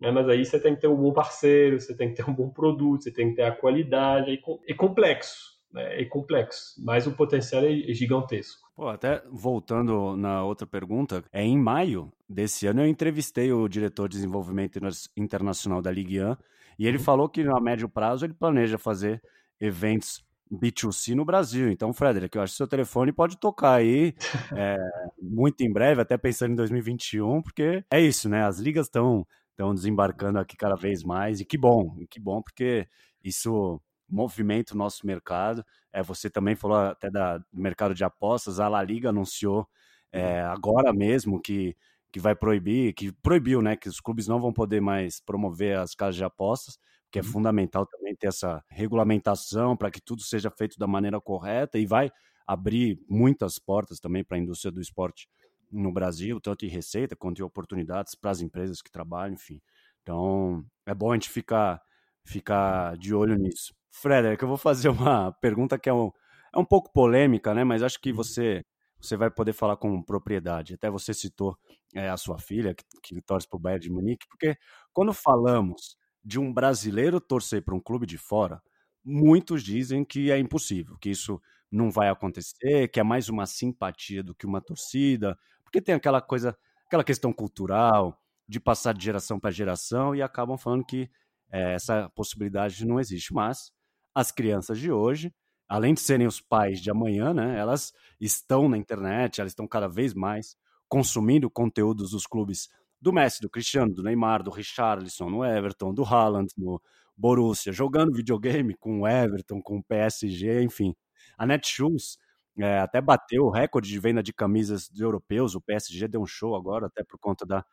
Né? 0.00 0.10
Mas 0.10 0.28
aí 0.28 0.44
você 0.44 0.60
tem 0.60 0.74
que 0.74 0.80
ter 0.80 0.88
um 0.88 0.96
bom 0.96 1.12
parceiro, 1.12 1.80
você 1.80 1.96
tem 1.96 2.10
que 2.10 2.22
ter 2.22 2.30
um 2.30 2.34
bom 2.34 2.50
produto, 2.50 3.02
você 3.02 3.12
tem 3.12 3.30
que 3.30 3.36
ter 3.36 3.42
a 3.42 3.52
qualidade. 3.52 4.30
É, 4.30 4.72
é 4.72 4.74
complexo 4.74 5.56
né, 5.72 6.00
é 6.00 6.04
complexo, 6.04 6.74
mas 6.78 7.06
o 7.06 7.12
potencial 7.12 7.62
é 7.64 7.92
gigantesco. 7.92 8.66
Pô, 8.74 8.88
até 8.88 9.22
voltando 9.30 10.16
na 10.16 10.42
outra 10.42 10.66
pergunta, 10.66 11.22
é 11.32 11.42
em 11.42 11.58
maio 11.58 12.10
desse 12.28 12.66
ano 12.66 12.80
eu 12.80 12.86
entrevistei 12.86 13.52
o 13.52 13.68
diretor 13.68 14.08
de 14.08 14.16
desenvolvimento 14.16 14.78
internacional 15.16 15.80
da 15.80 15.90
Ligue 15.90 16.20
1 16.20 16.36
e 16.78 16.86
ele 16.86 16.98
uhum. 16.98 17.04
falou 17.04 17.28
que 17.28 17.42
a 17.42 17.60
médio 17.60 17.88
prazo 17.88 18.24
ele 18.24 18.34
planeja 18.34 18.78
fazer 18.78 19.22
eventos 19.60 20.24
B2C 20.52 21.14
no 21.14 21.24
Brasil. 21.24 21.70
Então, 21.70 21.92
Frederick, 21.92 22.36
eu 22.36 22.42
acho 22.42 22.52
que 22.52 22.56
seu 22.56 22.68
telefone 22.68 23.12
pode 23.12 23.36
tocar 23.38 23.74
aí 23.74 24.14
é, 24.54 24.76
muito 25.20 25.62
em 25.62 25.72
breve, 25.72 26.00
até 26.00 26.16
pensando 26.16 26.52
em 26.52 26.56
2021, 26.56 27.42
porque 27.42 27.84
é 27.90 28.00
isso, 28.00 28.28
né? 28.28 28.44
As 28.44 28.58
ligas 28.58 28.86
estão 28.86 29.26
estão 29.50 29.74
desembarcando 29.74 30.38
aqui 30.38 30.54
cada 30.54 30.76
vez 30.76 31.02
mais 31.02 31.40
e 31.40 31.44
que 31.44 31.56
bom, 31.56 31.96
e 31.98 32.06
que 32.06 32.20
bom 32.20 32.42
porque 32.42 32.86
isso 33.24 33.80
movimenta 34.06 34.74
o 34.74 34.76
nosso 34.76 35.06
mercado. 35.06 35.64
É, 35.90 36.02
você 36.02 36.28
também 36.28 36.54
falou 36.54 36.76
até 36.76 37.10
da, 37.10 37.38
do 37.38 37.44
mercado 37.54 37.94
de 37.94 38.04
apostas, 38.04 38.60
a 38.60 38.68
La 38.68 38.82
Liga 38.82 39.08
anunciou 39.08 39.66
é, 40.12 40.40
agora 40.42 40.92
mesmo 40.92 41.40
que, 41.40 41.74
que 42.16 42.20
vai 42.20 42.34
proibir, 42.34 42.94
que 42.94 43.12
proibiu, 43.12 43.60
né, 43.60 43.76
que 43.76 43.90
os 43.90 44.00
clubes 44.00 44.26
não 44.26 44.40
vão 44.40 44.50
poder 44.50 44.80
mais 44.80 45.20
promover 45.20 45.76
as 45.76 45.94
casas 45.94 46.16
de 46.16 46.24
apostas, 46.24 46.78
que 47.10 47.18
é 47.18 47.22
uhum. 47.22 47.28
fundamental 47.28 47.84
também 47.84 48.16
ter 48.16 48.28
essa 48.28 48.64
regulamentação 48.70 49.76
para 49.76 49.90
que 49.90 50.00
tudo 50.00 50.22
seja 50.22 50.50
feito 50.50 50.78
da 50.78 50.86
maneira 50.86 51.20
correta 51.20 51.78
e 51.78 51.84
vai 51.84 52.10
abrir 52.46 52.98
muitas 53.06 53.58
portas 53.58 54.00
também 54.00 54.24
para 54.24 54.38
a 54.38 54.40
indústria 54.40 54.72
do 54.72 54.80
esporte 54.80 55.28
no 55.70 55.92
Brasil, 55.92 56.40
tanto 56.40 56.64
em 56.64 56.70
receita 56.70 57.14
quanto 57.14 57.40
em 57.40 57.44
oportunidades 57.44 58.14
para 58.14 58.30
as 58.30 58.40
empresas 58.40 58.80
que 58.80 58.90
trabalham, 58.90 59.34
enfim. 59.34 59.60
Então, 60.02 60.64
é 60.86 60.94
bom 60.94 61.12
a 61.12 61.16
gente 61.16 61.28
ficar, 61.28 61.82
ficar 62.24 62.96
de 62.96 63.14
olho 63.14 63.36
nisso. 63.36 63.74
Frederick, 63.90 64.42
eu 64.42 64.48
vou 64.48 64.56
fazer 64.56 64.88
uma 64.88 65.32
pergunta 65.32 65.78
que 65.78 65.90
é 65.90 65.92
um, 65.92 66.10
é 66.54 66.58
um 66.58 66.64
pouco 66.64 66.90
polêmica, 66.94 67.52
né? 67.52 67.62
Mas 67.62 67.82
acho 67.82 68.00
que 68.00 68.08
uhum. 68.08 68.16
você 68.16 68.64
você 69.00 69.16
vai 69.16 69.30
poder 69.30 69.52
falar 69.52 69.76
com 69.76 70.02
propriedade. 70.02 70.74
Até 70.74 70.90
você 70.90 71.12
citou 71.14 71.56
é, 71.94 72.08
a 72.08 72.16
sua 72.16 72.38
filha, 72.38 72.74
que, 72.74 72.84
que 73.02 73.20
torce 73.22 73.48
para 73.48 73.56
o 73.56 73.60
Bayern 73.60 73.82
de 73.82 73.90
Munique, 73.90 74.26
porque 74.28 74.56
quando 74.92 75.12
falamos 75.12 75.96
de 76.24 76.38
um 76.38 76.52
brasileiro 76.52 77.20
torcer 77.20 77.62
para 77.62 77.74
um 77.74 77.80
clube 77.80 78.06
de 78.06 78.18
fora, 78.18 78.60
muitos 79.04 79.62
dizem 79.62 80.04
que 80.04 80.30
é 80.30 80.38
impossível, 80.38 80.96
que 80.98 81.10
isso 81.10 81.40
não 81.70 81.90
vai 81.90 82.08
acontecer, 82.08 82.88
que 82.88 82.98
é 82.98 83.02
mais 83.02 83.28
uma 83.28 83.46
simpatia 83.46 84.22
do 84.22 84.34
que 84.34 84.46
uma 84.46 84.60
torcida, 84.60 85.38
porque 85.62 85.80
tem 85.80 85.94
aquela 85.94 86.20
coisa, 86.20 86.56
aquela 86.86 87.04
questão 87.04 87.32
cultural 87.32 88.20
de 88.48 88.58
passar 88.60 88.94
de 88.94 89.04
geração 89.04 89.38
para 89.38 89.50
geração 89.50 90.14
e 90.14 90.22
acabam 90.22 90.56
falando 90.56 90.84
que 90.84 91.10
é, 91.50 91.74
essa 91.74 92.08
possibilidade 92.10 92.84
não 92.84 92.98
existe. 92.98 93.32
Mas 93.32 93.72
as 94.14 94.32
crianças 94.32 94.78
de 94.78 94.90
hoje, 94.90 95.34
além 95.68 95.94
de 95.94 96.00
serem 96.00 96.26
os 96.26 96.40
pais 96.40 96.80
de 96.80 96.90
amanhã, 96.90 97.34
né, 97.34 97.58
elas 97.58 97.92
estão 98.20 98.68
na 98.68 98.76
internet, 98.76 99.40
elas 99.40 99.52
estão 99.52 99.66
cada 99.66 99.88
vez 99.88 100.14
mais 100.14 100.56
consumindo 100.88 101.50
conteúdos 101.50 102.10
dos 102.10 102.26
clubes 102.26 102.68
do 103.00 103.12
Messi, 103.12 103.40
do 103.40 103.50
Cristiano, 103.50 103.92
do 103.92 104.02
Neymar, 104.02 104.42
do 104.42 104.50
Richarlison, 104.50 105.28
no 105.28 105.44
Everton, 105.44 105.92
do 105.92 106.04
Haaland, 106.04 106.52
no 106.56 106.80
Borussia, 107.16 107.72
jogando 107.72 108.14
videogame 108.14 108.74
com 108.74 109.00
o 109.00 109.08
Everton, 109.08 109.60
com 109.60 109.78
o 109.78 109.82
PSG, 109.82 110.62
enfim. 110.62 110.94
A 111.36 111.46
Netshoes 111.46 112.18
é, 112.58 112.78
até 112.78 113.00
bateu 113.00 113.44
o 113.44 113.50
recorde 113.50 113.88
de 113.88 113.98
venda 113.98 114.22
de 114.22 114.32
camisas 114.32 114.88
de 114.88 115.02
europeus, 115.02 115.54
o 115.54 115.60
PSG 115.60 116.08
deu 116.08 116.22
um 116.22 116.26
show 116.26 116.54
agora, 116.54 116.86
até 116.86 117.04
por 117.04 117.18
conta 117.18 117.44
da 117.44 117.64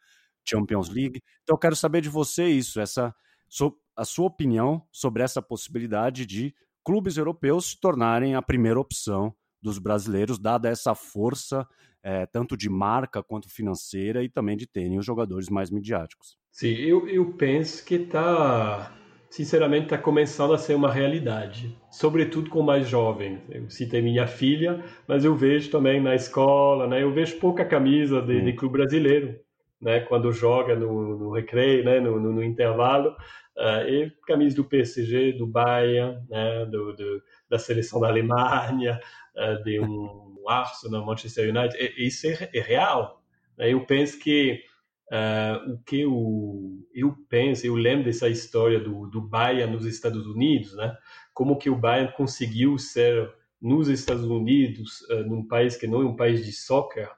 Champions 0.43 0.89
League. 0.89 1.21
Então 1.43 1.55
eu 1.55 1.59
quero 1.59 1.75
saber 1.75 2.01
de 2.01 2.09
você 2.09 2.47
isso, 2.47 2.79
essa 2.79 3.13
a 3.95 4.03
sua 4.03 4.25
opinião 4.25 4.85
sobre 4.91 5.21
essa 5.21 5.41
possibilidade 5.41 6.25
de 6.25 6.53
clubes 6.83 7.17
europeus 7.17 7.71
se 7.71 7.79
tornarem 7.79 8.35
a 8.35 8.41
primeira 8.41 8.79
opção 8.79 9.33
dos 9.61 9.79
brasileiros, 9.79 10.37
dada 10.37 10.69
essa 10.69 10.93
força 10.93 11.65
é, 12.03 12.25
tanto 12.25 12.57
de 12.57 12.69
marca 12.69 13.23
quanto 13.23 13.49
financeira 13.49 14.23
e 14.23 14.29
também 14.29 14.57
de 14.57 14.67
terem 14.67 14.99
os 14.99 15.05
jogadores 15.05 15.49
mais 15.49 15.71
midiáticos. 15.71 16.37
Sim, 16.51 16.73
eu, 16.73 17.07
eu 17.07 17.31
penso 17.33 17.83
que 17.85 17.95
está, 17.95 18.93
sinceramente, 19.29 19.85
está 19.85 19.97
começando 19.97 20.53
a 20.53 20.57
ser 20.57 20.75
uma 20.75 20.91
realidade, 20.91 21.75
sobretudo 21.89 22.49
com 22.49 22.61
mais 22.61 22.87
jovens. 22.87 23.39
Eu 23.49 23.69
citei 23.69 24.01
minha 24.01 24.27
filha, 24.27 24.83
mas 25.07 25.23
eu 25.23 25.35
vejo 25.35 25.71
também 25.71 26.01
na 26.01 26.13
escola, 26.13 26.87
né? 26.87 27.01
Eu 27.01 27.13
vejo 27.13 27.39
pouca 27.39 27.63
camisa 27.63 28.21
de, 28.21 28.35
hum. 28.35 28.43
de 28.43 28.53
clube 28.53 28.77
brasileiro, 28.79 29.39
né? 29.83 29.99
Quando 29.99 30.31
joga 30.31 30.75
no, 30.75 31.17
no 31.17 31.31
recreio, 31.31 31.83
né? 31.83 31.99
no, 31.99 32.19
no, 32.19 32.31
no 32.31 32.43
intervalo, 32.43 33.15
Uh, 33.55 33.87
e 33.87 34.11
camisa 34.25 34.55
do 34.55 34.63
PSG, 34.63 35.33
do 35.33 35.45
Bayern, 35.45 36.25
né, 36.27 36.65
do, 36.65 36.91
do, 36.93 37.21
da 37.47 37.59
seleção 37.59 38.01
da 38.01 38.07
Alemanha, 38.07 38.99
uh, 39.35 39.63
de 39.63 39.79
um 39.79 40.43
Arsenal, 40.49 41.05
Manchester 41.05 41.55
United, 41.55 41.77
e, 41.79 42.07
isso 42.07 42.25
é, 42.25 42.49
é 42.51 42.59
real. 42.59 43.21
Né? 43.55 43.71
Eu 43.71 43.85
penso 43.85 44.19
que 44.19 44.63
uh, 45.11 45.71
o 45.71 45.77
que 45.83 46.01
eu, 46.01 46.83
eu 46.95 47.15
penso, 47.29 47.67
eu 47.67 47.75
lembro 47.75 48.05
dessa 48.05 48.27
história 48.27 48.79
do, 48.79 49.05
do 49.05 49.21
Bayern 49.21 49.71
nos 49.71 49.85
Estados 49.85 50.25
Unidos, 50.25 50.75
né? 50.75 50.97
como 51.31 51.59
que 51.59 51.69
o 51.69 51.75
Bayern 51.75 52.11
conseguiu 52.13 52.79
ser 52.79 53.31
nos 53.61 53.87
Estados 53.87 54.25
Unidos, 54.25 55.07
num 55.25 55.47
país 55.47 55.77
que 55.77 55.87
não 55.87 56.01
é 56.01 56.05
um 56.05 56.17
país 56.17 56.43
de 56.43 56.51
soccer, 56.51 57.09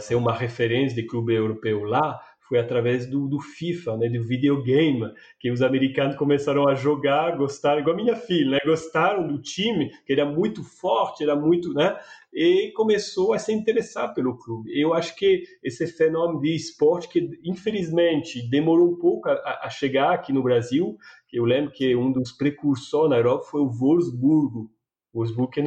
ser 0.00 0.14
uma 0.14 0.32
referência 0.32 0.94
de 0.94 1.06
clube 1.06 1.34
europeu 1.34 1.84
lá, 1.84 2.20
foi 2.48 2.58
através 2.58 3.06
do, 3.06 3.28
do 3.28 3.38
FIFA, 3.38 3.98
né, 3.98 4.08
do 4.08 4.24
videogame, 4.24 5.12
que 5.38 5.50
os 5.50 5.60
americanos 5.60 6.16
começaram 6.16 6.66
a 6.66 6.74
jogar, 6.74 7.36
gostar, 7.36 7.78
igual 7.78 7.94
a 7.94 8.02
minha 8.02 8.16
filha, 8.16 8.52
né, 8.52 8.58
gostaram 8.64 9.28
do 9.28 9.40
time, 9.40 9.90
que 10.06 10.14
era 10.14 10.24
muito 10.24 10.64
forte, 10.64 11.22
era 11.22 11.36
muito, 11.36 11.74
né, 11.74 11.96
e 12.32 12.72
começou 12.74 13.34
a 13.34 13.38
se 13.38 13.52
interessar 13.52 14.14
pelo 14.14 14.38
clube. 14.38 14.70
Eu 14.74 14.94
acho 14.94 15.14
que 15.14 15.44
esse 15.62 15.86
fenômeno 15.86 16.40
de 16.40 16.54
esporte, 16.54 17.08
que 17.08 17.28
infelizmente 17.44 18.48
demorou 18.48 18.92
um 18.92 18.98
pouco 18.98 19.28
a, 19.28 19.60
a 19.64 19.70
chegar 19.70 20.12
aqui 20.14 20.32
no 20.32 20.42
Brasil, 20.42 20.96
eu 21.30 21.44
lembro 21.44 21.70
que 21.70 21.94
um 21.94 22.10
dos 22.10 22.32
precursores 22.32 23.10
na 23.10 23.18
Europa 23.18 23.44
foi 23.50 23.60
o 23.60 23.70
Wolfsburgo, 23.70 24.70
Wolfsburg 25.18 25.60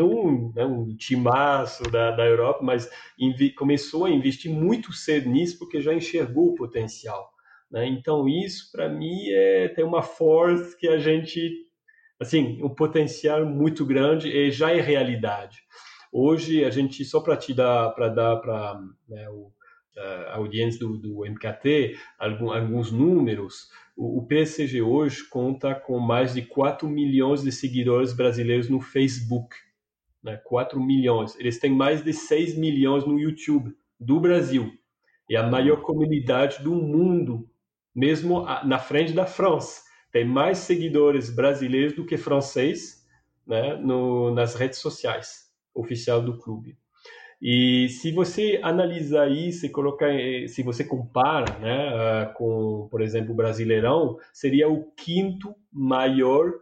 é 0.56 0.66
um 0.66 0.96
timaço 0.96 1.84
da, 1.84 2.12
da 2.12 2.26
Europa, 2.26 2.60
mas 2.64 2.90
começou 3.56 4.06
a 4.06 4.10
investir 4.10 4.52
muito 4.52 4.94
cedo 4.94 5.30
nisso 5.30 5.60
porque 5.60 5.82
já 5.82 5.94
enxergou 5.94 6.50
o 6.50 6.56
potencial. 6.56 7.32
Né? 7.70 7.88
Então 7.88 8.28
isso 8.28 8.72
para 8.72 8.90
mim 8.90 9.30
é 9.30 9.70
tem 9.70 9.84
uma 9.84 10.02
força 10.02 10.76
que 10.78 10.88
a 10.88 10.98
gente 10.98 11.68
assim 12.20 12.62
um 12.64 12.70
potencial 12.70 13.46
muito 13.46 13.86
grande 13.86 14.30
e 14.30 14.52
já 14.52 14.72
é 14.72 14.80
realidade. 14.80 15.60
Hoje 16.12 16.64
a 16.66 16.70
gente 16.70 17.04
só 17.06 17.20
para 17.22 17.38
te 17.38 17.54
dar 17.54 17.92
para 17.92 18.10
dar 18.10 18.38
para 18.38 18.82
né, 19.08 19.28
a 19.98 20.36
audiência 20.36 20.80
do, 20.80 20.98
do 20.98 21.26
MKT 21.26 21.98
algum, 22.18 22.52
alguns 22.52 22.92
números 22.92 23.70
o, 24.04 24.26
PSG 24.26 24.82
hoje 24.82 25.24
conta 25.30 25.76
com 25.76 26.00
mais 26.00 26.34
de 26.34 26.42
4 26.42 26.90
milhões 26.90 27.44
de 27.44 27.52
seguidores 27.52 28.14
brasileiros 28.14 28.68
no 28.68 28.82
Facebook. 28.82 29.56
Né? 30.24 30.38
4 30.38 30.82
milhões. 30.82 31.36
Eles 31.40 31.60
têm 31.60 31.72
mais 31.72 32.04
de 32.04 32.12
6 32.12 32.58
milhões 32.58 33.06
no 33.06 33.20
YouTube 33.20 33.76
do 34.00 34.20
Brasil. 34.20 34.72
É 35.30 35.36
a 35.36 35.48
maior 35.48 35.82
comunidade 35.82 36.64
do 36.64 36.74
mundo, 36.74 37.48
mesmo 37.94 38.44
na 38.66 38.80
frente 38.80 39.14
da 39.14 39.26
França. 39.28 39.84
Tem 40.12 40.26
mais 40.26 40.58
seguidores 40.58 41.30
brasileiros 41.30 41.94
do 41.94 42.06
que 42.06 42.18
franceses 42.18 43.08
né? 43.46 43.76
no, 43.76 44.34
nas 44.34 44.56
redes 44.56 44.80
sociais 44.80 45.52
oficial 45.76 46.22
do 46.22 46.38
clube. 46.40 46.78
E 47.42 47.90
se 47.90 48.12
você 48.12 48.60
analisar 48.62 49.32
isso 49.32 49.66
e 49.66 49.70
colocar, 49.70 50.14
eh, 50.14 50.48
se 50.48 50.62
você 50.62 50.84
compara, 50.84 51.58
né, 51.58 51.90
ah, 51.90 52.34
com, 52.38 52.88
por 52.92 53.02
exemplo, 53.02 53.32
o 53.32 53.36
Brasileirão, 53.36 54.18
seria 54.32 54.70
o 54.70 54.92
quinto 54.92 55.56
maior 55.74 56.54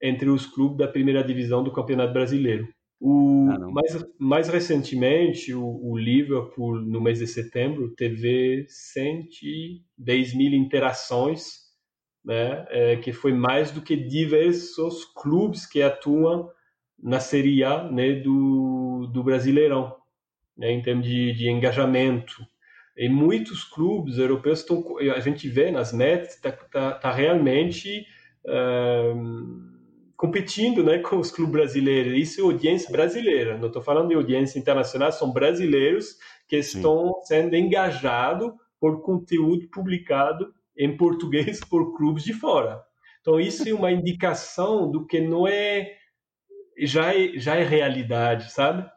entre 0.00 0.30
os 0.30 0.46
clubes 0.46 0.78
da 0.78 0.86
primeira 0.86 1.24
divisão 1.24 1.64
do 1.64 1.72
Campeonato 1.72 2.12
Brasileiro. 2.12 2.68
O, 3.00 3.48
ah, 3.50 3.58
mais, 3.72 4.06
mais 4.18 4.48
recentemente, 4.48 5.52
o, 5.52 5.64
o, 5.64 5.98
Liverpool, 5.98 6.80
no 6.80 7.00
mês 7.00 7.18
de 7.18 7.26
setembro, 7.26 7.92
teve 7.96 8.66
110 8.68 10.34
mil 10.34 10.52
interações, 10.54 11.70
né, 12.24 12.66
é, 12.68 12.96
que 12.98 13.12
foi 13.12 13.32
mais 13.32 13.72
do 13.72 13.82
que 13.82 13.96
diversos 13.96 15.04
clubes 15.06 15.66
que 15.66 15.82
atuam 15.82 16.48
na 17.02 17.18
Série 17.18 17.64
A 17.64 17.90
né, 17.90 18.12
do, 18.12 19.10
do 19.12 19.24
Brasileirão 19.24 19.98
né, 20.60 20.70
em 20.70 20.82
termos 20.82 21.06
de, 21.06 21.32
de 21.32 21.50
engajamento. 21.50 22.46
e 22.96 23.08
muitos 23.08 23.64
clubes 23.64 24.18
europeus 24.18 24.60
estão, 24.60 24.98
a 25.16 25.20
gente 25.20 25.48
vê 25.48 25.70
nas 25.70 25.90
metas, 25.90 26.34
está 26.34 26.52
tá, 26.52 26.92
tá 26.92 27.10
realmente 27.10 28.06
uh, 28.44 29.70
competindo 30.16 30.84
né, 30.84 30.98
com 31.02 31.16
os 31.16 31.30
clubes 31.30 31.52
brasileiros. 31.52 32.12
Isso 32.12 32.40
é 32.40 32.44
audiência 32.44 32.92
brasileira, 32.92 33.56
não 33.56 33.68
estou 33.68 33.80
falando 33.80 34.08
de 34.08 34.14
audiência 34.14 34.58
internacional, 34.58 35.10
são 35.10 35.32
brasileiros 35.32 36.18
que 36.46 36.56
estão 36.56 37.06
Sim. 37.22 37.26
sendo 37.26 37.56
engajados 37.56 38.52
por 38.78 39.02
conteúdo 39.02 39.66
publicado 39.68 40.52
em 40.76 40.94
português 40.94 41.60
por 41.64 41.96
clubes 41.96 42.22
de 42.22 42.34
fora. 42.34 42.82
Então, 43.22 43.40
isso 43.40 43.66
é 43.66 43.72
uma 43.72 43.90
indicação 43.90 44.90
do 44.90 45.06
que 45.06 45.20
não 45.20 45.46
é. 45.46 45.94
Já 46.78 47.14
é, 47.14 47.38
já 47.38 47.56
é 47.56 47.62
realidade, 47.62 48.50
sabe? 48.50 48.88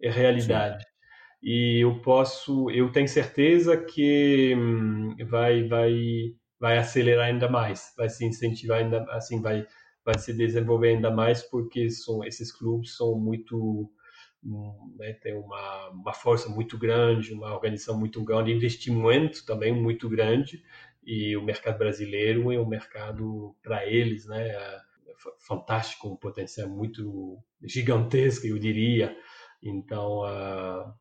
É 0.00 0.08
realidade. 0.08 0.84
Sim. 0.84 0.93
E 1.44 1.80
eu 1.84 2.00
posso. 2.00 2.70
Eu 2.70 2.90
tenho 2.90 3.06
certeza 3.06 3.76
que 3.76 4.54
hum, 4.56 5.14
vai, 5.28 5.68
vai, 5.68 5.92
vai 6.58 6.78
acelerar 6.78 7.26
ainda 7.26 7.48
mais, 7.50 7.92
vai 7.96 8.08
se 8.08 8.24
incentivar 8.24 8.78
ainda 8.78 9.04
assim, 9.10 9.42
vai, 9.42 9.66
vai 10.04 10.18
se 10.18 10.32
desenvolver 10.32 10.88
ainda 10.88 11.10
mais, 11.10 11.42
porque 11.42 11.90
são, 11.90 12.24
esses 12.24 12.50
clubes 12.50 12.96
são 12.96 13.18
muito 13.18 13.90
né, 14.96 15.14
tem 15.14 15.34
uma, 15.34 15.88
uma 15.90 16.12
força 16.12 16.48
muito 16.48 16.78
grande, 16.78 17.32
uma 17.32 17.52
organização 17.52 17.98
muito 17.98 18.22
grande, 18.22 18.52
investimento 18.52 19.44
também 19.46 19.72
muito 19.72 20.08
grande, 20.08 20.62
e 21.02 21.36
o 21.36 21.42
mercado 21.42 21.78
brasileiro 21.78 22.52
é 22.52 22.60
um 22.60 22.66
mercado 22.68 23.54
para 23.62 23.86
eles, 23.86 24.26
né, 24.26 24.52
fantástico, 25.46 26.08
um 26.08 26.16
potencial 26.16 26.68
muito 26.68 27.38
gigantesco, 27.62 28.46
eu 28.46 28.58
diria. 28.58 29.16
Então, 29.62 30.20
uh, 30.20 30.92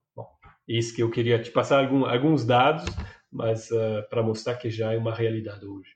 isso 0.68 0.96
que 0.96 1.04
eu 1.04 1.10
queria 1.10 1.40
te 1.40 1.52
passar 1.52 1.84
algum, 1.84 2.06
alguns 2.06 2.46
dados, 2.46 2.86
mas 3.32 3.70
uh, 3.72 4.08
para 4.10 4.24
mostrar 4.24 4.56
que 4.56 4.70
já 4.70 4.94
é 4.94 4.98
uma 4.98 5.14
realidade 5.14 5.66
hoje. 5.66 5.96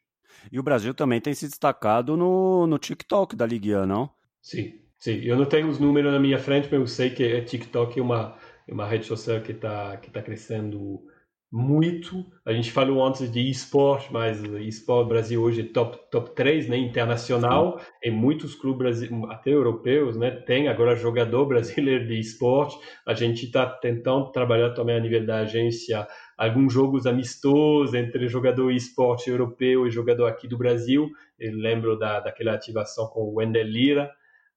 E 0.51 0.59
o 0.59 0.63
Brasil 0.63 0.93
também 0.93 1.19
tem 1.19 1.33
se 1.33 1.47
destacado 1.47 2.15
no, 2.15 2.67
no 2.67 2.77
TikTok 2.77 3.35
da 3.35 3.45
Ligue 3.45 3.75
1, 3.75 3.85
não? 3.85 4.09
Sim, 4.41 4.79
Sim, 4.97 5.21
eu 5.23 5.37
não 5.37 5.45
tenho 5.45 5.69
os 5.69 5.79
números 5.79 6.11
na 6.11 6.19
minha 6.19 6.39
frente, 6.39 6.67
mas 6.71 6.79
eu 6.79 6.87
sei 6.87 7.09
que 7.11 7.23
a 7.35 7.45
TikTok 7.45 7.99
é 7.99 8.01
uma, 8.01 8.35
é 8.67 8.73
uma 8.73 8.87
rede 8.87 9.05
social 9.05 9.39
que 9.41 9.51
está 9.51 9.95
que 9.97 10.09
tá 10.09 10.21
crescendo 10.21 11.05
muito. 11.51 12.25
A 12.45 12.51
gente 12.51 12.71
falou 12.71 13.05
antes 13.05 13.31
de 13.31 13.49
esporte, 13.49 14.11
mas 14.11 14.43
esporte 14.43 15.07
Brasil 15.07 15.41
hoje 15.41 15.61
é 15.61 15.63
top, 15.63 15.97
top 16.11 16.35
3, 16.35 16.67
né, 16.67 16.77
internacional, 16.77 17.79
Sim. 17.79 17.85
e 18.03 18.11
muitos 18.11 18.53
clubes, 18.53 19.03
até 19.29 19.51
europeus, 19.51 20.17
né, 20.17 20.31
tem 20.31 20.67
agora 20.67 20.95
jogador 20.95 21.45
brasileiro 21.47 22.05
de 22.05 22.19
esporte. 22.19 22.77
A 23.05 23.13
gente 23.13 23.45
está 23.45 23.65
tentando 23.65 24.31
trabalhar 24.31 24.71
também 24.71 24.95
a 24.95 24.99
nível 24.99 25.25
da 25.25 25.39
agência 25.39 26.07
alguns 26.37 26.71
jogos 26.71 27.07
amistosos 27.07 27.95
entre 27.95 28.27
jogador 28.27 28.71
esporte 28.71 29.29
europeu 29.29 29.87
e 29.87 29.91
jogador 29.91 30.27
aqui 30.27 30.47
do 30.47 30.57
Brasil. 30.57 31.09
Eu 31.39 31.55
lembro 31.55 31.97
da, 31.97 32.19
daquela 32.19 32.53
ativação 32.53 33.07
com 33.07 33.21
o 33.21 33.35
Wendel 33.35 33.65
Lira, 33.65 34.11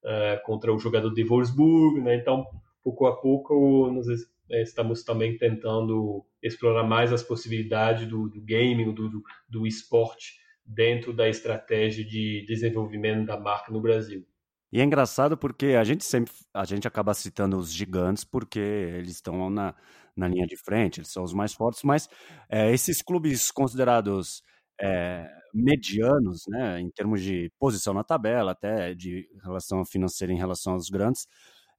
uh, 0.05 0.45
contra 0.45 0.73
o 0.73 0.79
jogador 0.79 1.11
de 1.11 1.25
Wolfsburg, 1.25 2.01
né? 2.03 2.17
Então, 2.17 2.45
pouco 2.83 3.07
a 3.07 3.17
pouco, 3.17 3.91
nós 3.91 4.09
é, 4.09 4.15
estamos 4.51 5.03
também 5.03 5.37
tentando 5.37 6.25
explorar 6.43 6.85
mais 6.85 7.13
as 7.13 7.23
possibilidades 7.23 8.07
do, 8.07 8.29
do 8.29 8.41
gaming, 8.41 8.93
do, 8.93 9.09
do, 9.09 9.23
do 9.49 9.67
esporte 9.67 10.39
dentro 10.65 11.13
da 11.13 11.29
estratégia 11.29 12.05
de 12.05 12.45
desenvolvimento 12.47 13.27
da 13.27 13.39
marca 13.39 13.73
no 13.73 13.81
Brasil. 13.81 14.27
E 14.73 14.81
é 14.81 14.85
engraçado 14.85 15.37
porque 15.37 15.67
a 15.69 15.83
gente 15.83 16.05
sempre 16.05 16.33
a 16.55 16.65
gente 16.65 16.87
acaba 16.87 17.13
citando 17.13 17.59
os 17.59 17.73
gigantes 17.73 18.23
porque 18.23 18.61
eles 18.61 19.13
estão 19.13 19.51
na, 19.51 19.75
na 20.17 20.29
linha 20.29 20.47
de 20.47 20.57
frente, 20.57 21.01
eles 21.01 21.11
são 21.11 21.25
os 21.25 21.35
mais 21.35 21.53
fortes, 21.53 21.83
mas 21.83 22.09
é, 22.49 22.73
esses 22.73 23.03
clubes 23.03 23.51
considerados 23.51 24.43
é, 24.81 25.29
medianos, 25.53 26.45
né, 26.49 26.81
em 26.81 26.91
termos 26.91 27.21
de 27.21 27.51
posição 27.59 27.93
na 27.93 28.05
tabela, 28.05 28.53
até 28.53 28.95
de 28.95 29.29
relação 29.43 29.85
financeira 29.85 30.33
em 30.33 30.39
relação 30.39 30.75
aos 30.75 30.89
grandes. 30.89 31.27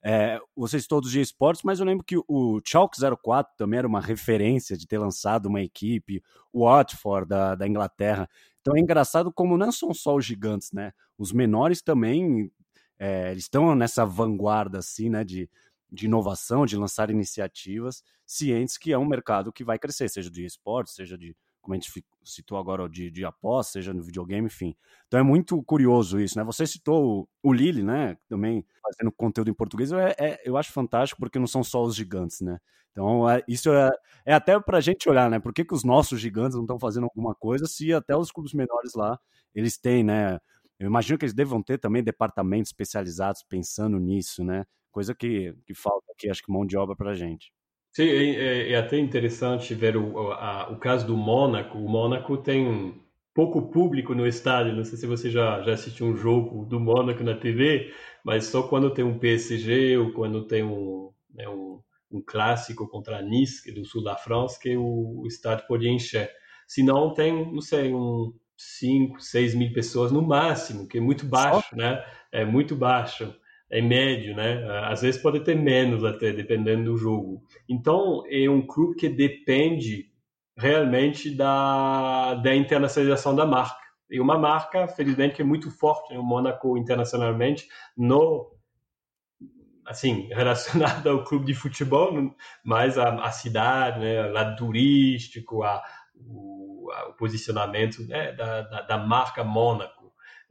É, 0.03 0.39
vocês 0.55 0.87
todos 0.87 1.11
de 1.11 1.21
esportes, 1.21 1.61
mas 1.63 1.79
eu 1.79 1.85
lembro 1.85 2.03
que 2.03 2.17
o 2.27 2.59
Chalk 2.65 2.97
04 3.21 3.53
também 3.55 3.77
era 3.77 3.87
uma 3.87 4.01
referência 4.01 4.75
de 4.75 4.87
ter 4.87 4.97
lançado 4.97 5.45
uma 5.45 5.61
equipe, 5.61 6.23
o 6.51 6.65
Watford 6.65 7.27
da, 7.27 7.55
da 7.55 7.67
Inglaterra. 7.67 8.27
Então 8.61 8.75
é 8.75 8.79
engraçado 8.79 9.31
como 9.31 9.57
não 9.57 9.71
são 9.71 9.93
só 9.93 10.15
os 10.15 10.25
gigantes, 10.25 10.71
né? 10.71 10.91
Os 11.17 11.31
menores 11.31 11.81
também 11.81 12.51
é, 12.97 13.31
eles 13.31 13.43
estão 13.43 13.75
nessa 13.75 14.05
vanguarda 14.05 14.79
assim, 14.79 15.09
né? 15.09 15.23
De, 15.23 15.49
de 15.91 16.05
inovação, 16.05 16.65
de 16.65 16.77
lançar 16.77 17.09
iniciativas, 17.11 18.03
cientes 18.25 18.77
que 18.77 18.91
é 18.91 18.97
um 18.97 19.05
mercado 19.05 19.51
que 19.51 19.63
vai 19.63 19.77
crescer, 19.77 20.09
seja 20.09 20.31
de 20.31 20.45
esportes, 20.45 20.95
seja 20.95 21.17
de 21.17 21.35
como 21.61 21.73
a 21.73 21.77
gente 21.77 22.03
citou 22.23 22.57
agora, 22.57 22.87
de, 22.89 23.09
de 23.11 23.23
após, 23.23 23.67
seja 23.67 23.93
no 23.93 24.01
videogame, 24.01 24.47
enfim. 24.47 24.75
Então 25.07 25.19
é 25.19 25.23
muito 25.23 25.61
curioso 25.63 26.19
isso, 26.19 26.37
né? 26.37 26.43
Você 26.43 26.65
citou 26.65 27.21
o, 27.43 27.49
o 27.49 27.53
Lili, 27.53 27.83
né? 27.83 28.17
Também 28.27 28.65
fazendo 28.81 29.11
conteúdo 29.11 29.49
em 29.49 29.53
português, 29.53 29.91
é, 29.91 30.15
é, 30.19 30.41
eu 30.43 30.57
acho 30.57 30.71
fantástico 30.71 31.19
porque 31.19 31.39
não 31.39 31.47
são 31.47 31.63
só 31.63 31.83
os 31.83 31.95
gigantes, 31.95 32.41
né? 32.41 32.59
Então 32.91 33.29
é, 33.29 33.41
isso 33.47 33.71
é, 33.71 33.89
é 34.25 34.33
até 34.33 34.59
para 34.59 34.77
a 34.77 34.81
gente 34.81 35.07
olhar, 35.09 35.29
né? 35.29 35.39
Por 35.39 35.53
que, 35.53 35.63
que 35.63 35.73
os 35.73 35.83
nossos 35.83 36.19
gigantes 36.19 36.55
não 36.55 36.63
estão 36.63 36.79
fazendo 36.79 37.03
alguma 37.05 37.35
coisa 37.35 37.65
se 37.65 37.93
até 37.93 38.15
os 38.15 38.31
clubes 38.31 38.53
menores 38.53 38.93
lá 38.95 39.17
eles 39.55 39.77
têm, 39.77 40.03
né? 40.03 40.39
Eu 40.79 40.87
imagino 40.87 41.17
que 41.17 41.25
eles 41.25 41.33
devam 41.33 41.61
ter 41.61 41.77
também 41.77 42.03
departamentos 42.03 42.69
especializados 42.69 43.43
pensando 43.47 43.99
nisso, 43.99 44.43
né? 44.43 44.65
Coisa 44.91 45.13
que, 45.15 45.55
que 45.65 45.73
falta 45.73 46.11
aqui, 46.11 46.29
acho 46.29 46.43
que 46.43 46.51
mão 46.51 46.65
de 46.65 46.75
obra 46.77 46.95
para 46.95 47.13
gente. 47.13 47.51
Sim, 47.93 48.03
é, 48.03 48.69
é, 48.69 48.71
é, 48.71 48.75
até 48.77 48.97
interessante 48.97 49.75
ver 49.75 49.97
o, 49.97 50.31
a, 50.31 50.69
o 50.71 50.77
caso 50.77 51.05
do 51.05 51.17
Mônaco. 51.17 51.77
O 51.77 51.89
Mônaco 51.89 52.37
tem 52.37 53.01
pouco 53.33 53.69
público 53.69 54.15
no 54.15 54.25
estádio. 54.25 54.73
Não 54.73 54.85
sei 54.85 54.97
se 54.97 55.05
você 55.05 55.29
já, 55.29 55.61
já 55.61 55.73
assistiu 55.73 56.07
um 56.07 56.15
jogo 56.15 56.65
do 56.65 56.79
Mônaco 56.79 57.23
na 57.23 57.35
TV, 57.35 57.93
mas 58.23 58.45
só 58.45 58.63
quando 58.63 58.93
tem 58.93 59.03
um 59.03 59.19
PSG 59.19 59.97
ou 59.97 60.13
quando 60.13 60.47
tem 60.47 60.63
um, 60.63 61.11
né, 61.33 61.49
um, 61.49 61.81
um, 62.09 62.21
clássico 62.25 62.87
contra 62.87 63.17
a 63.17 63.21
Nice, 63.21 63.69
é 63.69 63.73
do 63.73 63.83
sul 63.83 64.03
da 64.03 64.15
França, 64.15 64.57
que 64.59 64.75
o, 64.77 65.21
o 65.23 65.27
estádio 65.27 65.67
pode 65.67 65.89
encher. 65.89 66.31
Se 66.67 66.81
não, 66.81 67.13
tem, 67.13 67.51
não 67.51 67.61
sei, 67.61 67.93
um 67.93 68.33
5, 68.57 69.19
6 69.19 69.53
mil 69.53 69.73
pessoas 69.73 70.13
no 70.13 70.21
máximo, 70.21 70.87
que 70.87 70.97
é 70.97 71.01
muito 71.01 71.25
baixo, 71.25 71.69
só? 71.69 71.75
né? 71.75 72.01
É 72.31 72.45
muito 72.45 72.73
baixo 72.73 73.35
é 73.71 73.81
médio, 73.81 74.35
né? 74.35 74.67
Às 74.83 75.01
vezes 75.01 75.21
pode 75.21 75.39
ter 75.39 75.55
menos 75.55 76.03
até, 76.03 76.33
dependendo 76.33 76.91
do 76.91 76.97
jogo. 76.97 77.41
Então, 77.69 78.23
é 78.29 78.49
um 78.49 78.61
clube 78.61 78.95
que 78.95 79.07
depende 79.07 80.11
realmente 80.57 81.33
da, 81.33 82.35
da 82.35 82.53
internacionalização 82.53 83.33
da 83.33 83.45
marca. 83.45 83.79
E 84.09 84.19
uma 84.19 84.37
marca, 84.37 84.89
felizmente, 84.89 85.35
que 85.35 85.41
é 85.41 85.45
muito 85.45 85.71
forte, 85.71 86.13
né? 86.13 86.19
o 86.19 86.23
Mônaco 86.23 86.77
internacionalmente, 86.77 87.65
no 87.97 88.51
assim, 89.85 90.27
relacionada 90.35 91.09
ao 91.09 91.23
clube 91.23 91.45
de 91.45 91.53
futebol, 91.53 92.35
mas 92.63 92.97
a, 92.97 93.23
a 93.23 93.31
cidade, 93.31 93.99
né, 94.01 94.29
o 94.29 94.33
lado 94.33 94.57
turístico, 94.57 95.63
a, 95.63 95.81
o, 96.15 96.89
a, 96.93 97.09
o 97.09 97.13
posicionamento 97.13 98.05
né, 98.05 98.33
da, 98.33 98.61
da, 98.63 98.81
da 98.81 98.97
marca 98.97 99.45
Mônaco 99.45 100.00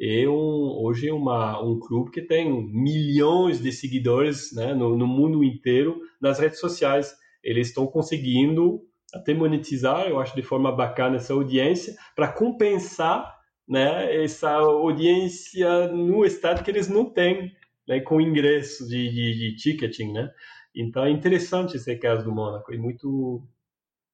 é 0.00 0.26
um, 0.26 0.82
hoje 0.82 1.10
uma, 1.10 1.62
um 1.62 1.78
clube 1.78 2.10
que 2.10 2.22
tem 2.22 2.50
milhões 2.72 3.60
de 3.60 3.70
seguidores 3.70 4.50
né, 4.54 4.72
no, 4.72 4.96
no 4.96 5.06
mundo 5.06 5.44
inteiro 5.44 6.00
nas 6.18 6.38
redes 6.38 6.58
sociais. 6.58 7.14
Eles 7.44 7.68
estão 7.68 7.86
conseguindo 7.86 8.80
até 9.12 9.34
monetizar, 9.34 10.06
eu 10.08 10.18
acho, 10.18 10.34
de 10.34 10.42
forma 10.42 10.74
bacana 10.74 11.16
essa 11.16 11.34
audiência, 11.34 11.94
para 12.16 12.32
compensar 12.32 13.30
né, 13.68 14.22
essa 14.24 14.50
audiência 14.50 15.88
no 15.88 16.24
estado 16.24 16.64
que 16.64 16.70
eles 16.70 16.88
não 16.88 17.04
têm, 17.04 17.52
né, 17.86 18.00
com 18.00 18.20
ingresso 18.20 18.88
de, 18.88 19.10
de, 19.10 19.38
de 19.38 19.56
ticketing. 19.56 20.12
Né? 20.12 20.30
Então 20.74 21.04
é 21.04 21.10
interessante 21.10 21.76
esse 21.76 21.94
caso 21.96 22.24
do 22.24 22.32
Mônaco, 22.32 22.72
é 22.72 22.78
muito 22.78 23.46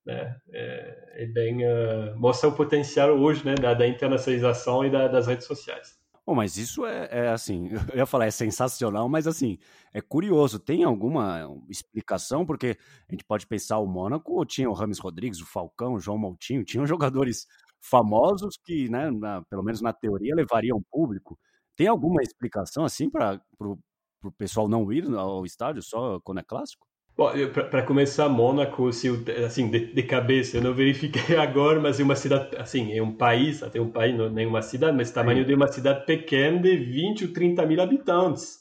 né? 0.07 0.37
É, 0.53 1.25
é 1.25 1.27
bem 1.27 1.65
uh, 1.65 2.17
mostra 2.17 2.49
o 2.49 2.55
potencial 2.55 3.11
hoje, 3.11 3.45
né, 3.45 3.55
da, 3.57 3.75
da 3.75 3.87
internacionalização 3.87 4.85
e 4.85 4.91
da, 4.91 5.09
das 5.09 5.27
redes 5.27 5.47
sociais. 5.47 5.99
Bom, 6.25 6.35
mas 6.35 6.57
isso 6.57 6.85
é, 6.87 7.09
é, 7.11 7.29
assim, 7.29 7.69
eu 7.93 7.99
ia 7.99 8.07
falar 8.07 8.27
é 8.27 8.31
sensacional, 8.31 9.09
mas 9.09 9.27
assim, 9.27 9.59
é 9.93 10.01
curioso. 10.01 10.59
Tem 10.59 10.85
alguma 10.85 11.49
explicação? 11.69 12.47
Porque 12.47 12.77
a 13.09 13.13
gente 13.13 13.25
pode 13.25 13.47
pensar 13.47 13.79
o 13.79 13.87
Mônaco, 13.87 14.45
tinha 14.45 14.71
o 14.71 14.73
Rames 14.73 14.99
Rodrigues, 14.99 15.41
o 15.41 15.47
Falcão, 15.47 15.95
o 15.95 16.01
João 16.01 16.19
Moutinho, 16.19 16.65
tinham 16.65 16.87
jogadores 16.87 17.47
famosos 17.81 18.57
que, 18.65 18.89
né, 18.89 19.11
na, 19.11 19.43
pelo 19.43 19.63
menos 19.63 19.81
na 19.81 19.93
teoria, 19.93 20.35
levariam 20.35 20.83
público. 20.91 21.39
Tem 21.77 21.89
alguma 21.89 22.23
explicação 22.23 22.85
assim 22.85 23.11
para 23.11 23.41
o 23.61 24.33
pessoal 24.39 24.69
não 24.69 24.91
ir 24.93 25.05
ao 25.15 25.45
estádio 25.45 25.83
só 25.83 26.19
quando 26.21 26.41
é 26.41 26.43
clássico? 26.43 26.87
Bom, 27.17 27.31
para 27.71 27.83
começar, 27.83 28.29
Mônaco, 28.29 28.93
se 28.93 29.09
assim, 29.47 29.71
de, 29.71 29.87
de, 29.87 30.03
cabeça, 30.03 30.59
eu 30.59 30.63
não 30.63 30.75
verifiquei 30.75 31.35
agora, 31.39 31.81
mas 31.81 31.99
é 31.99 32.03
uma 32.03 32.15
cidade, 32.15 32.55
assim, 32.59 32.93
é 32.93 33.03
um 33.03 33.13
país, 33.13 33.63
até 33.63 33.81
um 33.81 33.91
país, 33.91 34.15
não 34.15 34.29
nem 34.29 34.47
uma 34.47 34.61
cidade, 34.61 34.95
mas 34.95 35.11
tamanho 35.11 35.41
Sim. 35.41 35.47
de 35.47 35.55
uma 35.55 35.67
cidade 35.67 36.05
pequena 36.05 36.61
de 36.61 36.77
20 36.77 37.25
ou 37.25 37.33
30 37.33 37.65
mil 37.65 37.81
habitantes. 37.81 38.59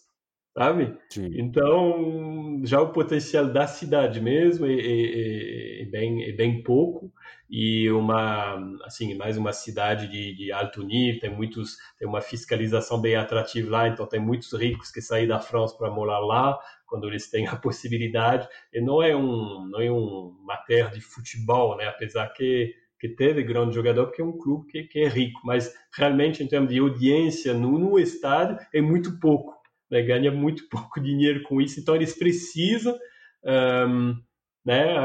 sabe? 0.58 0.98
Sim. 1.10 1.32
Então, 1.38 2.62
já 2.64 2.80
o 2.82 2.94
potencial 2.94 3.46
da 3.48 3.68
cidade 3.68 4.22
mesmo 4.22 4.66
é, 4.66 4.74
é, 4.74 5.82
é, 5.82 5.86
bem, 5.88 6.24
é 6.24 6.32
bem 6.32 6.64
pouco 6.64 7.12
e 7.50 7.92
uma 7.92 8.58
assim 8.86 9.14
mais 9.16 9.38
uma 9.38 9.54
cidade 9.54 10.08
de, 10.08 10.36
de, 10.36 10.52
alto 10.52 10.84
nível 10.84 11.20
tem 11.20 11.30
muitos 11.30 11.78
tem 12.00 12.08
uma 12.08 12.20
fiscalização 12.20 13.00
bem 13.00 13.16
atrativa 13.16 13.70
lá 13.70 13.88
então 13.88 14.08
tem 14.08 14.20
muitos 14.20 14.52
ricos 14.54 14.90
que 14.90 15.00
saem 15.00 15.28
da 15.28 15.40
França 15.40 15.78
para 15.78 15.92
morar 15.92 16.20
lá 16.20 16.58
quando 16.86 17.08
eles 17.08 17.30
têm 17.30 17.48
a 17.48 17.56
possibilidade. 17.58 18.48
E 18.74 18.82
não 18.82 19.02
é 19.02 19.16
um 19.16 19.68
não 19.70 19.82
é 19.82 19.92
um 19.92 20.36
matéria 20.46 20.90
de 20.90 21.02
futebol 21.02 21.78
né? 21.78 21.88
Apesar 21.88 22.28
que 22.30 22.74
que 22.98 23.10
teve 23.10 23.44
grande 23.44 23.76
jogador 23.76 24.08
porque 24.08 24.22
é 24.22 24.26
um 24.26 24.38
clube 24.38 24.68
que, 24.68 24.84
que 24.84 25.00
é 25.00 25.08
rico. 25.08 25.42
Mas 25.44 25.74
realmente 25.96 26.42
em 26.42 26.48
termos 26.48 26.70
de 26.70 26.80
audiência 26.80 27.54
no, 27.54 27.78
no 27.78 28.00
estádio 28.00 28.58
é 28.74 28.82
muito 28.82 29.20
pouco 29.20 29.56
né? 29.90 30.02
ganha 30.02 30.32
muito 30.32 30.68
pouco 30.70 31.00
dinheiro 31.00 31.44
com 31.44 31.62
isso. 31.62 31.80
Então 31.80 31.96
eles 31.96 32.18
precisam 32.18 32.96
um, 33.44 34.16
né, 34.66 34.96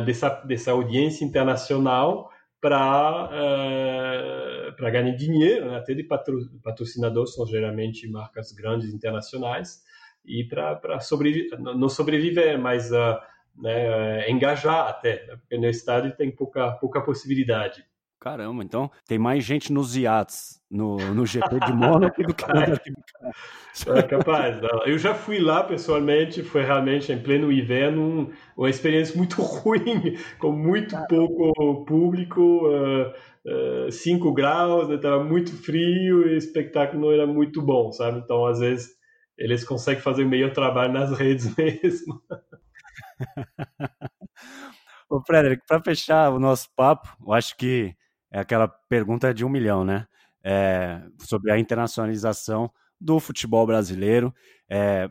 uh, 0.00 0.04
dessa, 0.04 0.28
dessa 0.44 0.70
audiência 0.70 1.24
internacional 1.24 2.30
para 2.60 3.24
uh, 3.26 4.76
para 4.76 4.90
ganhar 4.90 5.16
dinheiro, 5.16 5.70
né? 5.70 5.76
até 5.76 5.94
de 5.94 6.04
patro, 6.04 6.38
patrocinadores 6.62 7.34
são 7.34 7.44
geralmente 7.46 8.08
marcas 8.08 8.52
grandes 8.52 8.94
internacionais 8.94 9.82
e 10.24 10.44
para 10.44 11.00
sobreviver, 11.00 11.58
não 11.60 11.88
sobreviver, 11.88 12.58
mas 12.58 12.90
uh, 12.92 13.18
né, 13.56 14.30
engajar 14.30 14.88
até, 14.88 15.26
né? 15.26 15.36
porque 15.36 15.58
no 15.58 15.68
estádio 15.68 16.16
tem 16.16 16.30
pouca 16.30 16.72
pouca 16.72 17.00
possibilidade. 17.00 17.84
Caramba, 18.22 18.62
então 18.62 18.88
tem 19.04 19.18
mais 19.18 19.42
gente 19.42 19.72
nos 19.72 19.96
iates 19.96 20.60
no, 20.70 20.96
no 21.12 21.26
GP 21.26 21.58
de 21.66 21.72
Mônaco 21.72 22.22
do 22.22 22.32
que 22.32 22.46
na 22.46 22.66
É 23.98 24.02
capaz. 24.02 24.60
Eu 24.86 24.96
já 24.96 25.12
fui 25.12 25.40
lá 25.40 25.64
pessoalmente, 25.64 26.40
foi 26.40 26.62
realmente 26.62 27.10
em 27.10 27.20
pleno 27.20 27.50
inverno 27.50 28.30
uma 28.56 28.70
experiência 28.70 29.16
muito 29.16 29.42
ruim, 29.42 30.16
com 30.38 30.52
muito 30.52 30.96
pouco 31.08 31.84
público, 31.84 32.62
5 33.90 34.24
uh, 34.24 34.30
uh, 34.30 34.32
graus, 34.32 34.88
estava 34.88 35.24
né, 35.24 35.28
muito 35.28 35.50
frio 35.60 36.28
e 36.28 36.34
o 36.34 36.36
espetáculo 36.36 37.02
não 37.02 37.12
era 37.12 37.26
muito 37.26 37.60
bom, 37.60 37.90
sabe? 37.90 38.20
Então, 38.20 38.46
às 38.46 38.60
vezes, 38.60 38.90
eles 39.42 39.64
conseguem 39.64 40.00
fazer 40.00 40.22
o 40.22 40.28
melhor 40.28 40.52
trabalho 40.52 40.92
nas 40.92 41.18
redes 41.18 41.52
mesmo. 41.58 42.22
Ô, 45.10 45.20
Frederic, 45.20 45.64
para 45.66 45.82
fechar 45.82 46.30
o 46.30 46.38
nosso 46.38 46.68
papo, 46.76 47.08
eu 47.26 47.32
acho 47.32 47.56
que 47.56 47.92
é 48.30 48.38
aquela 48.38 48.68
pergunta 48.88 49.34
de 49.34 49.44
um 49.44 49.48
milhão, 49.48 49.84
né? 49.84 50.06
É, 50.44 51.02
sobre 51.18 51.50
a 51.50 51.58
internacionalização 51.58 52.70
do 53.00 53.18
futebol 53.18 53.66
brasileiro. 53.66 54.32
É, 54.70 55.10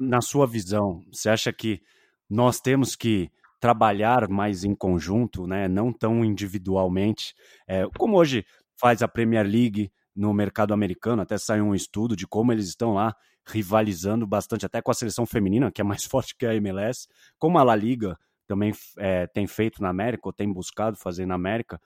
na 0.00 0.20
sua 0.20 0.46
visão, 0.46 1.00
você 1.12 1.30
acha 1.30 1.52
que 1.52 1.80
nós 2.28 2.60
temos 2.60 2.96
que 2.96 3.30
trabalhar 3.60 4.28
mais 4.28 4.64
em 4.64 4.74
conjunto, 4.74 5.46
né? 5.46 5.66
não 5.66 5.92
tão 5.92 6.24
individualmente, 6.24 7.34
é, 7.66 7.84
como 7.96 8.16
hoje 8.16 8.44
faz 8.78 9.02
a 9.02 9.08
Premier 9.08 9.44
League 9.44 9.90
no 10.14 10.32
mercado 10.32 10.72
americano, 10.72 11.22
até 11.22 11.36
saiu 11.38 11.64
um 11.64 11.74
estudo 11.74 12.14
de 12.14 12.26
como 12.26 12.52
eles 12.52 12.68
estão 12.68 12.94
lá 12.94 13.14
rivalizando 13.48 14.26
bastante, 14.26 14.66
até 14.66 14.82
com 14.82 14.90
a 14.90 14.94
seleção 14.94 15.26
feminina, 15.26 15.70
que 15.72 15.80
é 15.80 15.84
mais 15.84 16.04
forte 16.06 16.36
que 16.36 16.46
a 16.46 16.54
MLS, 16.54 17.08
como 17.38 17.58
a 17.58 17.62
La 17.62 17.74
Liga 17.74 18.18
também 18.46 18.72
é, 18.96 19.26
tem 19.26 19.46
feito 19.46 19.82
na 19.82 19.90
América, 19.90 20.28
ou 20.28 20.32
tem 20.32 20.50
buscado 20.50 20.96
fazer 20.96 21.26
na 21.26 21.34
América. 21.34 21.80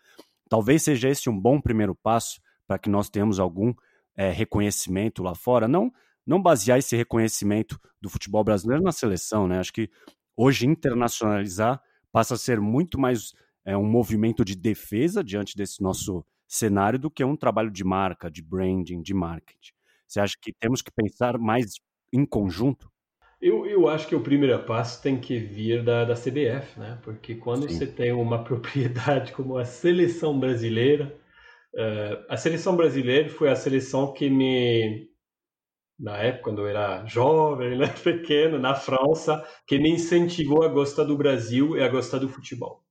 Talvez 0.48 0.82
seja 0.82 1.08
esse 1.08 1.28
um 1.28 1.38
bom 1.38 1.60
primeiro 1.60 1.94
passo 1.94 2.40
para 2.66 2.78
que 2.78 2.88
nós 2.88 3.10
tenhamos 3.10 3.40
algum 3.40 3.74
é, 4.16 4.30
reconhecimento 4.30 5.22
lá 5.22 5.34
fora. 5.34 5.66
Não, 5.66 5.92
não 6.26 6.40
basear 6.40 6.78
esse 6.78 6.96
reconhecimento 6.96 7.80
do 8.00 8.08
futebol 8.08 8.44
brasileiro 8.44 8.82
na 8.82 8.92
seleção, 8.92 9.48
né? 9.48 9.58
Acho 9.58 9.72
que 9.72 9.90
hoje 10.36 10.66
internacionalizar 10.66 11.82
passa 12.12 12.34
a 12.34 12.38
ser 12.38 12.60
muito 12.60 12.98
mais 12.98 13.32
é, 13.64 13.76
um 13.76 13.86
movimento 13.86 14.44
de 14.44 14.54
defesa 14.54 15.22
diante 15.24 15.56
desse 15.56 15.82
nosso 15.82 16.24
cenário 16.46 16.98
do 16.98 17.10
que 17.10 17.24
um 17.24 17.36
trabalho 17.36 17.70
de 17.70 17.82
marca, 17.82 18.30
de 18.30 18.42
branding, 18.42 19.02
de 19.02 19.14
marketing. 19.14 19.72
Você 20.12 20.20
acha 20.20 20.36
que 20.38 20.52
temos 20.52 20.82
que 20.82 20.90
pensar 20.94 21.38
mais 21.38 21.72
em 22.12 22.26
conjunto? 22.26 22.86
Eu, 23.40 23.64
eu 23.64 23.88
acho 23.88 24.06
que 24.06 24.14
o 24.14 24.20
primeiro 24.20 24.62
passo 24.64 25.02
tem 25.02 25.18
que 25.18 25.38
vir 25.38 25.82
da, 25.82 26.04
da 26.04 26.14
CBF, 26.14 26.78
né? 26.78 26.98
Porque 27.02 27.34
quando 27.34 27.66
Sim. 27.66 27.78
você 27.78 27.86
tem 27.86 28.12
uma 28.12 28.44
propriedade 28.44 29.32
como 29.32 29.56
a 29.56 29.64
seleção 29.64 30.38
brasileira, 30.38 31.18
uh, 31.74 32.26
a 32.28 32.36
seleção 32.36 32.76
brasileira 32.76 33.30
foi 33.30 33.48
a 33.48 33.56
seleção 33.56 34.12
que 34.12 34.28
me, 34.28 35.08
na 35.98 36.18
época, 36.18 36.44
quando 36.44 36.60
eu 36.60 36.66
era 36.66 37.06
jovem, 37.06 37.78
né, 37.80 37.88
pequeno, 37.88 38.58
na 38.58 38.74
França, 38.74 39.42
que 39.66 39.78
me 39.78 39.92
incentivou 39.92 40.62
a 40.62 40.68
gostar 40.68 41.04
do 41.04 41.16
Brasil 41.16 41.74
e 41.74 41.82
a 41.82 41.88
gostar 41.88 42.18
do 42.18 42.28
futebol. 42.28 42.84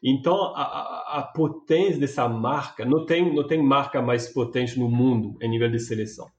Então, 0.00 0.54
a, 0.54 0.62
a, 0.62 1.18
a 1.18 1.22
potência 1.22 1.98
dessa 1.98 2.28
marca, 2.28 2.84
não 2.84 3.04
tem, 3.04 3.34
não 3.34 3.44
tem 3.44 3.60
marca 3.60 4.00
mais 4.00 4.28
potente 4.32 4.78
no 4.78 4.88
mundo 4.88 5.36
em 5.42 5.50
nível 5.50 5.68
de 5.68 5.80
seleção. 5.80 6.30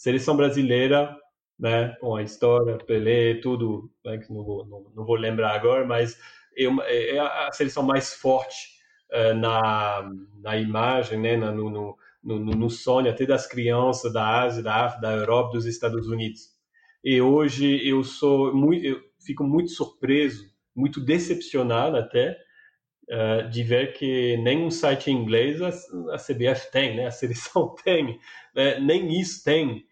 Seleção 0.00 0.34
brasileira 0.34 1.14
né, 1.58 1.94
com 2.00 2.16
a 2.16 2.22
história, 2.22 2.78
Pelé, 2.78 3.34
tudo, 3.34 3.92
né, 4.02 4.16
que 4.16 4.32
não 4.32 4.42
vou, 4.42 4.64
não, 4.64 4.90
não, 4.96 5.04
vou 5.04 5.14
lembrar 5.14 5.54
agora, 5.54 5.84
mas 5.84 6.18
é, 6.56 6.64
é, 7.14 7.18
a 7.18 7.52
seleção 7.52 7.82
mais 7.82 8.14
forte 8.14 8.78
uh, 9.12 9.34
na, 9.34 10.10
na 10.42 10.56
imagem, 10.56 11.20
né, 11.20 11.36
na, 11.36 11.52
no, 11.52 11.68
no, 11.68 11.98
no, 12.24 12.38
no, 12.38 12.70
sonho 12.70 13.10
até 13.10 13.26
das 13.26 13.46
crianças 13.46 14.10
da 14.10 14.40
Ásia, 14.40 14.62
da 14.62 14.86
África, 14.86 15.02
da 15.02 15.12
Europa, 15.12 15.52
dos 15.52 15.66
Estados 15.66 16.08
Unidos. 16.08 16.48
E 17.04 17.20
hoje 17.20 17.86
eu 17.86 18.02
sou 18.02 18.54
muito, 18.54 18.82
eu 18.82 19.02
fico 19.22 19.44
muito 19.44 19.70
surpreso, 19.70 20.50
muito 20.74 20.98
decepcionado 20.98 21.98
até, 21.98 22.38
uh, 23.10 23.50
de 23.50 23.62
ver 23.62 23.92
que 23.92 24.38
nem 24.38 24.64
um 24.64 24.70
site 24.70 25.10
inglês 25.10 25.60
a, 25.60 25.68
a 26.14 26.16
CBF 26.16 26.70
tem, 26.72 26.96
né, 26.96 27.06
a 27.06 27.10
seleção 27.10 27.74
tem, 27.84 28.18
né, 28.54 28.80
nem 28.80 29.20
isso 29.20 29.44
tem. 29.44 29.89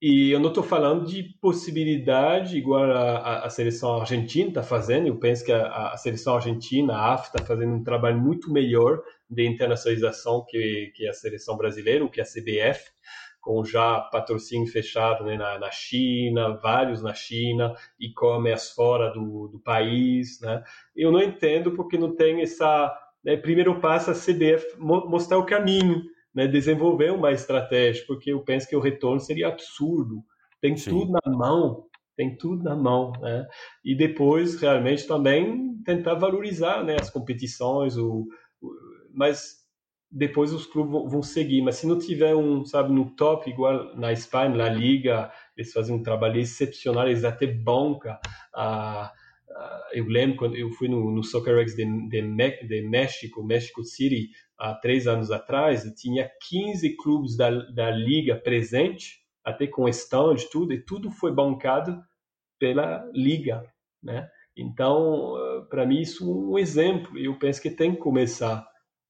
E 0.00 0.30
eu 0.30 0.38
não 0.38 0.50
estou 0.50 0.62
falando 0.62 1.06
de 1.06 1.24
possibilidade 1.40 2.56
igual 2.56 2.84
a, 2.84 3.44
a 3.44 3.50
seleção 3.50 3.98
argentina 3.98 4.48
está 4.48 4.62
fazendo. 4.62 5.08
Eu 5.08 5.18
penso 5.18 5.44
que 5.44 5.50
a, 5.50 5.88
a 5.88 5.96
seleção 5.96 6.36
argentina, 6.36 6.94
a 6.94 7.14
AF, 7.14 7.26
está 7.26 7.44
fazendo 7.44 7.74
um 7.74 7.82
trabalho 7.82 8.16
muito 8.16 8.52
melhor 8.52 9.02
de 9.28 9.44
internacionalização 9.44 10.44
que, 10.48 10.92
que 10.94 11.08
a 11.08 11.12
seleção 11.12 11.56
brasileira, 11.56 12.04
ou 12.04 12.10
que 12.10 12.20
a 12.20 12.24
CBF, 12.24 12.84
com 13.40 13.64
já 13.64 13.98
patrocínio 14.12 14.70
fechado 14.70 15.24
né, 15.24 15.36
na, 15.36 15.58
na, 15.58 15.70
China, 15.72 16.56
vários 16.62 17.02
na 17.02 17.12
China, 17.12 17.74
e-commerce 17.98 18.72
fora 18.76 19.10
do, 19.10 19.48
do 19.48 19.58
país. 19.58 20.40
Né? 20.40 20.62
Eu 20.94 21.10
não 21.10 21.20
entendo 21.20 21.72
porque 21.72 21.98
não 21.98 22.14
tem 22.14 22.40
essa. 22.40 22.96
Né, 23.24 23.36
primeiro 23.36 23.80
passo 23.80 24.12
a 24.12 24.14
CBF 24.14 24.76
mostrar 24.78 25.38
o 25.38 25.46
caminho 25.46 26.04
né, 26.38 26.46
desenvolver 26.46 27.10
uma 27.10 27.32
estratégia, 27.32 28.04
porque 28.06 28.30
eu 28.30 28.44
penso 28.44 28.68
que 28.68 28.76
o 28.76 28.80
retorno 28.80 29.18
seria 29.18 29.48
absurdo. 29.48 30.22
Tem 30.60 30.76
Sim. 30.76 30.90
tudo 30.90 31.10
na 31.10 31.32
mão, 31.36 31.86
tem 32.16 32.36
tudo 32.36 32.62
na 32.62 32.76
mão, 32.76 33.10
né? 33.20 33.44
E 33.84 33.92
depois 33.92 34.54
realmente 34.60 35.04
também 35.04 35.82
tentar 35.84 36.14
valorizar, 36.14 36.84
né, 36.84 36.96
as 37.00 37.10
competições, 37.10 37.96
o, 37.96 38.28
o 38.62 38.70
mas 39.12 39.56
depois 40.08 40.52
os 40.52 40.64
clubes 40.64 40.92
vão, 40.92 41.08
vão, 41.08 41.22
seguir. 41.24 41.60
Mas 41.60 41.74
se 41.74 41.88
não 41.88 41.98
tiver 41.98 42.36
um, 42.36 42.64
sabe, 42.64 42.92
no 42.92 43.10
top 43.16 43.50
igual 43.50 43.96
na 43.96 44.12
Espanha, 44.12 44.50
na 44.50 44.68
Liga, 44.68 45.32
eles 45.56 45.72
fazem 45.72 45.96
um 45.96 46.04
trabalho 46.04 46.38
excepcional, 46.38 47.08
eles 47.08 47.24
até 47.24 47.48
bancam 47.48 48.16
a 48.54 49.12
eu 49.92 50.04
lembro 50.06 50.36
quando 50.36 50.56
eu 50.56 50.70
fui 50.70 50.88
no, 50.88 51.10
no 51.10 51.22
Soccer 51.22 51.58
X 51.60 51.74
de, 51.74 51.84
de, 52.08 52.66
de, 52.66 52.82
México, 52.88 53.44
México 53.44 53.82
City, 53.82 54.30
há 54.58 54.74
três 54.74 55.06
anos 55.06 55.30
atrás, 55.30 55.84
e 55.84 55.94
tinha 55.94 56.30
15 56.48 56.96
clubes 56.96 57.36
da, 57.36 57.50
da 57.50 57.90
liga 57.90 58.36
presente, 58.36 59.20
até 59.44 59.66
com 59.66 59.88
stand 59.88 60.36
tudo, 60.50 60.72
e 60.72 60.84
tudo 60.84 61.10
foi 61.10 61.32
bancado 61.32 62.00
pela 62.58 63.08
liga, 63.14 63.62
né? 64.02 64.28
Então, 64.56 65.34
para 65.70 65.86
mim, 65.86 66.00
isso 66.00 66.24
é 66.24 66.34
um 66.34 66.58
exemplo, 66.58 67.16
e 67.16 67.26
eu 67.26 67.38
penso 67.38 67.62
que 67.62 67.70
tem 67.70 67.92
que 67.92 68.00
começar 68.00 68.66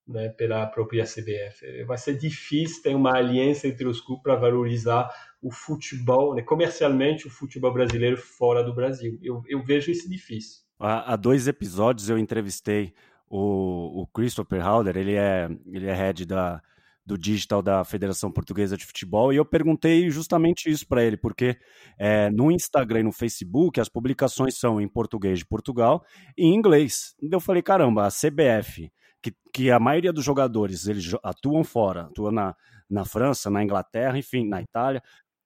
né, 0.09 0.31
pela 0.31 0.67
própria 0.67 1.05
CBF. 1.05 1.85
Vai 1.85 1.99
ser 1.99 2.17
difícil 2.17 2.83
ter 2.83 2.95
uma 2.95 3.17
aliança 3.17 3.69
entre 3.69 3.87
os 3.87 4.01
clubes 4.01 4.23
para 4.23 4.37
valorizar 4.37 5.11
o 5.43 5.51
futebol, 5.51 6.35
né, 6.35 6.43
comercialmente, 6.43 7.27
o 7.27 7.31
futebol 7.31 7.73
brasileiro 7.73 8.17
fora 8.17 8.65
do 8.65 8.75
Brasil. 8.75 9.19
Eu, 9.23 9.43
eu 9.47 9.63
vejo 9.63 9.91
isso 9.91 10.09
difícil. 10.09 10.63
Há, 10.81 11.13
há 11.13 11.17
dois 11.17 11.47
episódios 11.47 12.09
eu 12.09 12.19
entrevistei 12.19 12.95
o, 13.29 14.03
o 14.03 14.07
Christopher 14.07 14.65
Halder, 14.65 14.97
ele 14.97 15.15
é, 15.15 15.49
ele 15.67 15.87
é 15.87 15.95
head 15.95 16.25
da, 16.25 16.63
do 17.05 17.19
digital 17.19 17.61
da 17.63 17.85
Federação 17.85 18.31
Portuguesa 18.31 18.77
de 18.77 18.87
Futebol, 18.87 19.33
e 19.33 19.37
eu 19.37 19.45
perguntei 19.45 20.11
justamente 20.11 20.71
isso 20.71 20.87
para 20.87 21.05
ele, 21.05 21.17
porque 21.17 21.57
é, 21.99 22.31
no 22.31 22.51
Instagram 22.51 23.01
e 23.01 23.05
no 23.05 23.13
Facebook 23.13 23.81
as 23.81 23.89
publicações 23.89 24.59
são 24.59 24.81
em 24.81 24.89
português 24.89 25.39
de 25.39 25.47
Portugal 25.47 26.05
e 26.37 26.47
em 26.47 26.55
inglês. 26.55 27.15
Eu 27.21 27.41
falei, 27.41 27.63
caramba, 27.63 28.07
a 28.07 28.11
CBF, 28.11 28.91
que, 29.23 29.33
que 29.53 29.71
a 29.71 29.79
maioria 29.79 30.13
dos 30.13 30.25
jogadores 30.25 30.87
eles 30.87 31.13
atuam 31.23 31.65
fora, 31.65 32.03
atuam 32.03 32.33
na, 32.33 32.55
na 32.89 33.05
França, 33.05 33.51
na 33.51 33.63
Inglaterra, 33.63 34.19
enfim, 34.19 34.47
na 34.49 34.63
Itália, 34.63 35.03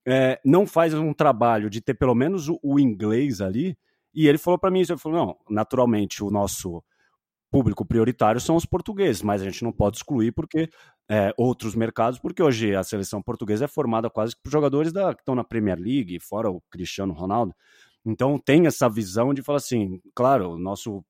é, 0.07 0.41
não 0.45 0.67
faz 0.67 0.95
um 0.95 1.13
trabalho 1.13 1.71
de 1.71 1.81
ter 1.81 1.95
pelo 1.95 2.15
menos 2.15 2.49
o, 2.49 2.59
o 2.63 2.79
inglês 2.79 3.41
ali. 3.41 3.77
E 4.15 4.29
ele 4.29 4.39
falou 4.39 4.59
para 4.59 4.71
mim 4.71 4.81
isso, 4.81 4.93
ele 4.93 5.01
falou, 5.01 5.27
não, 5.27 5.37
naturalmente 5.49 6.23
o 6.23 6.31
nosso 6.31 6.83
público 7.51 7.85
prioritário 7.85 8.41
são 8.41 8.57
os 8.57 8.65
portugueses, 8.65 9.23
mas 9.23 9.43
a 9.43 9.45
gente 9.45 9.63
não 9.63 9.73
pode 9.73 9.99
excluir 9.99 10.33
porque 10.33 10.71
é, 11.11 11.33
outros 11.37 11.75
mercados, 11.75 12.19
porque 12.19 12.43
hoje 12.43 12.75
a 12.75 12.83
seleção 12.83 13.23
portuguesa 13.23 13.67
é 13.67 13.69
formada 13.69 14.09
quase 14.09 14.35
por 14.43 14.51
jogadores 14.51 14.91
da, 14.93 15.15
que 15.15 15.21
estão 15.21 15.35
na 15.35 15.45
Premier 15.45 15.79
League, 15.79 16.19
fora 16.19 16.51
o 16.51 16.63
Cristiano 16.71 17.13
Ronaldo. 17.13 17.55
Então 18.05 18.39
tem 18.39 18.67
essa 18.67 18.89
visão 18.89 19.35
de 19.35 19.43
falar 19.43 19.59
assim, 19.59 20.01
claro, 20.15 20.59
nosso 20.59 21.05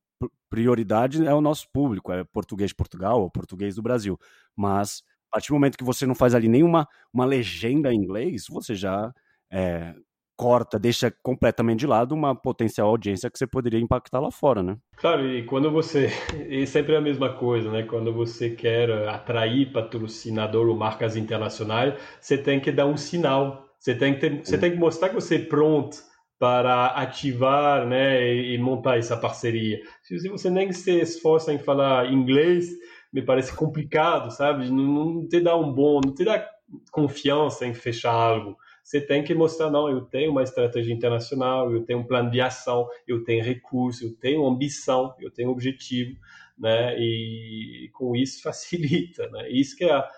prioridade 0.50 1.26
é 1.26 1.34
o 1.34 1.40
nosso 1.40 1.66
público, 1.72 2.12
é 2.12 2.24
português 2.24 2.70
de 2.70 2.74
Portugal 2.74 3.22
ou 3.22 3.30
português 3.30 3.74
do 3.74 3.82
Brasil, 3.82 4.18
mas 4.56 5.02
a 5.30 5.36
partir 5.36 5.48
do 5.48 5.54
momento 5.54 5.78
que 5.78 5.84
você 5.84 6.04
não 6.06 6.14
faz 6.14 6.34
ali 6.34 6.48
nenhuma 6.48 6.86
uma 7.12 7.24
legenda 7.24 7.92
em 7.92 7.96
inglês, 7.96 8.46
você 8.48 8.74
já 8.74 9.12
é, 9.50 9.94
corta, 10.36 10.78
deixa 10.78 11.10
completamente 11.22 11.80
de 11.80 11.86
lado 11.86 12.14
uma 12.14 12.34
potencial 12.34 12.88
audiência 12.88 13.30
que 13.30 13.38
você 13.38 13.46
poderia 13.46 13.80
impactar 13.80 14.20
lá 14.20 14.30
fora, 14.30 14.62
né? 14.62 14.76
Claro, 14.96 15.28
e 15.28 15.44
quando 15.44 15.70
você. 15.70 16.10
E 16.48 16.66
sempre 16.66 16.94
é 16.94 16.98
a 16.98 17.00
mesma 17.00 17.32
coisa, 17.32 17.70
né? 17.70 17.84
Quando 17.84 18.12
você 18.12 18.50
quer 18.50 18.90
atrair 19.08 19.72
patrocinador 19.72 20.68
ou 20.68 20.76
marcas 20.76 21.16
internacionais, 21.16 21.94
você 22.20 22.36
tem 22.36 22.60
que 22.60 22.72
dar 22.72 22.86
um 22.86 22.96
sinal. 22.96 23.68
Você 23.78 23.94
tem 23.94 24.14
que, 24.14 24.20
ter, 24.20 24.44
você 24.44 24.58
tem 24.58 24.70
que 24.70 24.78
mostrar 24.78 25.08
que 25.08 25.14
você 25.14 25.36
é 25.36 25.44
pronto 25.44 26.11
para 26.42 26.86
ativar 26.86 27.86
né, 27.86 28.34
e, 28.34 28.58
montar 28.58 28.98
essa 28.98 29.16
parceria. 29.16 29.80
Se 30.02 30.28
você 30.28 30.50
nem 30.50 30.72
se 30.72 30.90
esforça 30.90 31.52
em 31.52 31.58
falar 31.60 32.12
inglês, 32.12 32.68
me 33.12 33.22
parece 33.22 33.54
complicado, 33.54 34.28
sabe? 34.28 34.68
Não, 34.68 35.24
te 35.28 35.38
dá 35.38 35.56
um 35.56 35.72
bom, 35.72 36.00
não 36.04 36.12
te 36.12 36.24
dá 36.24 36.44
confiança 36.90 37.64
em 37.64 37.72
fechar 37.72 38.10
algo. 38.10 38.56
Você 38.82 39.00
tem 39.00 39.22
que 39.22 39.32
mostrar, 39.32 39.70
não, 39.70 39.88
eu 39.88 40.00
tenho 40.00 40.32
uma 40.32 40.42
estratégia 40.42 40.92
internacional, 40.92 41.72
eu 41.72 41.84
tenho 41.84 42.00
um 42.00 42.04
plano 42.04 42.28
de 42.28 42.40
ação, 42.40 42.88
eu 43.06 43.22
tenho 43.22 43.44
recurso, 43.44 44.04
eu 44.04 44.12
tenho 44.16 44.44
ambição, 44.44 45.14
eu 45.20 45.30
tenho 45.30 45.48
objetivo, 45.48 46.18
né? 46.58 46.98
E 46.98 47.88
com 47.92 48.16
isso 48.16 48.42
facilita, 48.42 49.28
né? 49.28 49.48
Isso 49.48 49.76
que 49.76 49.84
a, 49.84 50.10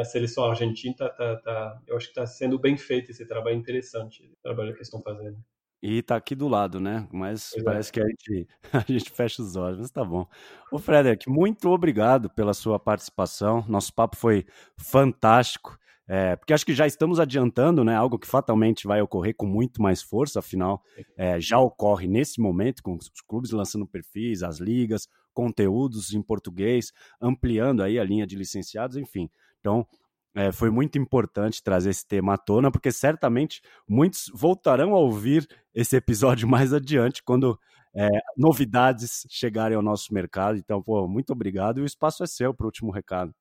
a 0.00 0.04
seleção 0.04 0.42
argentina 0.42 0.92
tá, 0.96 1.08
tá, 1.10 1.36
tá, 1.36 1.80
eu 1.86 1.96
acho 1.96 2.06
que 2.06 2.10
está 2.10 2.26
sendo 2.26 2.58
bem 2.58 2.76
feito 2.76 3.12
esse 3.12 3.24
trabalho 3.24 3.56
interessante, 3.56 4.24
o 4.24 4.42
trabalho 4.42 4.74
que 4.74 4.82
estão 4.82 5.00
fazendo. 5.00 5.38
E 5.82 6.02
tá 6.02 6.16
aqui 6.16 6.34
do 6.34 6.48
lado, 6.48 6.80
né? 6.80 7.06
Mas 7.12 7.52
é. 7.56 7.62
parece 7.62 7.92
que 7.92 8.00
a 8.00 8.06
gente, 8.06 8.48
a 8.72 8.84
gente 8.92 9.10
fecha 9.10 9.42
os 9.42 9.54
olhos, 9.54 9.78
mas 9.78 9.90
tá 9.90 10.04
bom. 10.04 10.26
Ô, 10.72 10.78
Frederic, 10.78 11.28
muito 11.30 11.68
obrigado 11.70 12.28
pela 12.28 12.52
sua 12.52 12.78
participação. 12.78 13.64
Nosso 13.68 13.92
papo 13.94 14.16
foi 14.16 14.44
fantástico. 14.76 15.78
É, 16.10 16.36
porque 16.36 16.54
acho 16.54 16.64
que 16.64 16.72
já 16.74 16.86
estamos 16.86 17.20
adiantando, 17.20 17.84
né? 17.84 17.94
Algo 17.94 18.18
que 18.18 18.26
fatalmente 18.26 18.86
vai 18.86 19.00
ocorrer 19.02 19.34
com 19.36 19.46
muito 19.46 19.82
mais 19.82 20.02
força, 20.02 20.38
afinal, 20.38 20.82
é, 21.16 21.38
já 21.38 21.58
ocorre 21.58 22.08
nesse 22.08 22.40
momento, 22.40 22.82
com 22.82 22.96
os 22.96 23.10
clubes 23.26 23.50
lançando 23.50 23.86
perfis, 23.86 24.42
as 24.42 24.58
ligas, 24.58 25.06
conteúdos 25.34 26.14
em 26.14 26.22
português, 26.22 26.92
ampliando 27.20 27.82
aí 27.82 27.98
a 27.98 28.04
linha 28.04 28.26
de 28.26 28.36
licenciados, 28.36 28.96
enfim. 28.96 29.30
Então, 29.60 29.86
é, 30.34 30.52
foi 30.52 30.70
muito 30.70 30.98
importante 30.98 31.62
trazer 31.62 31.90
esse 31.90 32.06
tema 32.06 32.34
à 32.34 32.38
tona, 32.38 32.70
porque 32.70 32.92
certamente 32.92 33.60
muitos 33.88 34.30
voltarão 34.34 34.94
a 34.94 34.98
ouvir 34.98 35.46
esse 35.74 35.96
episódio 35.96 36.46
mais 36.48 36.72
adiante, 36.72 37.22
quando 37.22 37.58
é, 37.94 38.08
novidades 38.36 39.26
chegarem 39.28 39.76
ao 39.76 39.82
nosso 39.82 40.12
mercado. 40.12 40.58
Então, 40.58 40.82
pô, 40.82 41.08
muito 41.08 41.32
obrigado 41.32 41.78
e 41.78 41.82
o 41.82 41.86
espaço 41.86 42.22
é 42.22 42.26
seu 42.26 42.54
para 42.54 42.64
o 42.64 42.68
último 42.68 42.90
recado. 42.90 43.32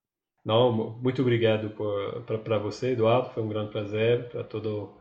Não, 0.44 0.72
muito 0.72 1.22
obrigado 1.22 1.74
para 2.26 2.58
você, 2.58 2.92
Eduardo. 2.92 3.32
Foi 3.32 3.44
um 3.44 3.50
grande 3.50 3.70
prazer 3.70 4.30
para 4.30 4.46
todo 4.46 4.98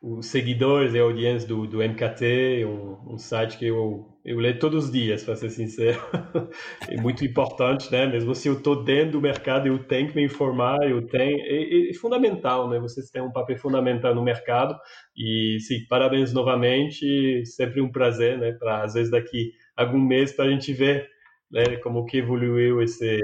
os 0.00 0.26
seguidores 0.26 0.94
e 0.94 0.98
audiência 0.98 1.48
do, 1.48 1.66
do 1.66 1.78
MKT, 1.78 2.64
um, 2.64 3.14
um, 3.14 3.18
site 3.18 3.58
que 3.58 3.66
eu, 3.66 4.06
eu 4.24 4.38
leio 4.38 4.58
todos 4.58 4.84
os 4.84 4.92
dias, 4.92 5.24
para 5.24 5.34
ser 5.34 5.50
sincero. 5.50 6.00
é 6.88 6.96
muito 7.00 7.24
importante, 7.24 7.90
né? 7.90 8.06
Mesmo 8.06 8.32
se 8.34 8.48
eu 8.48 8.54
estou 8.54 8.84
dentro 8.84 9.12
do 9.12 9.20
mercado, 9.20 9.66
eu 9.66 9.78
tenho 9.84 10.08
que 10.08 10.14
me 10.14 10.24
informar, 10.24 10.88
eu 10.88 11.04
tenho... 11.08 11.40
É, 11.40 11.90
é, 11.90 11.94
fundamental, 11.94 12.68
né? 12.70 12.78
Vocês 12.78 13.10
têm 13.10 13.22
um 13.22 13.32
papel 13.32 13.58
fundamental 13.58 14.14
no 14.14 14.22
mercado 14.22 14.78
e, 15.16 15.58
sim, 15.60 15.84
parabéns 15.88 16.32
novamente, 16.32 17.44
sempre 17.44 17.80
um 17.80 17.90
prazer, 17.90 18.38
né? 18.38 18.52
Para, 18.52 18.84
às 18.84 18.94
vezes, 18.94 19.10
daqui 19.10 19.50
algum 19.76 19.98
mês, 19.98 20.32
para 20.32 20.44
a 20.44 20.50
gente 20.50 20.72
ver 20.72 21.08
né, 21.50 21.76
como 21.78 22.04
que 22.04 22.18
evoluiu 22.18 22.80
esse, 22.82 23.18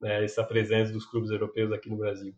né, 0.00 0.24
essa 0.24 0.44
presença 0.44 0.92
dos 0.92 1.06
clubes 1.06 1.30
europeus 1.30 1.72
aqui 1.72 1.88
no 1.88 1.96
Brasil. 1.96 2.34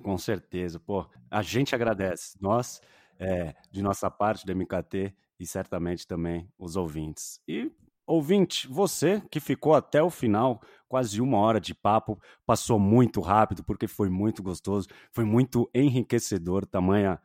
Com 0.00 0.16
certeza, 0.16 0.80
pô. 0.80 1.06
A 1.30 1.42
gente 1.42 1.74
agradece. 1.74 2.36
Nós 2.40 2.80
é, 3.22 3.54
de 3.70 3.82
nossa 3.82 4.10
parte 4.10 4.44
do 4.44 4.54
MKT 4.54 5.14
e 5.38 5.46
certamente 5.46 6.06
também 6.06 6.48
os 6.58 6.76
ouvintes. 6.76 7.40
E 7.46 7.70
ouvinte, 8.04 8.66
você 8.66 9.22
que 9.30 9.38
ficou 9.38 9.74
até 9.74 10.02
o 10.02 10.10
final, 10.10 10.60
quase 10.88 11.20
uma 11.20 11.38
hora 11.38 11.60
de 11.60 11.72
papo, 11.72 12.20
passou 12.44 12.78
muito 12.78 13.20
rápido 13.20 13.62
porque 13.62 13.86
foi 13.86 14.10
muito 14.10 14.42
gostoso, 14.42 14.88
foi 15.12 15.24
muito 15.24 15.70
enriquecedor, 15.72 16.66
tamanha 16.66 17.20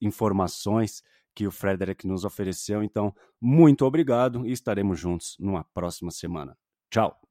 informações 0.00 1.02
que 1.34 1.46
o 1.46 1.52
Frederick 1.52 2.04
nos 2.06 2.24
ofereceu. 2.24 2.82
Então, 2.82 3.14
muito 3.40 3.84
obrigado 3.84 4.44
e 4.44 4.50
estaremos 4.50 4.98
juntos 4.98 5.36
numa 5.38 5.62
próxima 5.62 6.10
semana. 6.10 6.58
Tchau. 6.90 7.27